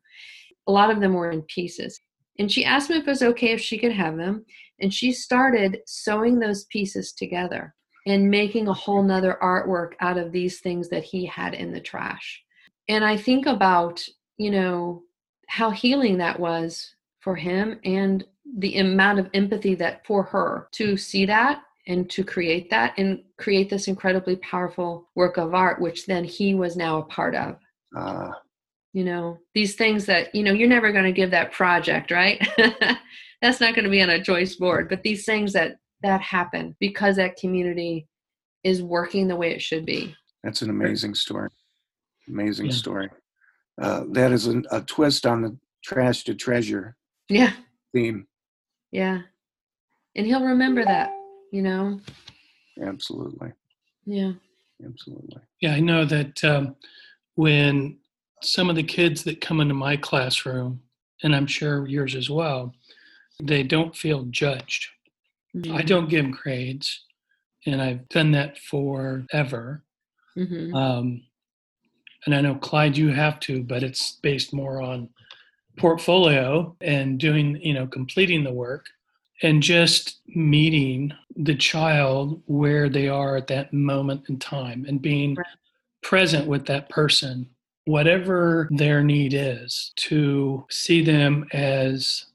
A 0.66 0.72
lot 0.72 0.90
of 0.90 1.00
them 1.00 1.14
were 1.14 1.30
in 1.30 1.42
pieces. 1.42 2.00
And 2.38 2.50
she 2.50 2.64
asked 2.64 2.90
me 2.90 2.96
if 2.96 3.06
it 3.06 3.10
was 3.10 3.22
okay 3.22 3.52
if 3.52 3.60
she 3.60 3.78
could 3.78 3.92
have 3.92 4.16
them. 4.16 4.44
And 4.80 4.92
she 4.92 5.12
started 5.12 5.80
sewing 5.86 6.38
those 6.38 6.64
pieces 6.64 7.12
together 7.12 7.74
and 8.06 8.30
making 8.30 8.68
a 8.68 8.74
whole 8.74 9.02
nother 9.02 9.38
artwork 9.42 9.92
out 10.00 10.18
of 10.18 10.32
these 10.32 10.60
things 10.60 10.88
that 10.88 11.02
he 11.04 11.26
had 11.26 11.54
in 11.54 11.72
the 11.72 11.80
trash. 11.80 12.42
And 12.88 13.04
I 13.04 13.16
think 13.16 13.46
about, 13.46 14.04
you 14.38 14.50
know, 14.50 15.02
how 15.48 15.70
healing 15.70 16.18
that 16.18 16.38
was 16.38 16.94
for 17.20 17.34
him 17.36 17.80
and 17.84 18.24
the 18.58 18.78
amount 18.78 19.18
of 19.18 19.28
empathy 19.34 19.74
that 19.74 20.06
for 20.06 20.22
her 20.22 20.68
to 20.72 20.96
see 20.96 21.26
that 21.26 21.62
and 21.86 22.10
to 22.10 22.24
create 22.24 22.70
that 22.70 22.94
and 22.98 23.22
create 23.38 23.70
this 23.70 23.88
incredibly 23.88 24.36
powerful 24.36 25.08
work 25.14 25.36
of 25.36 25.54
art 25.54 25.80
which 25.80 26.06
then 26.06 26.24
he 26.24 26.54
was 26.54 26.76
now 26.76 26.98
a 26.98 27.04
part 27.04 27.34
of 27.34 27.56
uh, 27.96 28.30
you 28.92 29.04
know 29.04 29.38
these 29.54 29.74
things 29.74 30.06
that 30.06 30.34
you 30.34 30.42
know 30.42 30.52
you're 30.52 30.68
never 30.68 30.92
going 30.92 31.04
to 31.04 31.12
give 31.12 31.30
that 31.30 31.52
project 31.52 32.10
right 32.10 32.46
that's 33.42 33.60
not 33.60 33.74
going 33.74 33.84
to 33.84 33.90
be 33.90 34.02
on 34.02 34.10
a 34.10 34.22
choice 34.22 34.56
board 34.56 34.88
but 34.88 35.02
these 35.02 35.24
things 35.24 35.52
that 35.52 35.76
that 36.02 36.20
happen 36.20 36.74
because 36.80 37.16
that 37.16 37.36
community 37.36 38.06
is 38.64 38.82
working 38.82 39.28
the 39.28 39.36
way 39.36 39.52
it 39.52 39.62
should 39.62 39.84
be 39.86 40.14
that's 40.44 40.62
an 40.62 40.70
amazing 40.70 41.12
story. 41.14 41.50
Amazing 42.28 42.66
Yeah. 42.66 42.72
story. 42.72 43.08
Uh, 43.82 44.04
that 44.12 44.30
is 44.30 44.46
an, 44.46 44.64
a 44.70 44.80
twist 44.80 45.26
on 45.26 45.42
the 45.42 45.56
trash 45.82 46.22
to 46.24 46.34
treasure 46.34 46.96
yeah 47.28 47.52
theme. 47.92 48.26
yeah 48.92 49.20
and 50.14 50.26
he'll 50.26 50.44
remember 50.44 50.84
that 50.84 51.10
you 51.52 51.62
know 51.62 52.00
Absolutely. 52.82 53.52
yeah 54.04 54.32
Absolutely. 54.84 55.40
Yeah, 55.60 55.72
I 55.72 55.80
know 55.80 56.04
that 56.04 56.44
um, 56.44 56.76
when 57.36 57.96
some 58.42 58.68
of 58.68 58.76
the 58.76 58.82
kids 58.82 59.24
that 59.24 59.40
come 59.40 59.62
into 59.62 59.72
my 59.72 59.96
classroom, 59.96 60.82
and 61.22 61.34
I'm 61.34 61.46
sure 61.46 61.86
yours 61.86 62.14
as 62.14 62.28
well, 62.28 62.74
they 63.42 63.62
don't 63.62 63.96
feel 63.96 64.24
judged. 64.24 64.86
I 65.54 65.58
Mhm. 65.80 65.86
don't 65.86 66.10
give 66.10 66.30
grades, 66.30 67.06
and 67.64 67.80
I've 67.80 68.06
done 68.10 68.32
that 68.32 68.58
forever. 68.58 69.82
Mhm. 70.36 70.74
Um, 70.74 71.22
and 72.26 72.34
I 72.34 72.42
know 72.42 72.56
Clyde, 72.56 72.98
you 72.98 73.08
have 73.08 73.40
to, 73.40 73.62
but 73.62 73.82
it's 73.82 74.18
based 74.22 74.52
more 74.52 74.82
on 74.82 75.08
portfolio 75.78 76.76
and 76.82 77.18
doing, 77.18 77.58
you 77.62 77.72
know, 77.72 77.86
completing 77.86 78.44
the 78.44 78.52
work 78.52 78.84
and 79.42 79.62
just 79.62 80.20
meeting 80.28 81.12
the 81.36 81.54
child 81.54 82.42
where 82.46 82.88
they 82.88 83.08
are 83.08 83.36
at 83.36 83.46
that 83.48 83.72
moment 83.72 84.28
in 84.28 84.38
time 84.38 84.84
and 84.88 85.02
being 85.02 85.34
Right. 85.34 85.46
present 86.02 86.46
with 86.46 86.66
that 86.66 86.88
person, 86.88 87.48
whatever 87.84 88.68
their 88.70 89.02
need 89.02 89.34
is, 89.34 89.92
to 89.96 90.64
see 90.70 91.02
them 91.02 91.46
as 91.52 92.26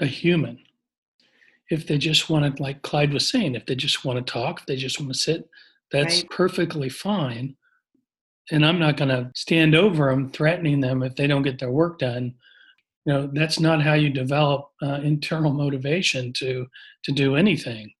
a 0.00 0.06
human. 0.06 0.58
If 1.70 1.86
they 1.86 1.98
just 1.98 2.28
want 2.28 2.56
to, 2.56 2.62
like 2.62 2.82
Clyde 2.82 3.12
was 3.12 3.28
saying, 3.30 3.54
if 3.54 3.66
they 3.66 3.74
just 3.76 4.04
want 4.04 4.24
to 4.24 4.32
talk, 4.32 4.60
if 4.60 4.66
they 4.66 4.76
just 4.76 4.98
want 5.00 5.12
to 5.12 5.18
sit, 5.18 5.48
that's 5.90 6.18
Right. 6.20 6.30
perfectly 6.30 6.88
fine. 6.88 7.56
And 8.50 8.66
I'm 8.66 8.78
not 8.78 8.96
going 8.96 9.10
to 9.10 9.30
stand 9.34 9.74
over 9.74 10.10
them, 10.10 10.30
threatening 10.30 10.80
them 10.80 11.02
if 11.02 11.14
they 11.14 11.26
don't 11.26 11.42
get 11.42 11.58
their 11.58 11.70
work 11.70 11.98
done. 12.00 12.34
You 13.04 13.12
know, 13.12 13.30
that's 13.32 13.58
not 13.58 13.82
how 13.82 13.94
you 13.94 14.10
develop 14.10 14.70
uh, 14.82 15.00
internal 15.02 15.52
motivation 15.52 16.32
to 16.34 16.66
to 17.04 17.12
do 17.12 17.34
anything 17.36 17.92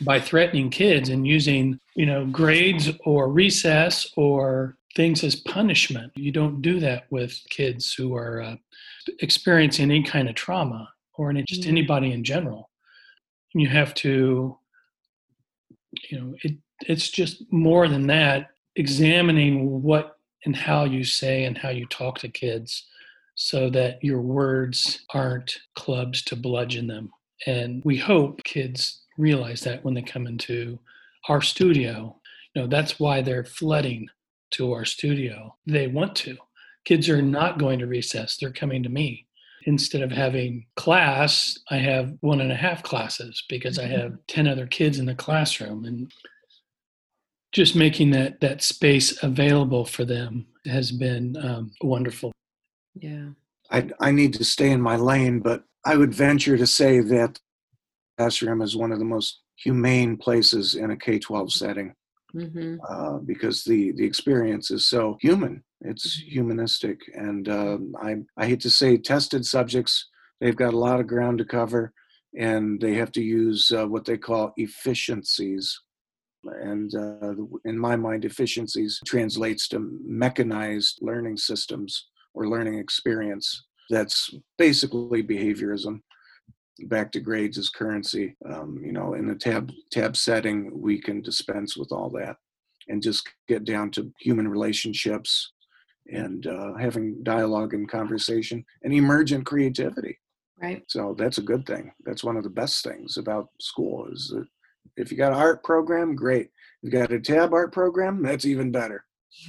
by 0.00 0.18
threatening 0.20 0.70
kids 0.70 1.10
and 1.10 1.26
using 1.26 1.78
you 1.94 2.06
know 2.06 2.24
grades 2.26 2.90
or 3.04 3.28
recess 3.28 4.10
or 4.16 4.76
things 4.96 5.22
as 5.24 5.36
punishment. 5.36 6.12
You 6.16 6.32
don't 6.32 6.62
do 6.62 6.80
that 6.80 7.04
with 7.10 7.38
kids 7.50 7.92
who 7.92 8.14
are 8.14 8.40
uh, 8.42 8.56
experiencing 9.20 9.90
any 9.90 10.02
kind 10.02 10.28
of 10.28 10.34
trauma 10.34 10.88
or 11.14 11.30
any, 11.30 11.42
just 11.44 11.62
Mhm. 11.62 11.68
anybody 11.68 12.12
in 12.12 12.24
general. 12.24 12.70
You 13.54 13.68
have 13.68 13.92
to, 13.96 14.58
you 16.10 16.20
know, 16.20 16.34
it 16.42 16.56
it's 16.88 17.10
just 17.10 17.50
more 17.52 17.86
than 17.86 18.06
that. 18.08 18.48
Examining 18.76 19.82
what 19.82 20.18
and 20.46 20.56
how 20.56 20.84
you 20.84 21.04
say 21.04 21.44
and 21.44 21.56
how 21.56 21.68
you 21.68 21.86
talk 21.86 22.18
to 22.20 22.28
kids, 22.28 22.86
so 23.34 23.70
that 23.70 24.02
your 24.02 24.20
words 24.20 25.04
aren't 25.14 25.58
clubs 25.74 26.22
to 26.22 26.36
bludgeon 26.36 26.86
them. 26.86 27.10
And 27.46 27.82
we 27.84 27.96
hope 27.96 28.44
kids 28.44 29.02
realize 29.18 29.60
that 29.62 29.84
when 29.84 29.94
they 29.94 30.02
come 30.02 30.26
into 30.26 30.78
our 31.28 31.40
studio. 31.40 32.16
You 32.54 32.62
know, 32.62 32.68
that's 32.68 32.98
why 33.00 33.22
they're 33.22 33.44
flooding 33.44 34.08
to 34.52 34.72
our 34.72 34.84
studio. 34.84 35.56
They 35.66 35.86
want 35.86 36.14
to. 36.16 36.36
Kids 36.84 37.08
are 37.08 37.22
not 37.22 37.58
going 37.58 37.78
to 37.78 37.86
recess, 37.86 38.36
they're 38.36 38.52
coming 38.52 38.82
to 38.82 38.88
me. 38.88 39.26
Instead 39.64 40.02
of 40.02 40.10
having 40.10 40.66
class, 40.74 41.56
I 41.70 41.76
have 41.76 42.14
one 42.20 42.40
and 42.40 42.50
a 42.50 42.56
half 42.56 42.82
classes 42.82 43.44
because 43.48 43.78
I 43.78 43.86
have 43.86 44.18
10 44.28 44.48
other 44.48 44.66
kids 44.66 44.98
in 44.98 45.06
the 45.06 45.14
classroom. 45.14 45.84
And 45.84 46.12
just 47.52 47.76
making 47.76 48.10
that, 48.10 48.40
that 48.40 48.62
space 48.62 49.22
available 49.22 49.84
for 49.84 50.04
them 50.04 50.46
has 50.66 50.90
been 50.90 51.36
um, 51.36 51.70
wonderful. 51.82 52.32
Yeah 52.94 53.28
I, 53.72 53.88
I 54.00 54.10
need 54.12 54.34
to 54.34 54.44
stay 54.44 54.70
in 54.70 54.80
my 54.80 54.96
lane, 54.96 55.40
but 55.40 55.64
I 55.84 55.96
would 55.96 56.14
venture 56.14 56.58
to 56.58 56.66
say 56.66 57.00
that 57.00 57.40
classroom 58.18 58.60
is 58.60 58.76
one 58.76 58.92
of 58.92 58.98
the 58.98 59.04
most 59.04 59.40
humane 59.56 60.16
places 60.16 60.74
in 60.74 60.90
a 60.90 60.96
K 60.96 61.18
12 61.18 61.52
setting 61.52 61.94
hmm 62.32 62.76
uh, 62.88 63.18
because 63.18 63.62
the, 63.64 63.92
the 63.92 64.04
experience 64.04 64.70
is 64.70 64.88
so 64.88 65.16
human. 65.20 65.62
It's 65.82 66.16
humanistic. 66.16 67.00
And 67.14 67.48
um, 67.48 67.94
I, 68.00 68.16
I 68.36 68.46
hate 68.46 68.60
to 68.60 68.70
say 68.70 68.96
tested 68.96 69.46
subjects, 69.46 70.08
they've 70.40 70.56
got 70.56 70.74
a 70.74 70.78
lot 70.78 70.98
of 70.98 71.06
ground 71.06 71.38
to 71.38 71.44
cover 71.44 71.92
and 72.36 72.80
they 72.80 72.94
have 72.94 73.12
to 73.12 73.22
use 73.22 73.70
uh, 73.70 73.86
what 73.86 74.04
they 74.04 74.16
call 74.16 74.52
efficiencies. 74.56 75.78
And 76.44 76.92
uh, 76.94 77.34
in 77.64 77.78
my 77.78 77.94
mind, 77.94 78.24
efficiencies 78.24 79.00
translates 79.06 79.68
to 79.68 80.00
mechanized 80.04 80.98
learning 81.02 81.36
systems 81.36 82.08
or 82.34 82.48
learning 82.48 82.78
experience. 82.78 83.64
That's 83.90 84.34
basically 84.58 85.22
behaviorism. 85.22 86.00
Back 86.84 87.12
to 87.12 87.20
grades 87.20 87.58
as 87.58 87.68
currency. 87.68 88.34
Um, 88.48 88.80
you 88.84 88.92
know, 88.92 89.14
in 89.14 89.26
the 89.26 89.34
tab 89.34 89.70
tab 89.90 90.16
setting, 90.16 90.70
we 90.80 91.00
can 91.00 91.20
dispense 91.20 91.76
with 91.76 91.92
all 91.92 92.08
that 92.10 92.36
and 92.88 93.02
just 93.02 93.28
get 93.48 93.64
down 93.64 93.90
to 93.92 94.12
human 94.20 94.48
relationships 94.48 95.52
and 96.10 96.46
uh, 96.46 96.74
having 96.74 97.22
dialogue 97.22 97.74
and 97.74 97.88
conversation 97.88 98.64
and 98.82 98.92
emergent 98.92 99.46
creativity. 99.46 100.18
right 100.60 100.82
So 100.88 101.14
that's 101.16 101.38
a 101.38 101.42
good 101.42 101.64
thing. 101.66 101.92
That's 102.04 102.24
one 102.24 102.36
of 102.36 102.42
the 102.42 102.50
best 102.50 102.82
things 102.82 103.18
about 103.18 103.50
school 103.60 104.08
is 104.10 104.32
that 104.34 104.46
if 104.96 105.10
you 105.10 105.16
got 105.16 105.32
an 105.32 105.38
art 105.38 105.62
program, 105.62 106.14
great. 106.14 106.50
If 106.82 106.92
you 106.92 106.98
got 106.98 107.12
a 107.12 107.20
tab 107.20 107.52
art 107.52 107.72
program, 107.72 108.22
that's 108.22 108.44
even 108.44 108.72
better. 108.72 109.04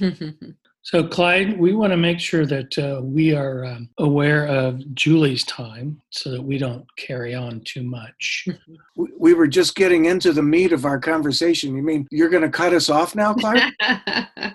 So, 0.84 1.02
Clyde, 1.02 1.58
we 1.58 1.72
want 1.72 1.92
to 1.92 1.96
make 1.96 2.20
sure 2.20 2.44
that 2.44 2.78
uh, 2.78 3.00
we 3.02 3.34
are 3.34 3.64
um, 3.64 3.88
aware 3.98 4.46
of 4.46 4.94
Julie's 4.94 5.42
time 5.44 5.98
so 6.10 6.30
that 6.30 6.42
we 6.42 6.58
don't 6.58 6.84
carry 6.98 7.34
on 7.34 7.60
too 7.64 7.82
much. 7.82 8.46
We, 8.96 9.08
we 9.18 9.34
were 9.34 9.48
just 9.48 9.74
getting 9.74 10.04
into 10.04 10.32
the 10.32 10.42
meat 10.42 10.70
of 10.70 10.84
our 10.84 11.00
conversation. 11.00 11.74
You 11.74 11.82
mean 11.82 12.06
you're 12.12 12.28
going 12.28 12.44
to 12.44 12.48
cut 12.48 12.72
us 12.72 12.88
off 12.88 13.16
now, 13.16 13.34
Clark? 13.34 13.58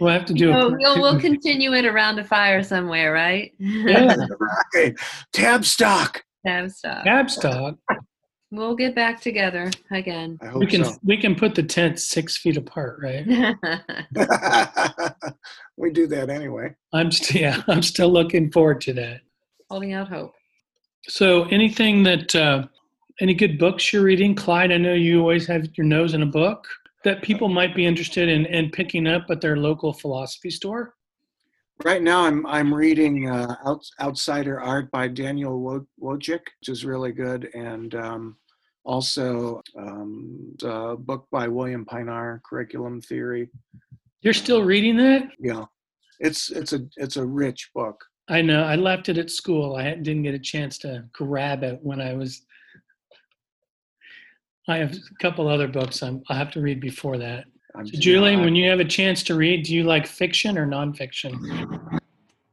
We'll 0.00 0.12
have 0.12 0.24
to 0.26 0.32
do 0.32 0.52
Oh, 0.52 0.68
a 0.68 0.76
we'll, 0.78 1.00
we'll 1.00 1.20
continue 1.20 1.74
it 1.74 1.84
around 1.84 2.16
the 2.16 2.24
fire 2.24 2.62
somewhere, 2.62 3.12
right? 3.12 3.52
Yeah. 3.58 4.16
okay. 4.74 4.94
Tab 5.32 5.64
stock. 5.64 6.22
Tab 6.46 6.70
stop. 6.70 7.04
Abstock. 7.04 7.76
We'll 8.50 8.74
get 8.74 8.94
back 8.94 9.20
together 9.20 9.70
again. 9.90 10.38
I 10.40 10.46
We 10.46 10.64
hope 10.64 10.68
can 10.70 10.84
so. 10.84 10.96
we 11.04 11.18
can 11.18 11.34
put 11.34 11.54
the 11.54 11.62
tents 11.62 12.08
six 12.08 12.38
feet 12.38 12.56
apart, 12.56 12.98
right? 13.02 13.26
we 15.76 15.90
do 15.90 16.06
that 16.06 16.30
anyway. 16.30 16.74
I'm 16.92 17.12
still 17.12 17.40
yeah, 17.42 17.62
I'm 17.68 17.82
still 17.82 18.10
looking 18.10 18.50
forward 18.50 18.80
to 18.82 18.94
that. 18.94 19.20
Holding 19.70 19.92
out 19.92 20.08
hope. 20.08 20.34
So, 21.08 21.44
anything 21.44 22.02
that 22.04 22.34
uh, 22.34 22.66
any 23.20 23.34
good 23.34 23.58
books 23.58 23.92
you're 23.92 24.02
reading, 24.02 24.34
Clyde? 24.34 24.72
I 24.72 24.78
know 24.78 24.94
you 24.94 25.20
always 25.20 25.46
have 25.46 25.66
your 25.76 25.86
nose 25.86 26.14
in 26.14 26.22
a 26.22 26.26
book 26.26 26.66
that 27.04 27.22
people 27.22 27.48
might 27.48 27.74
be 27.76 27.84
interested 27.84 28.30
in 28.30 28.46
in 28.46 28.70
picking 28.70 29.06
up 29.06 29.26
at 29.30 29.42
their 29.42 29.58
local 29.58 29.92
philosophy 29.92 30.50
store. 30.50 30.94
Right 31.84 32.02
now, 32.02 32.24
I'm 32.24 32.44
I'm 32.46 32.74
reading 32.74 33.30
uh, 33.30 33.54
Out, 33.64 33.84
Outsider 34.00 34.60
Art 34.60 34.90
by 34.90 35.06
Daniel 35.06 35.86
Wojcik, 36.02 36.40
which 36.58 36.68
is 36.68 36.84
really 36.84 37.12
good, 37.12 37.48
and 37.54 37.94
um, 37.94 38.36
also 38.84 39.62
um, 39.78 40.56
a 40.64 40.96
book 40.96 41.28
by 41.30 41.46
William 41.46 41.84
Pinar, 41.84 42.42
Curriculum 42.44 43.00
Theory. 43.00 43.48
You're 44.22 44.34
still 44.34 44.64
reading 44.64 44.96
that? 44.96 45.28
Yeah, 45.38 45.66
it's 46.18 46.50
it's 46.50 46.72
a 46.72 46.80
it's 46.96 47.16
a 47.16 47.24
rich 47.24 47.70
book. 47.72 48.04
I 48.28 48.42
know. 48.42 48.64
I 48.64 48.74
left 48.74 49.08
it 49.08 49.16
at 49.16 49.30
school. 49.30 49.76
I 49.76 49.94
didn't 49.94 50.24
get 50.24 50.34
a 50.34 50.38
chance 50.38 50.78
to 50.78 51.04
grab 51.12 51.62
it 51.62 51.78
when 51.82 52.00
I 52.00 52.14
was. 52.14 52.44
I 54.66 54.78
have 54.78 54.92
a 54.92 55.22
couple 55.22 55.48
other 55.48 55.68
books 55.68 56.02
I'm, 56.02 56.22
I 56.28 56.34
have 56.36 56.50
to 56.52 56.60
read 56.60 56.80
before 56.80 57.18
that. 57.18 57.44
I'm, 57.76 57.86
So 57.86 57.98
Julie, 57.98 58.36
when 58.36 58.54
you 58.54 58.68
have 58.70 58.80
a 58.80 58.84
chance 58.84 59.22
to 59.24 59.34
read, 59.34 59.64
do 59.64 59.74
you 59.74 59.84
like 59.84 60.06
fiction 60.06 60.58
or 60.58 60.66
nonfiction? 60.66 61.34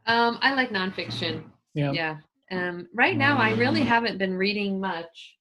Um, 0.06 0.38
I 0.42 0.54
like 0.54 0.70
nonfiction. 0.70 1.44
Yeah. 1.74 1.92
Yeah. 1.92 2.18
Um, 2.52 2.88
right 2.94 3.18
now, 3.18 3.38
I 3.38 3.54
really 3.54 3.82
haven't 3.82 4.18
been 4.18 4.36
reading 4.36 4.80
much. 4.80 5.36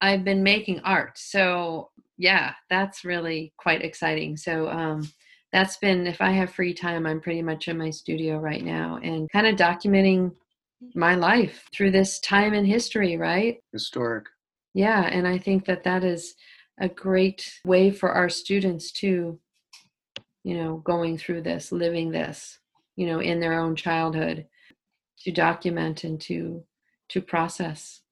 I've 0.00 0.24
been 0.24 0.42
making 0.42 0.80
art. 0.80 1.18
So, 1.18 1.90
yeah, 2.16 2.54
that's 2.70 3.04
really 3.04 3.52
quite 3.58 3.82
exciting. 3.82 4.36
So, 4.36 4.68
um, 4.68 5.08
that's 5.52 5.76
been, 5.78 6.06
if 6.06 6.20
I 6.20 6.30
have 6.32 6.50
free 6.50 6.74
time, 6.74 7.06
I'm 7.06 7.20
pretty 7.20 7.42
much 7.42 7.68
in 7.68 7.78
my 7.78 7.90
studio 7.90 8.38
right 8.38 8.64
now 8.64 8.98
and 9.02 9.30
kind 9.30 9.46
of 9.46 9.56
documenting 9.56 10.32
my 10.94 11.14
life 11.14 11.68
through 11.74 11.92
this 11.92 12.20
time 12.20 12.52
in 12.52 12.64
history, 12.64 13.16
right? 13.16 13.58
historic. 13.72 14.26
Yeah. 14.74 15.02
And 15.02 15.26
I 15.26 15.38
think 15.38 15.64
that 15.66 15.84
that 15.84 16.04
is 16.04 16.34
a 16.78 16.88
great 16.88 17.58
way 17.64 17.90
for 17.90 18.12
our 18.12 18.28
students 18.28 18.92
to, 18.92 19.38
you 20.44 20.56
know, 20.56 20.76
going 20.78 21.16
through 21.18 21.42
this, 21.42 21.72
living 21.72 22.10
this, 22.10 22.58
you 22.96 23.06
know, 23.06 23.20
in 23.20 23.40
their 23.40 23.58
own 23.58 23.74
childhood 23.76 24.46
to 25.20 25.30
document 25.32 26.04
and 26.04 26.20
to 26.22 26.62
to 27.08 27.20
process 27.22 28.02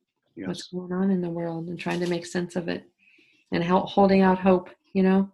what's 0.48 0.68
going 0.68 0.92
on 0.92 1.10
in 1.10 1.20
the 1.20 1.28
world 1.28 1.68
and 1.68 1.78
trying 1.78 2.00
to 2.00 2.08
make 2.08 2.24
sense 2.24 2.56
of 2.56 2.68
it 2.68 2.84
and 3.52 3.62
help 3.62 3.88
holding 3.88 4.22
out 4.22 4.38
hope 4.38 4.70
you 4.94 5.02
know 5.02 5.28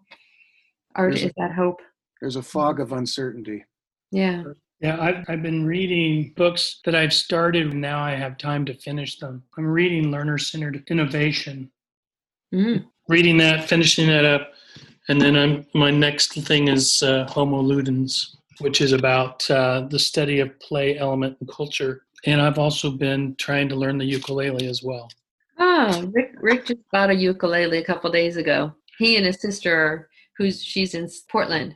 art 0.94 1.10
There's 1.12 1.22
a- 1.22 1.26
is 1.26 1.32
that 1.36 1.52
hope 1.52 1.80
there's 2.20 2.36
a 2.36 2.42
fog 2.42 2.80
of 2.80 2.92
uncertainty. 2.92 3.64
yeah 4.10 4.42
Yeah, 4.80 4.98
I've, 5.00 5.24
I've 5.28 5.42
been 5.42 5.64
reading 5.66 6.32
books 6.36 6.80
that 6.84 6.94
I've 6.94 7.12
started. 7.12 7.70
and 7.70 7.80
Now 7.80 8.00
I 8.02 8.14
have 8.14 8.36
time 8.38 8.64
to 8.66 8.74
finish 8.74 9.18
them. 9.18 9.42
I'm 9.56 9.66
reading 9.66 10.10
Learner 10.10 10.36
Centered 10.38 10.82
Innovation. 10.90 11.70
mm. 12.52 12.84
Reading 13.10 13.38
that, 13.38 13.68
finishing 13.68 14.06
that 14.06 14.24
up, 14.24 14.52
and 15.08 15.20
then 15.20 15.34
I'm 15.34 15.66
my 15.74 15.90
next 15.90 16.32
thing 16.44 16.68
is 16.68 17.02
uh, 17.02 17.26
Homo 17.28 17.60
Ludens, 17.60 18.36
which 18.60 18.80
is 18.80 18.92
about 18.92 19.50
uh, 19.50 19.80
the 19.90 19.98
study 19.98 20.38
of 20.38 20.56
play, 20.60 20.96
element, 20.96 21.36
and 21.40 21.48
culture. 21.50 22.02
And 22.26 22.40
I've 22.40 22.56
also 22.60 22.88
been 22.88 23.34
trying 23.34 23.68
to 23.70 23.74
learn 23.74 23.98
the 23.98 24.04
ukulele 24.04 24.68
as 24.68 24.84
well. 24.84 25.08
oh 25.58 26.08
rick 26.14 26.34
rick 26.40 26.66
just 26.66 26.78
bought 26.92 27.10
a 27.10 27.14
ukulele 27.14 27.78
a 27.78 27.84
couple 27.84 28.12
days 28.12 28.36
ago 28.36 28.72
he 28.98 29.16
and 29.16 29.26
his 29.26 29.40
sister 29.40 30.08
who's 30.38 30.62
she's 30.62 30.94
in 30.94 31.08
portland 31.28 31.74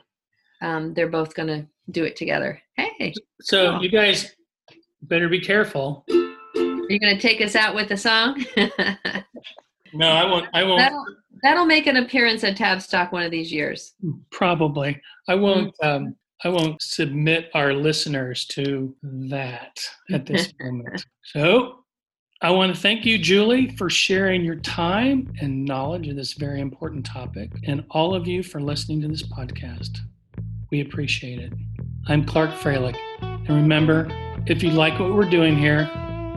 um, 0.63 0.95
they're 0.95 1.09
both 1.19 1.35
gonna 1.35 1.67
do 1.91 2.05
it 2.05 2.15
together 2.17 2.63
hey 2.77 3.13
So 3.41 3.81
you 3.83 3.89
guys 3.91 4.37
better 5.03 5.29
be 5.29 5.41
careful. 5.41 6.05
are 6.09 6.91
you 6.93 6.99
gonna 7.01 7.19
take 7.21 7.41
us 7.41 7.57
out 7.57 7.75
with 7.75 7.91
a 7.91 7.97
song 7.97 8.45
No, 9.97 10.09
I 10.09 10.25
won't. 10.25 10.47
I 10.53 10.65
won't. 10.65 10.79
that'll 10.81 11.07
that'll 11.45 11.67
make 11.67 11.87
an 11.87 11.97
appearance 11.97 12.43
at 12.43 12.57
tabstock 12.57 13.13
one 13.13 13.23
of 13.23 13.31
these 13.31 13.53
years 13.53 13.95
Probably. 14.31 15.01
I 15.29 15.35
won't 15.37 15.75
um, 15.83 16.17
I 16.43 16.49
won't 16.49 16.83
submit 16.83 17.51
our 17.55 17.73
listeners 17.73 18.45
to 18.47 18.95
that 19.03 19.79
at 20.13 20.27
this 20.27 20.53
moment. 20.61 21.05
So 21.23 21.85
I 22.43 22.51
want 22.51 22.75
to 22.75 22.81
thank 22.81 23.07
you, 23.07 23.17
Julie, 23.17 23.71
for 23.77 23.89
sharing 23.89 24.45
your 24.45 24.57
time 24.57 25.33
and 25.41 25.65
knowledge 25.65 26.09
of 26.09 26.17
this 26.17 26.35
very 26.35 26.61
important 26.61 27.07
topic, 27.07 27.51
and 27.67 27.85
all 27.91 28.15
of 28.15 28.27
you 28.27 28.43
for 28.43 28.61
listening 28.61 29.01
to 29.03 29.09
this 29.09 29.23
podcast. 29.23 29.97
We 30.71 30.81
appreciate 30.81 31.39
it. 31.39 31.53
I'm 32.09 32.27
Clark 32.27 32.51
Fralick. 32.51 32.99
And 33.21 33.49
remember, 33.49 34.09
if 34.47 34.63
you 34.63 34.71
like 34.71 34.99
what 34.99 35.15
we're 35.15 35.31
doing 35.31 35.57
here, 35.57 35.89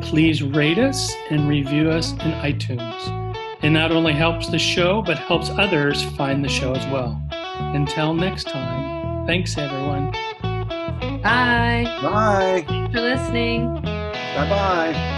please 0.01 0.43
rate 0.43 0.77
us 0.77 1.13
and 1.29 1.49
review 1.49 1.89
us 1.89 2.11
in 2.11 2.31
iTunes. 2.41 3.26
It 3.61 3.71
not 3.71 3.91
only 3.91 4.13
helps 4.13 4.49
the 4.49 4.59
show, 4.59 5.01
but 5.01 5.17
helps 5.17 5.49
others 5.49 6.03
find 6.15 6.43
the 6.43 6.49
show 6.49 6.73
as 6.73 6.85
well. 6.87 7.21
Until 7.31 8.13
next 8.13 8.47
time, 8.47 9.25
thanks 9.25 9.57
everyone. 9.57 10.11
bye 11.23 11.85
Bye. 12.01 12.63
Thanks 12.67 12.93
for 12.93 13.01
listening 13.01 13.81
Bye 14.37 14.49
bye. 14.49 15.13